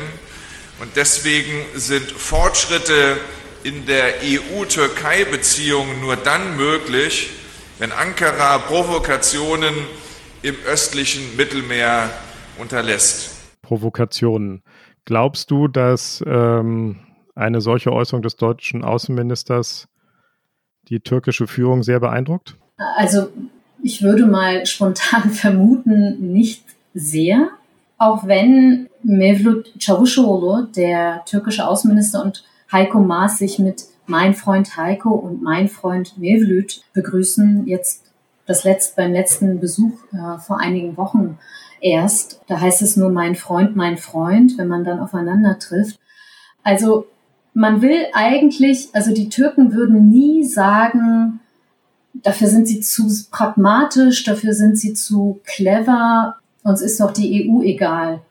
und 0.82 0.96
deswegen 0.96 1.52
sind 1.76 2.10
Fortschritte 2.10 3.18
in 3.62 3.86
der 3.86 4.16
EU-Türkei-Beziehung 4.24 6.02
nur 6.02 6.16
dann 6.16 6.58
möglich, 6.58 7.30
wenn 7.78 7.92
Ankara 7.92 8.58
Provokationen 8.58 9.76
im 10.42 10.56
östlichen 10.66 11.38
Mittelmeer 11.38 12.10
unterlässt. 12.58 13.62
Provokationen. 13.62 14.64
Glaubst 15.06 15.52
du, 15.52 15.68
dass 15.68 16.24
ähm, 16.26 17.07
eine 17.38 17.62
solche 17.62 17.92
Äußerung 17.92 18.22
des 18.22 18.36
deutschen 18.36 18.84
Außenministers 18.84 19.88
die 20.90 21.00
türkische 21.00 21.48
Führung 21.48 21.84
sehr 21.84 22.00
beeindruckt? 22.00 22.56
Also 22.96 23.30
ich 23.82 24.02
würde 24.02 24.26
mal 24.26 24.66
spontan 24.66 25.30
vermuten, 25.32 26.34
nicht 26.34 26.64
sehr, 26.94 27.50
auch 27.98 28.28
wenn 28.28 28.90
Mevlut 29.04 29.74
Çavuşoğlu, 29.80 30.74
der 30.76 31.24
türkische 31.26 31.68
Außenminister, 31.68 32.24
und 32.24 32.44
Heiko 32.72 33.00
Maas 33.00 33.38
sich 33.38 33.60
mit 33.60 33.86
mein 34.08 34.34
Freund 34.34 34.78
Heiko 34.78 35.10
und 35.10 35.42
mein 35.42 35.68
Freund 35.68 36.18
Mevlut 36.18 36.82
begrüßen, 36.94 37.68
jetzt 37.68 38.12
das 38.46 38.64
letzte, 38.64 38.96
beim 38.96 39.14
letzten 39.14 39.60
Besuch 39.60 40.00
äh, 40.14 40.40
vor 40.40 40.60
einigen 40.60 40.96
Wochen 40.96 41.38
erst. 41.82 42.42
Da 42.48 42.60
heißt 42.60 42.82
es 42.82 42.96
nur 42.98 43.10
mein 43.10 43.36
Freund, 43.36 43.76
mein 43.76 43.98
Freund, 43.98 44.58
wenn 44.58 44.68
man 44.68 44.84
dann 44.84 45.00
aufeinander 45.00 45.60
trifft. 45.60 46.00
Also 46.64 47.08
man 47.58 47.82
will 47.82 48.06
eigentlich, 48.14 48.90
also 48.94 49.16
die 49.16 49.30
Türken 49.30 49.74
würden 49.74 50.12
nie 50.12 50.44
sagen, 50.44 51.40
dafür 52.14 52.50
sind 52.50 52.68
sie 52.68 52.82
zu 52.82 53.08
pragmatisch, 53.32 54.24
dafür 54.24 54.54
sind 54.54 54.78
sie 54.78 54.94
zu 54.94 55.40
clever, 55.44 56.36
uns 56.62 56.84
ist 56.84 57.00
doch 57.00 57.12
die 57.12 57.50
EU 57.50 57.64
egal, 57.64 58.22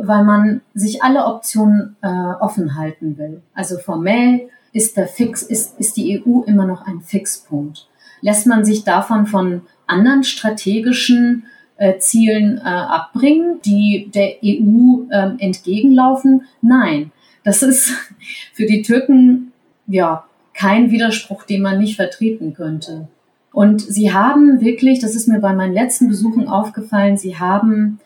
weil 0.00 0.22
man 0.22 0.60
sich 0.72 1.02
alle 1.02 1.24
Optionen 1.24 1.96
äh, 2.00 2.06
offen 2.06 2.76
halten 2.76 3.18
will. 3.18 3.42
Also 3.54 3.76
formell 3.76 4.48
ist 4.72 4.96
der 4.96 5.08
Fix, 5.08 5.42
ist, 5.42 5.80
ist 5.80 5.96
die 5.96 6.22
EU 6.22 6.42
immer 6.42 6.64
noch 6.64 6.86
ein 6.86 7.00
Fixpunkt. 7.00 7.88
lässt 8.20 8.46
man 8.46 8.64
sich 8.64 8.84
davon 8.84 9.26
von 9.26 9.62
anderen 9.88 10.22
strategischen 10.22 11.46
äh, 11.76 11.98
Zielen 11.98 12.58
äh, 12.58 12.60
abbringen, 12.60 13.60
die 13.64 14.12
der 14.14 14.36
EU 14.44 15.06
äh, 15.10 15.32
entgegenlaufen? 15.38 16.42
Nein, 16.62 17.10
das 17.46 17.62
ist 17.62 17.92
für 18.52 18.66
die 18.66 18.82
Türken 18.82 19.52
ja 19.86 20.24
kein 20.52 20.90
Widerspruch, 20.90 21.44
den 21.44 21.62
man 21.62 21.78
nicht 21.78 21.94
vertreten 21.94 22.54
könnte. 22.54 23.06
Und 23.52 23.80
sie 23.80 24.12
haben 24.12 24.60
wirklich, 24.60 24.98
das 24.98 25.14
ist 25.14 25.28
mir 25.28 25.38
bei 25.38 25.54
meinen 25.54 25.72
letzten 25.72 26.08
Besuchen 26.08 26.48
aufgefallen, 26.48 27.16
sie 27.16 27.38
haben 27.38 28.00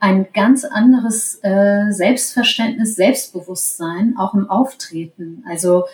ein 0.00 0.26
ganz 0.32 0.64
anderes 0.64 1.38
äh, 1.42 1.90
Selbstverständnis, 1.90 2.96
Selbstbewusstsein, 2.96 4.14
auch 4.16 4.32
im 4.32 4.48
Auftreten. 4.48 5.44
Also 5.46 5.84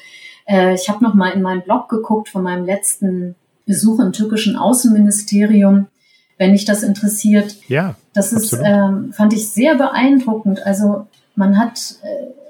äh, 0.47 0.75
ich 0.75 0.89
habe 0.89 1.03
noch 1.03 1.15
mal 1.15 1.31
in 1.31 1.43
meinem 1.43 1.63
Blog 1.63 1.89
geguckt 1.89 2.29
von 2.29 2.45
meinem 2.45 2.65
letzten 2.65 3.35
Besuch 3.67 3.99
im 3.99 4.13
türkischen 4.13 4.57
Außenministerium, 4.57 5.87
wenn 6.39 6.53
dich 6.53 6.65
das 6.65 6.85
interessiert. 6.85 7.57
Ja, 7.67 7.97
das 8.13 8.33
ist, 8.33 8.57
ähm, 8.63 9.13
fand 9.13 9.33
ich 9.33 9.49
sehr 9.49 9.75
beeindruckend. 9.75 10.65
Also 10.65 11.09
man 11.35 11.59
hat, 11.59 11.97
äh, 12.03 12.44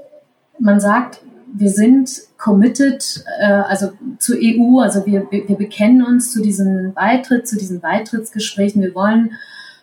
man 0.58 0.80
sagt, 0.80 1.20
wir 1.56 1.70
sind 1.70 2.10
committed, 2.36 3.24
äh, 3.40 3.44
also 3.44 3.92
zur 4.18 4.36
EU, 4.40 4.80
also 4.80 5.06
wir, 5.06 5.26
wir, 5.30 5.56
bekennen 5.56 6.04
uns 6.04 6.32
zu 6.32 6.42
diesem 6.42 6.92
Beitritt, 6.92 7.46
zu 7.46 7.56
diesen 7.56 7.80
Beitrittsgesprächen. 7.80 8.82
Wir 8.82 8.94
wollen 8.94 9.32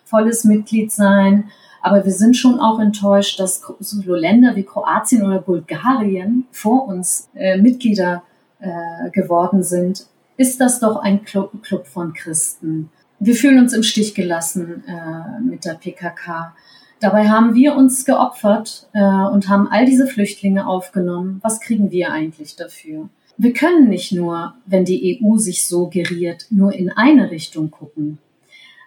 volles 0.04 0.44
Mitglied 0.44 0.92
sein. 0.92 1.50
Aber 1.80 2.04
wir 2.04 2.12
sind 2.12 2.36
schon 2.36 2.60
auch 2.60 2.78
enttäuscht, 2.78 3.40
dass 3.40 3.62
so 3.80 4.14
Länder 4.14 4.54
wie 4.54 4.62
Kroatien 4.62 5.24
oder 5.24 5.40
Bulgarien 5.40 6.46
vor 6.52 6.86
uns 6.86 7.28
äh, 7.34 7.56
Mitglieder 7.58 8.22
äh, 8.60 9.10
geworden 9.10 9.64
sind. 9.64 10.06
Ist 10.36 10.60
das 10.60 10.78
doch 10.78 10.96
ein 10.96 11.24
Club, 11.24 11.62
Club 11.62 11.88
von 11.88 12.12
Christen? 12.12 12.90
Wir 13.18 13.34
fühlen 13.34 13.58
uns 13.58 13.72
im 13.72 13.82
Stich 13.82 14.14
gelassen 14.14 14.84
äh, 14.86 15.40
mit 15.40 15.64
der 15.64 15.74
PKK. 15.74 16.54
Dabei 17.02 17.28
haben 17.28 17.56
wir 17.56 17.74
uns 17.74 18.04
geopfert 18.04 18.86
äh, 18.92 19.02
und 19.02 19.48
haben 19.48 19.66
all 19.66 19.86
diese 19.86 20.06
Flüchtlinge 20.06 20.68
aufgenommen. 20.68 21.40
Was 21.42 21.60
kriegen 21.60 21.90
wir 21.90 22.12
eigentlich 22.12 22.54
dafür? 22.54 23.08
Wir 23.36 23.52
können 23.52 23.88
nicht 23.88 24.12
nur, 24.12 24.54
wenn 24.66 24.84
die 24.84 25.20
EU 25.20 25.36
sich 25.36 25.66
so 25.66 25.88
geriert, 25.88 26.46
nur 26.50 26.72
in 26.72 26.90
eine 26.90 27.32
Richtung 27.32 27.72
gucken. 27.72 28.18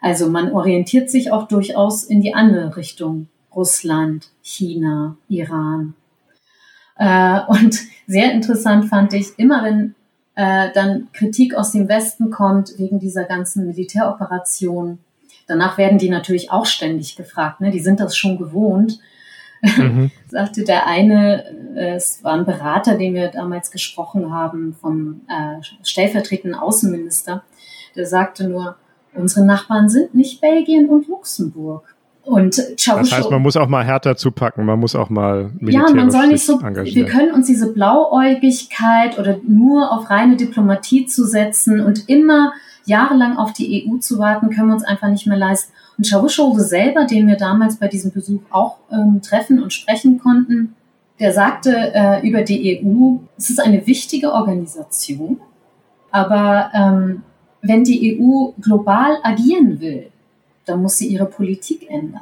Also 0.02 0.30
man 0.30 0.54
orientiert 0.54 1.10
sich 1.10 1.34
auch 1.34 1.50
durchaus 1.50 2.06
in 2.06 2.22
die 2.22 2.34
andere 2.34 2.78
Richtung. 2.78 3.28
Russland, 3.54 4.30
China, 4.42 5.18
Iran. 5.28 5.94
Äh, 6.98 7.42
und 7.50 7.78
sehr 8.08 8.32
interessant 8.32 8.86
fand 8.86 9.12
ich, 9.14 9.38
immer 9.38 9.62
wenn 9.62 9.94
äh, 10.36 10.70
dann 10.74 11.10
Kritik 11.12 11.54
aus 11.54 11.74
dem 11.74 11.90
Westen 11.90 12.30
kommt 12.30 12.78
wegen 12.78 12.98
dieser 12.98 13.26
ganzen 13.26 13.66
Militäroperation, 13.66 15.00
danach 15.48 15.78
werden 15.78 15.98
die 15.98 16.10
natürlich 16.10 16.52
auch 16.52 16.66
ständig 16.66 17.16
gefragt. 17.16 17.62
Ne? 17.62 17.72
Die 17.72 17.80
sind 17.80 18.00
das 18.00 18.16
schon 18.16 18.38
gewohnt. 18.38 19.00
Mhm. 19.62 20.12
sagte 20.28 20.64
der 20.64 20.86
eine, 20.86 21.46
äh, 21.76 21.96
es 21.96 22.24
war 22.24 22.34
ein 22.34 22.46
Berater, 22.46 22.98
den 22.98 23.14
wir 23.14 23.30
damals 23.30 23.72
gesprochen 23.72 24.34
haben, 24.34 24.76
vom 24.80 25.22
äh, 25.28 25.64
stellvertretenden 25.84 26.60
Außenminister, 26.60 27.44
der 27.96 28.06
sagte 28.06 28.48
nur, 28.48 28.76
Unsere 29.16 29.46
Nachbarn 29.46 29.90
sind 29.90 30.14
nicht 30.14 30.42
Belgien 30.42 30.90
und 30.90 31.08
Luxemburg. 31.08 31.96
Und 32.24 32.56
Chavusho, 32.78 33.04
das 33.04 33.12
heißt, 33.12 33.32
man 33.32 33.42
muss 33.42 33.56
auch 33.56 33.68
mal 33.68 33.86
härter 33.86 34.18
zupacken, 34.18 34.66
man 34.66 34.80
muss 34.80 34.96
auch 34.96 35.10
mal 35.10 35.52
militärisch 35.60 35.90
Ja, 35.90 35.96
man 35.96 36.10
soll 36.10 36.28
nicht 36.28 36.44
so, 36.44 36.60
wir 36.60 37.06
können 37.06 37.32
uns 37.32 37.46
diese 37.46 37.72
Blauäugigkeit 37.72 39.20
oder 39.20 39.38
nur 39.48 39.92
auf 39.92 40.10
reine 40.10 40.36
Diplomatie 40.36 41.06
zu 41.06 41.26
setzen 41.26 41.82
und 41.82 42.10
immer 42.10 42.52
jahrelang 42.86 43.38
auf 43.38 43.54
die 43.54 43.88
EU 43.88 43.98
zu 43.98 44.20
warten, 44.20 44.50
können 44.50 44.68
wir 44.68 44.76
uns 44.76 44.84
einfach 44.84 45.10
nicht 45.10 45.28
mehr 45.28 45.38
leisten. 45.38 45.74
Und 45.98 46.08
Chavusho 46.08 46.54
selber, 46.60 47.06
den 47.06 47.28
wir 47.28 47.36
damals 47.36 47.78
bei 47.78 47.88
diesem 47.88 48.12
Besuch 48.12 48.42
auch 48.50 48.78
ähm, 48.92 49.22
treffen 49.22 49.62
und 49.62 49.74
sprechen 49.74 50.20
konnten, 50.20 50.76
der 51.20 51.32
sagte 51.32 51.72
äh, 51.94 52.28
über 52.28 52.42
die 52.42 52.84
EU, 52.84 53.18
es 53.38 53.50
ist 53.50 53.60
eine 53.60 53.88
wichtige 53.88 54.34
Organisation, 54.34 55.40
aber 56.12 56.72
ähm, 56.74 57.24
wenn 57.62 57.84
die 57.84 58.20
EU 58.20 58.52
global 58.62 59.18
agieren 59.24 59.80
will, 59.80 60.12
dann 60.66 60.82
muss 60.82 60.98
sie 60.98 61.08
ihre 61.08 61.26
Politik 61.26 61.90
ändern. 61.90 62.22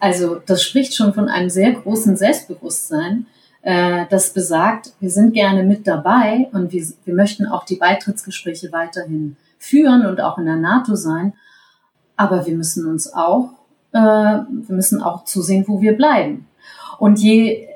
Also 0.00 0.40
das 0.44 0.62
spricht 0.62 0.94
schon 0.94 1.12
von 1.14 1.28
einem 1.28 1.50
sehr 1.50 1.72
großen 1.72 2.16
Selbstbewusstsein, 2.16 3.26
äh, 3.62 4.06
das 4.10 4.32
besagt, 4.32 4.92
wir 5.00 5.10
sind 5.10 5.32
gerne 5.32 5.62
mit 5.62 5.86
dabei 5.86 6.48
und 6.52 6.72
wir, 6.72 6.86
wir 7.04 7.14
möchten 7.14 7.46
auch 7.46 7.64
die 7.64 7.76
Beitrittsgespräche 7.76 8.70
weiterhin 8.72 9.36
führen 9.58 10.06
und 10.06 10.20
auch 10.20 10.38
in 10.38 10.46
der 10.46 10.56
NATO 10.56 10.94
sein. 10.94 11.34
Aber 12.16 12.46
wir 12.46 12.56
müssen 12.56 12.86
uns 12.86 13.12
auch, 13.12 13.50
äh, 13.92 13.98
wir 13.98 14.74
müssen 14.74 15.02
auch 15.02 15.24
zusehen, 15.24 15.64
wo 15.66 15.80
wir 15.80 15.96
bleiben. 15.96 16.46
Und 16.98 17.20
je, 17.20 17.68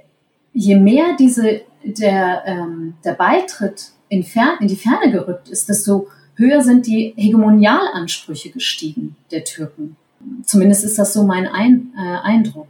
je 0.53 0.77
mehr 0.77 1.17
diese, 1.19 1.63
der, 1.85 2.43
ähm, 2.47 2.95
der 3.05 3.13
Beitritt 3.13 3.93
in, 4.09 4.23
fern, 4.25 4.57
in 4.61 4.69
die 4.69 4.77
Ferne 4.77 5.11
gerückt 5.11 5.49
ist, 5.49 5.69
desto 5.69 6.09
höher 6.35 6.61
sind 6.63 6.87
die 6.87 7.15
Hegemonialansprüche 7.17 8.51
gestiegen 8.51 9.17
der 9.31 9.45
Türken. 9.45 9.97
Zumindest 10.45 10.85
ist 10.85 10.99
das 10.99 11.13
so 11.13 11.25
mein 11.25 11.47
Ein, 11.47 11.93
äh, 11.97 12.19
Eindruck. 12.23 12.69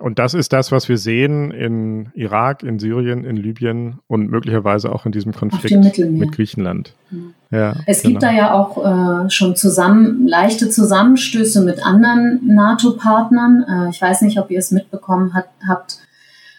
Und 0.00 0.18
das 0.18 0.34
ist 0.34 0.52
das, 0.52 0.72
was 0.72 0.88
wir 0.88 0.96
sehen 0.96 1.50
in 1.50 2.10
Irak, 2.14 2.62
in 2.62 2.78
Syrien, 2.78 3.24
in 3.24 3.36
Libyen 3.36 3.98
und 4.08 4.30
möglicherweise 4.30 4.92
auch 4.92 5.04
in 5.06 5.12
diesem 5.12 5.32
Konflikt 5.32 5.98
mit 5.98 6.32
Griechenland. 6.32 6.94
Mhm. 7.10 7.34
Ja, 7.50 7.74
es 7.86 8.02
genau. 8.02 8.12
gibt 8.12 8.22
da 8.22 8.32
ja 8.32 8.54
auch 8.54 9.24
äh, 9.24 9.30
schon 9.30 9.56
zusammen 9.56 10.26
leichte 10.26 10.70
Zusammenstöße 10.70 11.62
mit 11.62 11.84
anderen 11.84 12.40
NATO-Partnern. 12.46 13.64
Äh, 13.68 13.90
ich 13.90 14.00
weiß 14.00 14.22
nicht, 14.22 14.38
ob 14.38 14.50
ihr 14.50 14.60
es 14.60 14.70
mitbekommen 14.70 15.34
hat, 15.34 15.46
habt. 15.68 15.98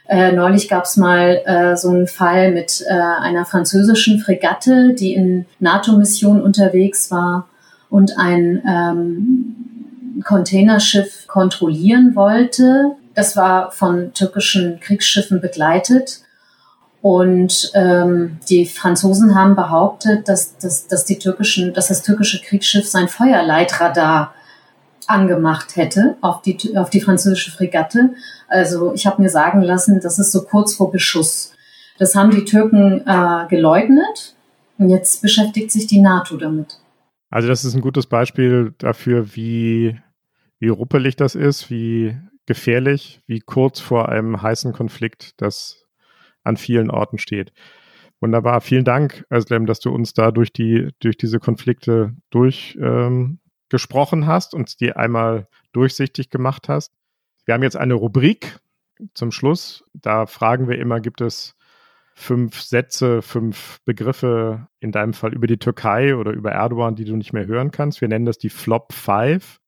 Äh, 0.07 0.33
neulich 0.33 0.67
gab 0.67 0.83
es 0.83 0.97
mal 0.97 1.41
äh, 1.45 1.77
so 1.77 1.89
einen 1.89 2.07
Fall 2.07 2.51
mit 2.51 2.83
äh, 2.85 2.93
einer 2.93 3.45
französischen 3.45 4.19
Fregatte, 4.19 4.93
die 4.93 5.13
in 5.13 5.45
NATO-Mission 5.59 6.41
unterwegs 6.41 7.09
war 7.09 7.47
und 7.89 8.17
ein 8.17 8.61
ähm, 8.67 10.21
Containerschiff 10.25 11.27
kontrollieren 11.27 12.15
wollte. 12.15 12.91
Das 13.13 13.35
war 13.35 13.71
von 13.71 14.13
türkischen 14.13 14.79
Kriegsschiffen 14.79 15.41
begleitet. 15.41 16.21
Und 17.01 17.71
ähm, 17.73 18.39
die 18.47 18.67
Franzosen 18.67 19.33
haben 19.35 19.55
behauptet, 19.55 20.27
dass, 20.27 20.57
dass, 20.57 20.87
dass, 20.87 21.03
die 21.05 21.17
türkischen, 21.17 21.73
dass 21.73 21.87
das 21.87 22.03
türkische 22.03 22.41
Kriegsschiff 22.41 22.87
sein 22.87 23.07
Feuerleitradar 23.07 24.35
angemacht 25.07 25.75
hätte 25.75 26.15
auf 26.21 26.43
die, 26.43 26.77
auf 26.77 26.91
die 26.91 27.01
französische 27.01 27.51
Fregatte. 27.51 28.11
Also 28.47 28.93
ich 28.93 29.07
habe 29.07 29.21
mir 29.21 29.29
sagen 29.29 29.61
lassen, 29.61 29.99
das 29.99 30.19
ist 30.19 30.31
so 30.31 30.43
kurz 30.43 30.75
vor 30.75 30.91
Beschuss. 30.91 31.53
Das 31.97 32.15
haben 32.15 32.31
die 32.31 32.45
Türken 32.45 33.03
äh, 33.05 33.47
geleugnet 33.49 34.35
und 34.77 34.89
jetzt 34.89 35.21
beschäftigt 35.21 35.71
sich 35.71 35.87
die 35.87 36.01
NATO 36.01 36.37
damit. 36.37 36.79
Also 37.29 37.47
das 37.47 37.65
ist 37.65 37.73
ein 37.73 37.81
gutes 37.81 38.07
Beispiel 38.07 38.73
dafür, 38.77 39.35
wie, 39.35 39.99
wie 40.59 40.67
ruppelig 40.67 41.15
das 41.15 41.35
ist, 41.35 41.69
wie 41.69 42.15
gefährlich, 42.45 43.21
wie 43.27 43.39
kurz 43.39 43.79
vor 43.79 44.09
einem 44.09 44.41
heißen 44.41 44.73
Konflikt 44.73 45.41
das 45.41 45.85
an 46.43 46.57
vielen 46.57 46.89
Orten 46.89 47.17
steht. 47.17 47.53
Wunderbar. 48.19 48.61
Vielen 48.61 48.85
Dank, 48.85 49.25
Özlem, 49.33 49.65
dass 49.65 49.79
du 49.79 49.91
uns 49.91 50.13
da 50.13 50.31
durch 50.31 50.53
die, 50.53 50.89
durch 50.99 51.17
diese 51.17 51.39
Konflikte 51.39 52.15
durch 52.29 52.77
ähm, 52.79 53.39
hast 54.25 54.53
und 54.53 54.79
die 54.79 54.93
einmal 54.93 55.47
durchsichtig 55.71 56.29
gemacht 56.29 56.69
hast. 56.69 56.93
Wir 57.45 57.53
haben 57.55 57.63
jetzt 57.63 57.77
eine 57.77 57.95
Rubrik 57.95 58.59
zum 59.13 59.31
Schluss. 59.31 59.83
Da 59.93 60.27
fragen 60.27 60.67
wir 60.67 60.77
immer, 60.77 60.99
gibt 60.99 61.21
es 61.21 61.55
fünf 62.13 62.61
Sätze, 62.61 63.21
fünf 63.21 63.79
Begriffe, 63.85 64.67
in 64.79 64.91
deinem 64.91 65.13
Fall 65.13 65.33
über 65.33 65.47
die 65.47 65.57
Türkei 65.57 66.15
oder 66.15 66.31
über 66.31 66.51
Erdogan, 66.51 66.95
die 66.95 67.05
du 67.05 67.15
nicht 67.15 67.33
mehr 67.33 67.47
hören 67.47 67.71
kannst. 67.71 68.01
Wir 68.01 68.07
nennen 68.07 68.25
das 68.25 68.37
die 68.37 68.49
Flop 68.49 68.93
5. 68.93 69.59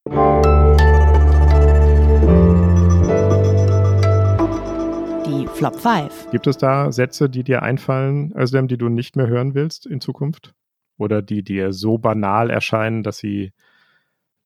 Flop 5.53 5.79
5. 5.79 6.31
Gibt 6.31 6.47
es 6.47 6.57
da 6.57 6.91
Sätze, 6.91 7.29
die 7.29 7.43
dir 7.43 7.61
einfallen, 7.61 8.33
Özlem, 8.35 8.67
die 8.67 8.77
du 8.77 8.89
nicht 8.89 9.15
mehr 9.15 9.27
hören 9.27 9.53
willst 9.53 9.85
in 9.85 10.01
Zukunft? 10.01 10.53
Oder 10.97 11.21
die 11.21 11.43
dir 11.43 11.73
so 11.73 11.97
banal 11.97 12.49
erscheinen, 12.49 13.03
dass 13.03 13.17
sie 13.17 13.53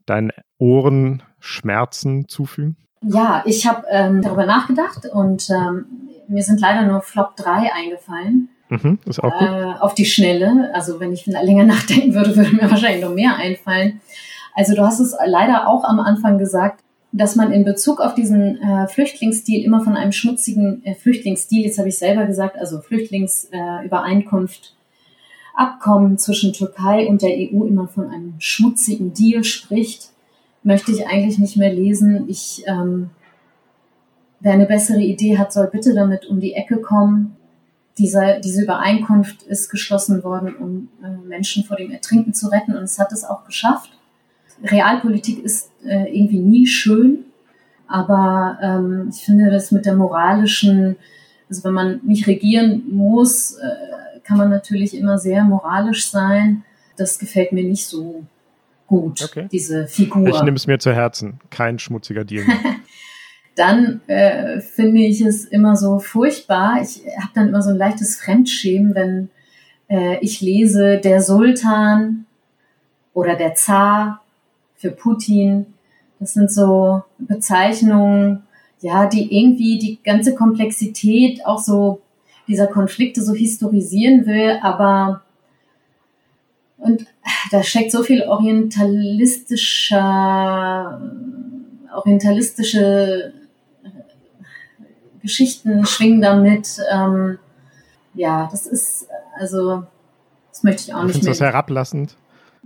deinen 0.06 0.32
Ohren 0.58 1.24
Schmerzen 1.40 2.28
zufügen? 2.28 2.78
Ja, 3.02 3.44
ich 3.46 3.66
habe 3.68 3.86
ähm, 3.90 4.22
darüber 4.22 4.46
nachgedacht 4.46 5.06
und 5.12 5.50
ähm, 5.50 5.86
mir 6.28 6.44
sind 6.44 6.60
leider 6.60 6.84
nur 6.84 7.02
Flop 7.02 7.36
3 7.36 7.72
eingefallen. 7.74 8.50
Mhm, 8.70 9.00
ist 9.06 9.24
auch 9.24 9.32
gut. 9.32 9.48
Äh, 9.48 9.74
auf 9.80 9.94
die 9.94 10.06
Schnelle. 10.06 10.72
Also 10.74 11.00
wenn 11.00 11.14
ich 11.14 11.26
länger 11.26 11.64
nachdenken 11.66 12.14
würde, 12.16 12.36
würde 12.36 12.56
mir 12.56 12.70
wahrscheinlich 12.70 13.04
noch 13.04 13.14
mehr 13.14 13.38
einfallen. 13.38 14.02
Also 14.54 14.76
du 14.76 14.82
hast 14.82 15.00
es 15.00 15.16
leider 15.26 15.68
auch 15.68 15.84
am 15.84 16.00
Anfang 16.00 16.38
gesagt, 16.38 16.84
dass 17.12 17.36
man 17.36 17.52
in 17.52 17.64
Bezug 17.64 18.00
auf 18.00 18.16
diesen 18.16 18.62
äh, 18.62 18.88
Flüchtlingsstil 18.88 19.64
immer 19.64 19.84
von 19.84 19.96
einem 19.96 20.12
schmutzigen 20.12 20.84
äh, 20.86 20.94
Flüchtlingsstil, 20.94 21.66
jetzt 21.66 21.78
habe 21.80 21.90
ich 21.90 21.98
selber 21.98 22.26
gesagt, 22.26 22.58
also 22.58 22.80
Flüchtlingsübereinkunft, 22.82 24.74
Abkommen 25.56 26.20
zwischen 26.20 26.54
Türkei 26.54 27.08
und 27.08 27.24
der 27.24 27.32
EU 27.32 27.66
immer 27.66 27.88
von 27.88 28.12
einem 28.12 28.36
schmutzigen 28.38 29.14
Deal 29.14 29.44
spricht, 29.44 30.12
möchte 30.62 30.92
ich 30.92 31.08
eigentlich 31.08 31.40
nicht 31.40 31.58
mehr 31.58 31.74
lesen. 31.74 32.30
Ich, 32.30 32.64
ähm, 32.68 33.10
wer 34.40 34.54
eine 34.54 34.68
bessere 34.68 35.02
Idee 35.02 35.40
hat, 35.40 35.52
soll 35.52 35.68
bitte 35.68 35.96
damit 35.96 36.28
um 36.28 36.40
die 36.40 36.54
Ecke 36.54 36.80
kommen. 36.80 37.38
Diese, 37.98 38.40
diese 38.44 38.62
Übereinkunft 38.62 39.42
ist 39.44 39.70
geschlossen 39.70 40.24
worden, 40.24 40.56
um 40.56 40.90
äh, 41.04 41.10
Menschen 41.28 41.64
vor 41.64 41.78
dem 41.78 41.90
Ertrinken 41.90 42.36
zu 42.36 42.50
retten 42.50 42.76
und 42.76 42.84
es 42.84 43.00
hat 43.00 43.12
es 43.12 43.24
auch 43.24 43.44
geschafft. 43.44 43.97
Realpolitik 44.64 45.44
ist 45.44 45.72
äh, 45.86 46.06
irgendwie 46.16 46.40
nie 46.40 46.68
schön, 46.68 47.26
aber 47.88 48.58
ähm, 48.62 49.10
ich 49.14 49.22
finde 49.22 49.50
das 49.50 49.72
mit 49.72 49.86
der 49.86 49.96
moralischen, 49.96 50.96
also 51.50 51.64
wenn 51.64 51.74
man 51.74 52.00
nicht 52.04 52.28
regieren 52.28 52.84
muss, 52.90 53.54
äh, 53.54 54.20
kann 54.24 54.38
man 54.38 54.50
natürlich 54.50 54.96
immer 54.96 55.18
sehr 55.18 55.44
moralisch 55.44 56.10
sein. 56.10 56.64
Das 56.98 57.18
gefällt 57.20 57.54
mir 57.54 57.64
nicht 57.64 57.86
so 57.86 58.24
gut, 58.88 59.22
okay. 59.24 59.48
diese 59.52 59.88
Figur. 59.88 60.28
Ich 60.28 60.42
nehme 60.42 60.58
es 60.58 60.68
mir 60.68 60.80
zu 60.80 60.94
Herzen. 60.94 61.40
Kein 61.50 61.80
schmutziger 61.80 62.26
Deal. 62.26 62.46
dann 63.56 64.02
äh, 64.08 64.62
finde 64.62 65.02
ich 65.02 65.22
es 65.22 65.46
immer 65.46 65.76
so 65.76 66.00
furchtbar. 66.00 66.82
Ich 66.82 67.02
habe 67.20 67.32
dann 67.34 67.50
immer 67.50 67.62
so 67.62 67.72
ein 67.72 67.78
leichtes 67.78 68.18
Fremdschämen, 68.18 68.96
wenn 68.96 69.30
äh, 69.90 70.18
ich 70.22 70.42
lese 70.42 70.98
der 70.98 71.22
Sultan 71.22 72.26
oder 73.14 73.36
der 73.36 73.56
Zar 73.56 74.24
für 74.78 74.92
Putin. 74.92 75.74
Das 76.20 76.34
sind 76.34 76.52
so 76.52 77.04
Bezeichnungen, 77.18 78.44
ja, 78.82 79.08
die 79.08 79.38
irgendwie 79.38 79.80
die 79.80 80.00
ganze 80.04 80.36
Komplexität 80.36 81.46
auch 81.46 81.60
so 81.60 82.02
dieser 82.48 82.68
Konflikte 82.68 83.22
so 83.22 83.34
historisieren 83.34 84.26
will, 84.26 84.58
aber 84.62 85.22
und 86.78 87.06
da 87.52 87.64
steckt 87.64 87.92
so 87.92 88.04
viel 88.04 88.24
orientalistischer, 88.24 91.02
orientalistische 91.94 93.34
Geschichten 95.22 95.86
schwingen 95.86 96.22
damit. 96.22 96.80
Ähm, 96.92 97.40
ja, 98.14 98.48
das 98.52 98.68
ist, 98.68 99.08
also, 99.38 99.84
das 100.52 100.64
möchte 100.64 100.84
ich 100.84 100.94
auch 100.94 101.04
nicht 101.04 101.24
mehr. 101.24 101.32
das 101.32 101.42
herablassend? 101.42 102.16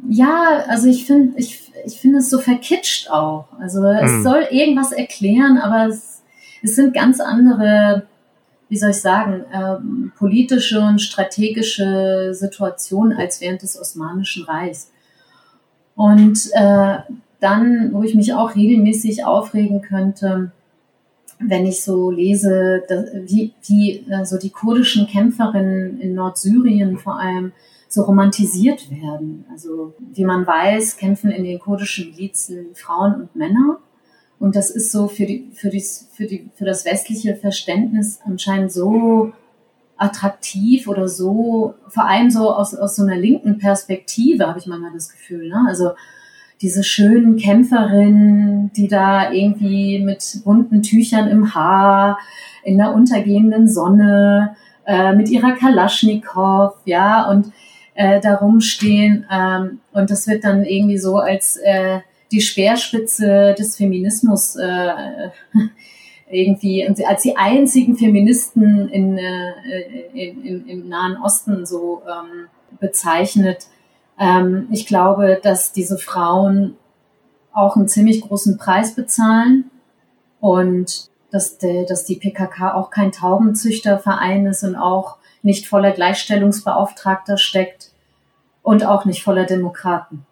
Ja, 0.09 0.63
also 0.67 0.87
ich 0.87 1.05
finde, 1.05 1.37
ich, 1.37 1.71
ich 1.85 1.99
finde 1.99 2.19
es 2.19 2.29
so 2.29 2.39
verkitscht 2.39 3.09
auch. 3.09 3.45
Also 3.59 3.83
es 3.85 4.11
hm. 4.11 4.23
soll 4.23 4.47
irgendwas 4.49 4.91
erklären, 4.91 5.57
aber 5.57 5.87
es, 5.87 6.21
es 6.63 6.75
sind 6.75 6.93
ganz 6.93 7.19
andere 7.19 8.03
wie 8.71 8.77
soll 8.77 8.91
ich 8.91 9.01
sagen, 9.01 9.43
ähm, 9.53 10.13
politische 10.17 10.79
und 10.79 11.01
strategische 11.01 12.29
Situation 12.33 13.11
als 13.11 13.41
während 13.41 13.63
des 13.63 13.77
Osmanischen 13.77 14.45
Reichs. 14.45 14.89
Und 15.97 16.49
äh, 16.53 16.99
dann, 17.41 17.91
wo 17.91 18.01
ich 18.03 18.15
mich 18.15 18.33
auch 18.33 18.55
regelmäßig 18.55 19.25
aufregen 19.25 19.81
könnte, 19.81 20.53
wenn 21.37 21.65
ich 21.65 21.83
so 21.83 22.11
lese, 22.11 22.81
dass, 22.87 23.07
wie, 23.13 23.53
wie 23.65 24.05
äh, 24.09 24.23
so 24.23 24.37
die 24.37 24.51
kurdischen 24.51 25.05
Kämpferinnen 25.05 25.99
in 25.99 26.13
Nordsyrien 26.13 26.97
vor 26.97 27.19
allem 27.19 27.51
so 27.91 28.03
romantisiert 28.03 28.89
werden. 28.89 29.45
Also 29.51 29.93
wie 29.99 30.23
man 30.23 30.47
weiß, 30.47 30.95
kämpfen 30.95 31.29
in 31.29 31.43
den 31.43 31.59
kurdischen 31.59 32.11
Milizen 32.11 32.67
Frauen 32.73 33.15
und 33.15 33.35
Männer. 33.35 33.79
Und 34.39 34.55
das 34.55 34.69
ist 34.69 34.91
so 34.91 35.07
für, 35.07 35.25
die, 35.25 35.51
für, 35.53 35.69
die, 35.69 35.83
für, 36.13 36.25
die, 36.25 36.49
für 36.55 36.63
das 36.63 36.85
westliche 36.85 37.35
Verständnis 37.35 38.19
anscheinend 38.25 38.71
so 38.71 39.33
attraktiv 39.97 40.87
oder 40.87 41.09
so, 41.09 41.75
vor 41.89 42.05
allem 42.05 42.31
so 42.31 42.51
aus, 42.55 42.73
aus 42.73 42.95
so 42.95 43.03
einer 43.03 43.17
linken 43.17 43.59
Perspektive, 43.59 44.47
habe 44.47 44.57
ich 44.57 44.67
manchmal 44.67 44.93
das 44.93 45.09
Gefühl. 45.09 45.49
Ne? 45.49 45.65
Also 45.67 45.91
diese 46.61 46.83
schönen 46.83 47.35
Kämpferinnen, 47.35 48.71
die 48.73 48.87
da 48.87 49.31
irgendwie 49.31 49.99
mit 49.99 50.41
bunten 50.45 50.81
Tüchern 50.81 51.27
im 51.27 51.53
Haar, 51.53 52.17
in 52.63 52.77
der 52.77 52.93
untergehenden 52.93 53.67
Sonne, 53.67 54.55
äh, 54.85 55.13
mit 55.13 55.29
ihrer 55.29 55.51
Kalaschnikow, 55.51 56.75
ja, 56.85 57.29
und 57.29 57.51
äh, 57.95 58.19
da 58.21 58.35
rumstehen. 58.35 59.25
Ähm, 59.31 59.79
und 59.91 60.09
das 60.09 60.27
wird 60.27 60.43
dann 60.43 60.63
irgendwie 60.63 60.97
so 60.97 61.17
als 61.17 61.57
äh, 61.57 61.99
die 62.31 62.41
Speerspitze 62.41 63.55
des 63.57 63.75
Feminismus 63.75 64.55
äh, 64.55 65.29
irgendwie 66.31 66.87
als 67.05 67.23
die 67.23 67.35
einzigen 67.35 67.97
Feministen 67.97 68.87
in, 68.89 69.17
äh, 69.17 69.51
in, 70.13 70.43
in, 70.43 70.67
im 70.67 70.89
Nahen 70.89 71.17
Osten 71.17 71.65
so 71.65 72.01
ähm, 72.07 72.47
bezeichnet. 72.79 73.67
Ähm, 74.17 74.67
ich 74.71 74.87
glaube, 74.87 75.39
dass 75.41 75.73
diese 75.73 75.97
Frauen 75.97 76.77
auch 77.53 77.75
einen 77.75 77.89
ziemlich 77.89 78.21
großen 78.21 78.57
Preis 78.57 78.95
bezahlen 78.95 79.69
und 80.39 81.09
dass, 81.31 81.57
de, 81.57 81.85
dass 81.85 82.05
die 82.05 82.15
PKK 82.15 82.75
auch 82.75 82.91
kein 82.91 83.11
Taubenzüchterverein 83.11 84.45
ist 84.45 84.63
und 84.63 84.75
auch 84.75 85.17
nicht 85.43 85.67
voller 85.67 85.91
Gleichstellungsbeauftragter 85.91 87.37
steckt 87.37 87.91
und 88.61 88.85
auch 88.85 89.05
nicht 89.05 89.23
voller 89.23 89.45
Demokraten. 89.45 90.25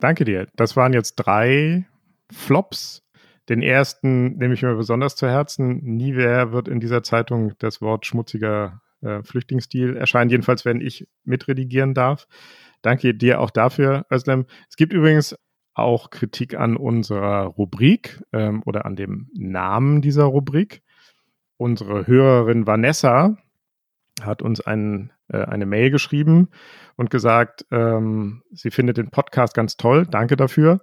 Danke 0.00 0.24
dir. 0.24 0.46
Das 0.56 0.76
waren 0.76 0.92
jetzt 0.92 1.16
drei 1.16 1.86
Flops. 2.32 3.02
Den 3.48 3.62
ersten 3.62 4.36
nehme 4.36 4.54
ich 4.54 4.62
mir 4.62 4.74
besonders 4.74 5.16
zu 5.16 5.28
Herzen. 5.28 5.80
Nie 5.82 6.14
wer 6.16 6.52
wird 6.52 6.68
in 6.68 6.80
dieser 6.80 7.02
Zeitung 7.02 7.52
das 7.58 7.80
Wort 7.80 8.06
schmutziger 8.06 8.80
äh, 9.02 9.22
Flüchtlingsstil 9.22 9.96
erscheinen, 9.96 10.30
jedenfalls 10.30 10.64
wenn 10.64 10.80
ich 10.80 11.06
mitredigieren 11.24 11.94
darf. 11.94 12.26
Danke 12.82 13.14
dir 13.14 13.40
auch 13.40 13.50
dafür, 13.50 14.06
Özlem. 14.10 14.46
Es 14.68 14.76
gibt 14.76 14.92
übrigens 14.92 15.36
auch 15.74 16.10
Kritik 16.10 16.54
an 16.54 16.76
unserer 16.76 17.44
Rubrik 17.46 18.22
ähm, 18.32 18.62
oder 18.64 18.86
an 18.86 18.96
dem 18.96 19.28
Namen 19.34 20.02
dieser 20.02 20.24
Rubrik. 20.24 20.82
Unsere 21.56 22.06
Hörerin 22.06 22.66
Vanessa 22.66 23.36
hat 24.22 24.42
uns 24.42 24.60
einen, 24.60 25.12
äh, 25.28 25.38
eine 25.38 25.66
Mail 25.66 25.90
geschrieben 25.90 26.48
und 26.96 27.10
gesagt, 27.10 27.66
ähm, 27.70 28.42
sie 28.52 28.70
findet 28.70 28.96
den 28.96 29.10
Podcast 29.10 29.54
ganz 29.54 29.76
toll, 29.76 30.06
danke 30.08 30.36
dafür. 30.36 30.80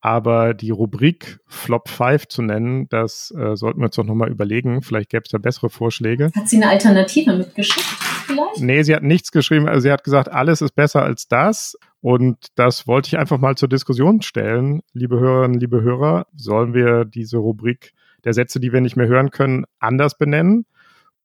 Aber 0.00 0.52
die 0.52 0.68
Rubrik 0.68 1.40
Flop 1.46 1.88
5 1.88 2.28
zu 2.28 2.42
nennen, 2.42 2.88
das 2.90 3.32
äh, 3.38 3.56
sollten 3.56 3.80
wir 3.80 3.86
uns 3.86 3.96
doch 3.96 4.04
nochmal 4.04 4.30
überlegen. 4.30 4.82
Vielleicht 4.82 5.08
gäbe 5.08 5.22
es 5.24 5.30
da 5.30 5.38
bessere 5.38 5.70
Vorschläge. 5.70 6.30
Hat 6.36 6.46
sie 6.46 6.56
eine 6.56 6.68
Alternative 6.68 7.34
mitgeschickt? 7.34 7.86
Vielleicht? 8.26 8.60
Nee, 8.60 8.82
sie 8.82 8.94
hat 8.94 9.02
nichts 9.02 9.32
geschrieben. 9.32 9.66
Also 9.66 9.80
sie 9.80 9.90
hat 9.90 10.04
gesagt, 10.04 10.30
alles 10.30 10.60
ist 10.60 10.74
besser 10.74 11.02
als 11.02 11.26
das. 11.26 11.78
Und 12.02 12.48
das 12.54 12.86
wollte 12.86 13.08
ich 13.08 13.18
einfach 13.18 13.38
mal 13.38 13.54
zur 13.54 13.70
Diskussion 13.70 14.20
stellen. 14.20 14.82
Liebe 14.92 15.18
Hörerinnen, 15.18 15.58
liebe 15.58 15.80
Hörer, 15.80 16.26
sollen 16.36 16.74
wir 16.74 17.06
diese 17.06 17.38
Rubrik 17.38 17.94
der 18.24 18.34
Sätze, 18.34 18.60
die 18.60 18.74
wir 18.74 18.82
nicht 18.82 18.96
mehr 18.96 19.08
hören 19.08 19.30
können, 19.30 19.64
anders 19.78 20.18
benennen? 20.18 20.66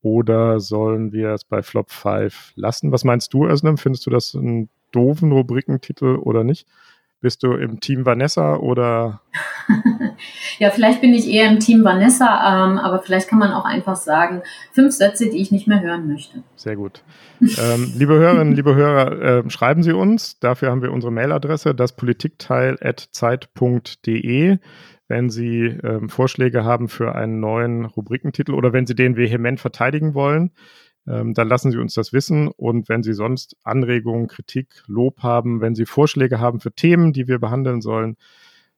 Oder 0.02 0.60
sollen 0.60 1.12
wir 1.12 1.32
es 1.32 1.44
bei 1.44 1.62
Flop 1.62 1.92
5 1.92 2.54
lassen? 2.56 2.92
Was 2.92 3.04
meinst 3.04 3.34
du, 3.34 3.46
Özlem? 3.46 3.78
Findest 3.78 4.06
du 4.06 4.10
das 4.10 4.36
einen 4.36 4.70
doofen 4.92 5.32
Rubrikentitel 5.32 6.16
oder 6.16 6.44
nicht? 6.44 6.68
Bist 7.22 7.44
du 7.44 7.52
im 7.52 7.82
Team 7.82 8.06
Vanessa 8.06 8.56
oder? 8.56 9.20
ja, 10.60 10.70
vielleicht 10.70 11.02
bin 11.02 11.14
ich 11.14 11.30
eher 11.30 11.52
im 11.52 11.60
Team 11.60 11.84
Vanessa, 11.84 12.66
ähm, 12.66 12.78
aber 12.78 13.00
vielleicht 13.00 13.28
kann 13.28 13.40
man 13.40 13.52
auch 13.52 13.66
einfach 13.66 13.98
sagen, 13.98 14.42
fünf 14.72 14.94
Sätze, 14.94 15.30
die 15.30 15.42
ich 15.42 15.52
nicht 15.52 15.68
mehr 15.68 15.82
hören 15.82 16.08
möchte. 16.08 16.44
Sehr 16.56 16.78
gut. 16.78 17.04
ähm, 17.42 17.92
liebe 17.98 18.14
Hörerinnen, 18.14 18.56
liebe 18.56 18.74
Hörer, 18.74 19.44
äh, 19.46 19.50
schreiben 19.50 19.84
Sie 19.84 19.92
uns. 19.92 20.40
Dafür 20.40 20.72
haben 20.72 20.82
wir 20.82 20.94
unsere 20.94 21.12
Mailadresse, 21.12 21.76
daspolitikteil.zeit.de 21.76 24.60
wenn 25.10 25.30
Sie 25.30 25.66
ähm, 25.66 26.08
Vorschläge 26.08 26.64
haben 26.64 26.88
für 26.88 27.16
einen 27.16 27.42
neuen 27.42 27.84
Rubrikentitel 27.86 28.54
oder 28.54 28.72
wenn 28.72 28.86
Sie 28.86 28.96
den 28.96 29.18
vehement 29.18 29.60
verteidigen 29.60 30.14
wollen, 30.14 30.52
ähm, 31.08 31.34
dann 31.34 31.50
lassen 31.50 31.72
Sie 31.72 31.80
uns 31.80 31.96
das 31.96 32.14
wissen. 32.14 32.48
Und 32.48 32.88
wenn 32.88 33.04
Sie 33.04 33.14
sonst 33.14 33.58
Anregungen, 33.64 34.28
Kritik, 34.28 34.84
Lob 34.88 35.24
haben, 35.24 35.60
wenn 35.62 35.74
Sie 35.76 35.88
Vorschläge 35.88 36.40
haben 36.40 36.62
für 36.62 36.72
Themen, 36.72 37.12
die 37.12 37.28
wir 37.28 37.40
behandeln 37.40 37.82
sollen, 37.82 38.16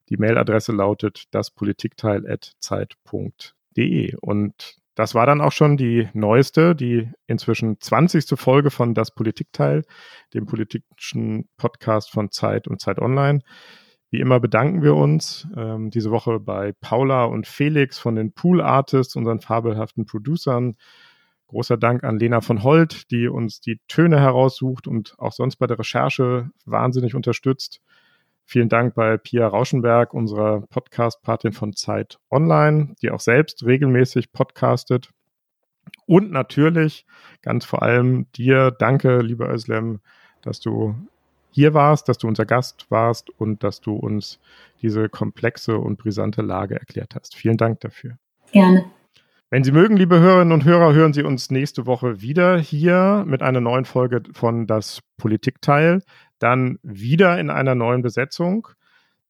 die 0.10 0.18
Mailadresse 0.18 0.72
lautet 0.72 1.26
daspolitikteil.zeit.de. 1.32 4.16
Und 4.22 4.82
das 4.96 5.16
war 5.16 5.26
dann 5.26 5.42
auch 5.42 5.52
schon 5.52 5.76
die 5.78 6.10
neueste, 6.14 6.76
die 6.76 7.10
inzwischen 7.28 7.80
20. 7.80 8.40
Folge 8.40 8.72
von 8.72 8.94
Das 8.94 9.12
Politikteil, 9.12 9.84
dem 10.34 10.46
politischen 10.46 11.48
Podcast 11.58 12.12
von 12.12 12.32
Zeit 12.32 12.68
und 12.68 12.82
Zeit 12.82 13.00
Online. 13.00 13.40
Wie 14.12 14.20
immer 14.20 14.42
bedanken 14.42 14.84
wir 14.84 14.94
uns 14.94 15.48
ähm, 15.56 15.90
diese 15.90 16.12
Woche 16.12 16.38
bei 16.42 16.74
Paula 16.82 17.24
und 17.24 17.48
Felix 17.48 17.98
von 17.98 18.16
den 18.16 18.34
Pool 18.34 18.60
Artists, 18.62 19.16
unseren 19.16 19.40
fabelhaften 19.40 20.06
Producern. 20.06 20.76
Großer 21.48 21.78
Dank 21.78 22.04
an 22.04 22.20
Lena 22.20 22.42
von 22.42 22.62
Holt, 22.62 23.10
die 23.10 23.30
uns 23.30 23.62
die 23.62 23.80
Töne 23.88 24.20
heraussucht 24.20 24.86
und 24.86 25.16
auch 25.18 25.32
sonst 25.32 25.56
bei 25.56 25.68
der 25.68 25.80
Recherche 25.80 26.50
wahnsinnig 26.66 27.16
unterstützt. 27.16 27.80
Vielen 28.44 28.68
Dank 28.68 28.96
bei 28.96 29.16
Pia 29.16 29.48
Rauschenberg, 29.48 30.14
unserer 30.14 30.60
Podcast-Patin 30.68 31.54
von 31.54 31.74
Zeit 31.74 32.20
Online, 32.30 32.96
die 33.02 33.12
auch 33.12 33.22
selbst 33.22 33.66
regelmäßig 33.66 34.34
podcastet. 34.34 35.10
Und 36.06 36.32
natürlich 36.32 37.06
ganz 37.42 37.64
vor 37.64 37.82
allem 37.82 38.30
dir, 38.34 38.72
danke, 38.72 39.22
lieber 39.22 39.50
Özlem, 39.50 40.02
dass 40.42 40.60
du 40.60 40.96
hier 41.52 41.74
warst, 41.74 42.10
dass 42.10 42.18
du 42.18 42.28
unser 42.28 42.46
Gast 42.46 42.86
warst 42.90 43.30
und 43.30 43.64
dass 43.64 43.82
du 43.82 43.96
uns 43.96 44.40
diese 44.82 45.10
komplexe 45.10 45.78
und 45.78 45.98
brisante 45.98 46.42
Lage 46.42 46.80
erklärt 46.80 47.16
hast. 47.16 47.36
Vielen 47.36 47.58
Dank 47.58 47.82
dafür. 47.82 48.18
Gerne. 48.52 48.86
Wenn 49.50 49.66
Sie 49.66 49.74
mögen, 49.74 49.98
liebe 49.98 50.20
Hörerinnen 50.20 50.54
und 50.54 50.64
Hörer, 50.64 50.94
hören 50.94 51.12
Sie 51.12 51.24
uns 51.24 51.52
nächste 51.52 51.86
Woche 51.86 52.22
wieder 52.22 52.58
hier 52.58 53.26
mit 53.28 53.42
einer 53.42 53.60
neuen 53.60 53.84
Folge 53.84 54.24
von 54.34 54.66
Das 54.66 55.02
Politikteil. 55.18 56.04
Dann 56.40 56.80
wieder 56.84 57.38
in 57.38 57.50
einer 57.50 57.76
neuen 57.76 58.02
Besetzung, 58.02 58.70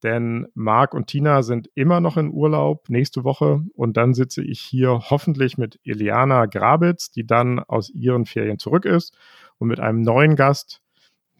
denn 0.04 0.48
Marc 0.54 0.94
und 0.94 1.08
Tina 1.08 1.44
sind 1.44 1.70
immer 1.76 2.02
noch 2.02 2.18
in 2.18 2.32
Urlaub 2.32 2.90
nächste 2.90 3.24
Woche 3.24 3.64
und 3.74 3.98
dann 3.98 4.14
sitze 4.14 4.44
ich 4.44 4.60
hier 4.60 5.10
hoffentlich 5.10 5.58
mit 5.58 5.80
Eliana 5.84 6.46
Grabitz, 6.46 7.12
die 7.12 7.26
dann 7.26 7.60
aus 7.60 7.90
ihren 7.90 8.26
Ferien 8.26 8.60
zurück 8.60 8.86
ist 8.86 9.18
und 9.58 9.68
mit 9.68 9.80
einem 9.80 10.02
neuen 10.02 10.36
Gast, 10.36 10.81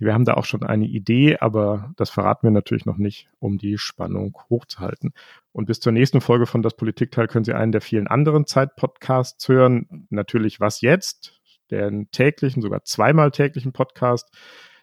wir 0.02 0.14
haben 0.14 0.26
da 0.26 0.34
auch 0.34 0.46
schon 0.46 0.64
eine 0.64 0.86
Idee, 0.86 1.38
aber 1.38 1.94
das 1.96 2.10
verraten 2.10 2.48
wir 2.48 2.52
natürlich 2.52 2.86
noch 2.86 2.98
nicht, 2.98 3.30
um 3.40 3.58
die 3.58 3.78
Spannung 3.78 4.38
hochzuhalten. 4.50 5.14
Und 5.52 5.66
bis 5.66 5.80
zur 5.80 5.92
nächsten 5.92 6.22
Folge 6.22 6.46
von 6.46 6.62
Das 6.62 6.76
Politikteil 6.76 7.28
können 7.28 7.46
Sie 7.46 7.54
einen 7.54 7.72
der 7.72 7.82
vielen 7.82 8.08
anderen 8.08 8.48
Zeitpodcasts 8.48 9.48
hören. 9.48 10.08
Natürlich 10.10 10.60
Was 10.60 10.82
jetzt? 10.82 11.40
Den 11.70 12.10
täglichen, 12.12 12.62
sogar 12.62 12.84
zweimal 12.84 13.32
täglichen 13.32 13.74
Podcast. 13.74 14.30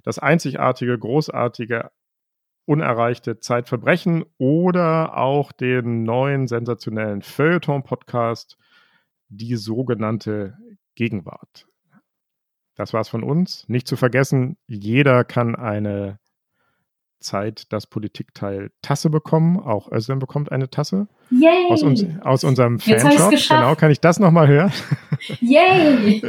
Das 0.05 0.19
einzigartige, 0.19 0.99
großartige, 0.99 1.91
unerreichte 2.64 3.41
Zeitverbrechen 3.41 4.25
oder 4.39 5.16
auch 5.16 5.53
den 5.53 6.03
neuen 6.03 6.47
sensationellen 6.47 7.23
Feuilleton-Podcast, 7.23 8.59
die 9.29 9.57
sogenannte 9.57 10.57
Gegenwart. 10.95 11.68
Das 12.79 12.93
war's 12.93 13.09
von 13.09 13.24
uns. 13.24 13.64
Nicht 13.66 13.89
zu 13.89 13.97
vergessen, 13.97 14.57
jeder 14.68 15.24
kann 15.24 15.57
eine 15.57 16.20
Zeit 17.18 17.72
das 17.72 17.89
Politikteil 17.89 18.70
Tasse 18.83 19.11
bekommen. 19.11 19.59
Auch 19.59 19.91
Özlem 19.91 20.20
bekommt 20.20 20.53
eine 20.53 20.70
Tasse. 20.70 21.09
Yay! 21.31 21.70
Aus, 21.70 21.83
uns, 21.83 22.07
aus 22.22 22.45
unserem 22.45 22.79
Fanshop. 22.79 23.33
Genau, 23.49 23.74
kann 23.74 23.91
ich 23.91 23.99
das 23.99 24.20
nochmal 24.20 24.47
hören? 24.47 24.72
Yay! 25.41 26.22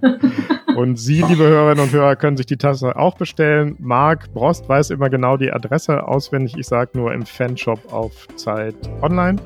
und 0.76 0.94
Sie, 0.94 1.22
liebe 1.22 1.42
Hörerinnen 1.42 1.82
und 1.82 1.92
Hörer, 1.92 2.14
können 2.14 2.36
sich 2.36 2.46
die 2.46 2.56
Tasse 2.56 2.94
auch 2.94 3.16
bestellen. 3.16 3.74
Marc 3.80 4.32
Brost 4.32 4.68
weiß 4.68 4.90
immer 4.90 5.10
genau 5.10 5.36
die 5.36 5.50
Adresse 5.50 6.06
auswendig. 6.06 6.56
Ich 6.56 6.68
sage 6.68 6.92
nur 6.94 7.12
im 7.12 7.26
Fanshop 7.26 7.92
auf 7.92 8.28
Zeit 8.36 8.76
Online 9.02 9.40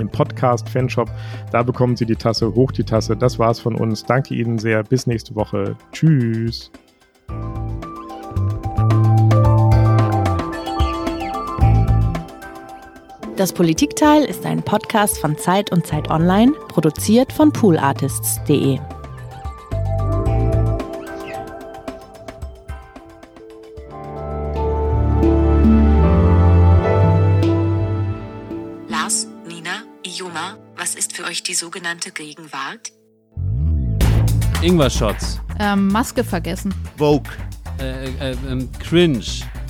im 0.00 0.08
Podcast 0.08 0.68
Fanshop. 0.68 1.10
Da 1.52 1.62
bekommen 1.62 1.96
Sie 1.96 2.06
die 2.06 2.16
Tasse, 2.16 2.54
hoch 2.54 2.72
die 2.72 2.84
Tasse. 2.84 3.16
Das 3.16 3.38
war's 3.38 3.60
von 3.60 3.74
uns. 3.74 4.04
Danke 4.04 4.34
Ihnen 4.34 4.58
sehr. 4.58 4.82
Bis 4.82 5.06
nächste 5.06 5.34
Woche. 5.34 5.76
Tschüss. 5.92 6.70
Das 13.36 13.52
Politikteil 13.52 14.24
ist 14.24 14.46
ein 14.46 14.62
Podcast 14.62 15.18
von 15.18 15.36
Zeit 15.36 15.70
und 15.70 15.86
Zeit 15.86 16.10
Online, 16.10 16.52
produziert 16.68 17.30
von 17.32 17.52
poolartists.de. 17.52 18.78
die 31.42 31.54
sogenannte 31.54 32.10
Gegenwart? 32.10 32.92
Ingwer-Shots. 34.62 35.40
Ähm, 35.58 35.88
Maske 35.88 36.24
vergessen. 36.24 36.74
Vogue. 36.96 37.30
Äh, 37.78 38.08
äh, 38.08 38.32
äh, 38.32 38.68
cringe. 38.80 39.24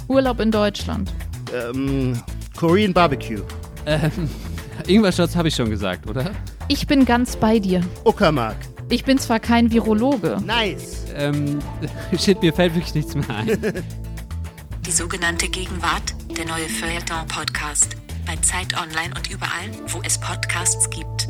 Urlaub 0.09 0.41
in 0.41 0.51
Deutschland. 0.51 1.12
Ähm, 1.53 2.21
Korean 2.57 2.93
Barbecue. 2.93 3.43
Ähm, 3.85 4.31
Ingwer-Shots 4.87 5.35
habe 5.35 5.49
ich 5.49 5.55
schon 5.55 5.71
gesagt, 5.71 6.09
oder? 6.09 6.31
Ich 6.69 6.87
bin 6.87 7.05
ganz 7.05 7.37
bei 7.37 7.59
dir. 7.59 7.81
Uckermark. 8.05 8.57
Ich 8.89 9.05
bin 9.05 9.19
zwar 9.19 9.41
kein 9.41 9.71
Virologe. 9.73 10.39
Nice. 10.45 11.07
Ähm, 11.14 11.59
shit, 12.19 12.41
mir 12.41 12.53
fällt 12.53 12.75
wirklich 12.75 12.95
nichts 12.95 13.14
mehr 13.14 13.29
ein. 13.31 13.85
Die 14.87 14.93
sogenannte 14.93 15.49
Gegenwart, 15.49 16.14
der 16.37 16.47
neue 16.47 16.69
Feuilleton-Podcast. 16.69 17.97
Bei 18.25 18.37
Zeit 18.37 18.75
Online 18.81 19.14
und 19.17 19.31
überall, 19.31 19.71
wo 19.89 20.01
es 20.05 20.19
Podcasts 20.19 20.89
gibt. 20.91 21.29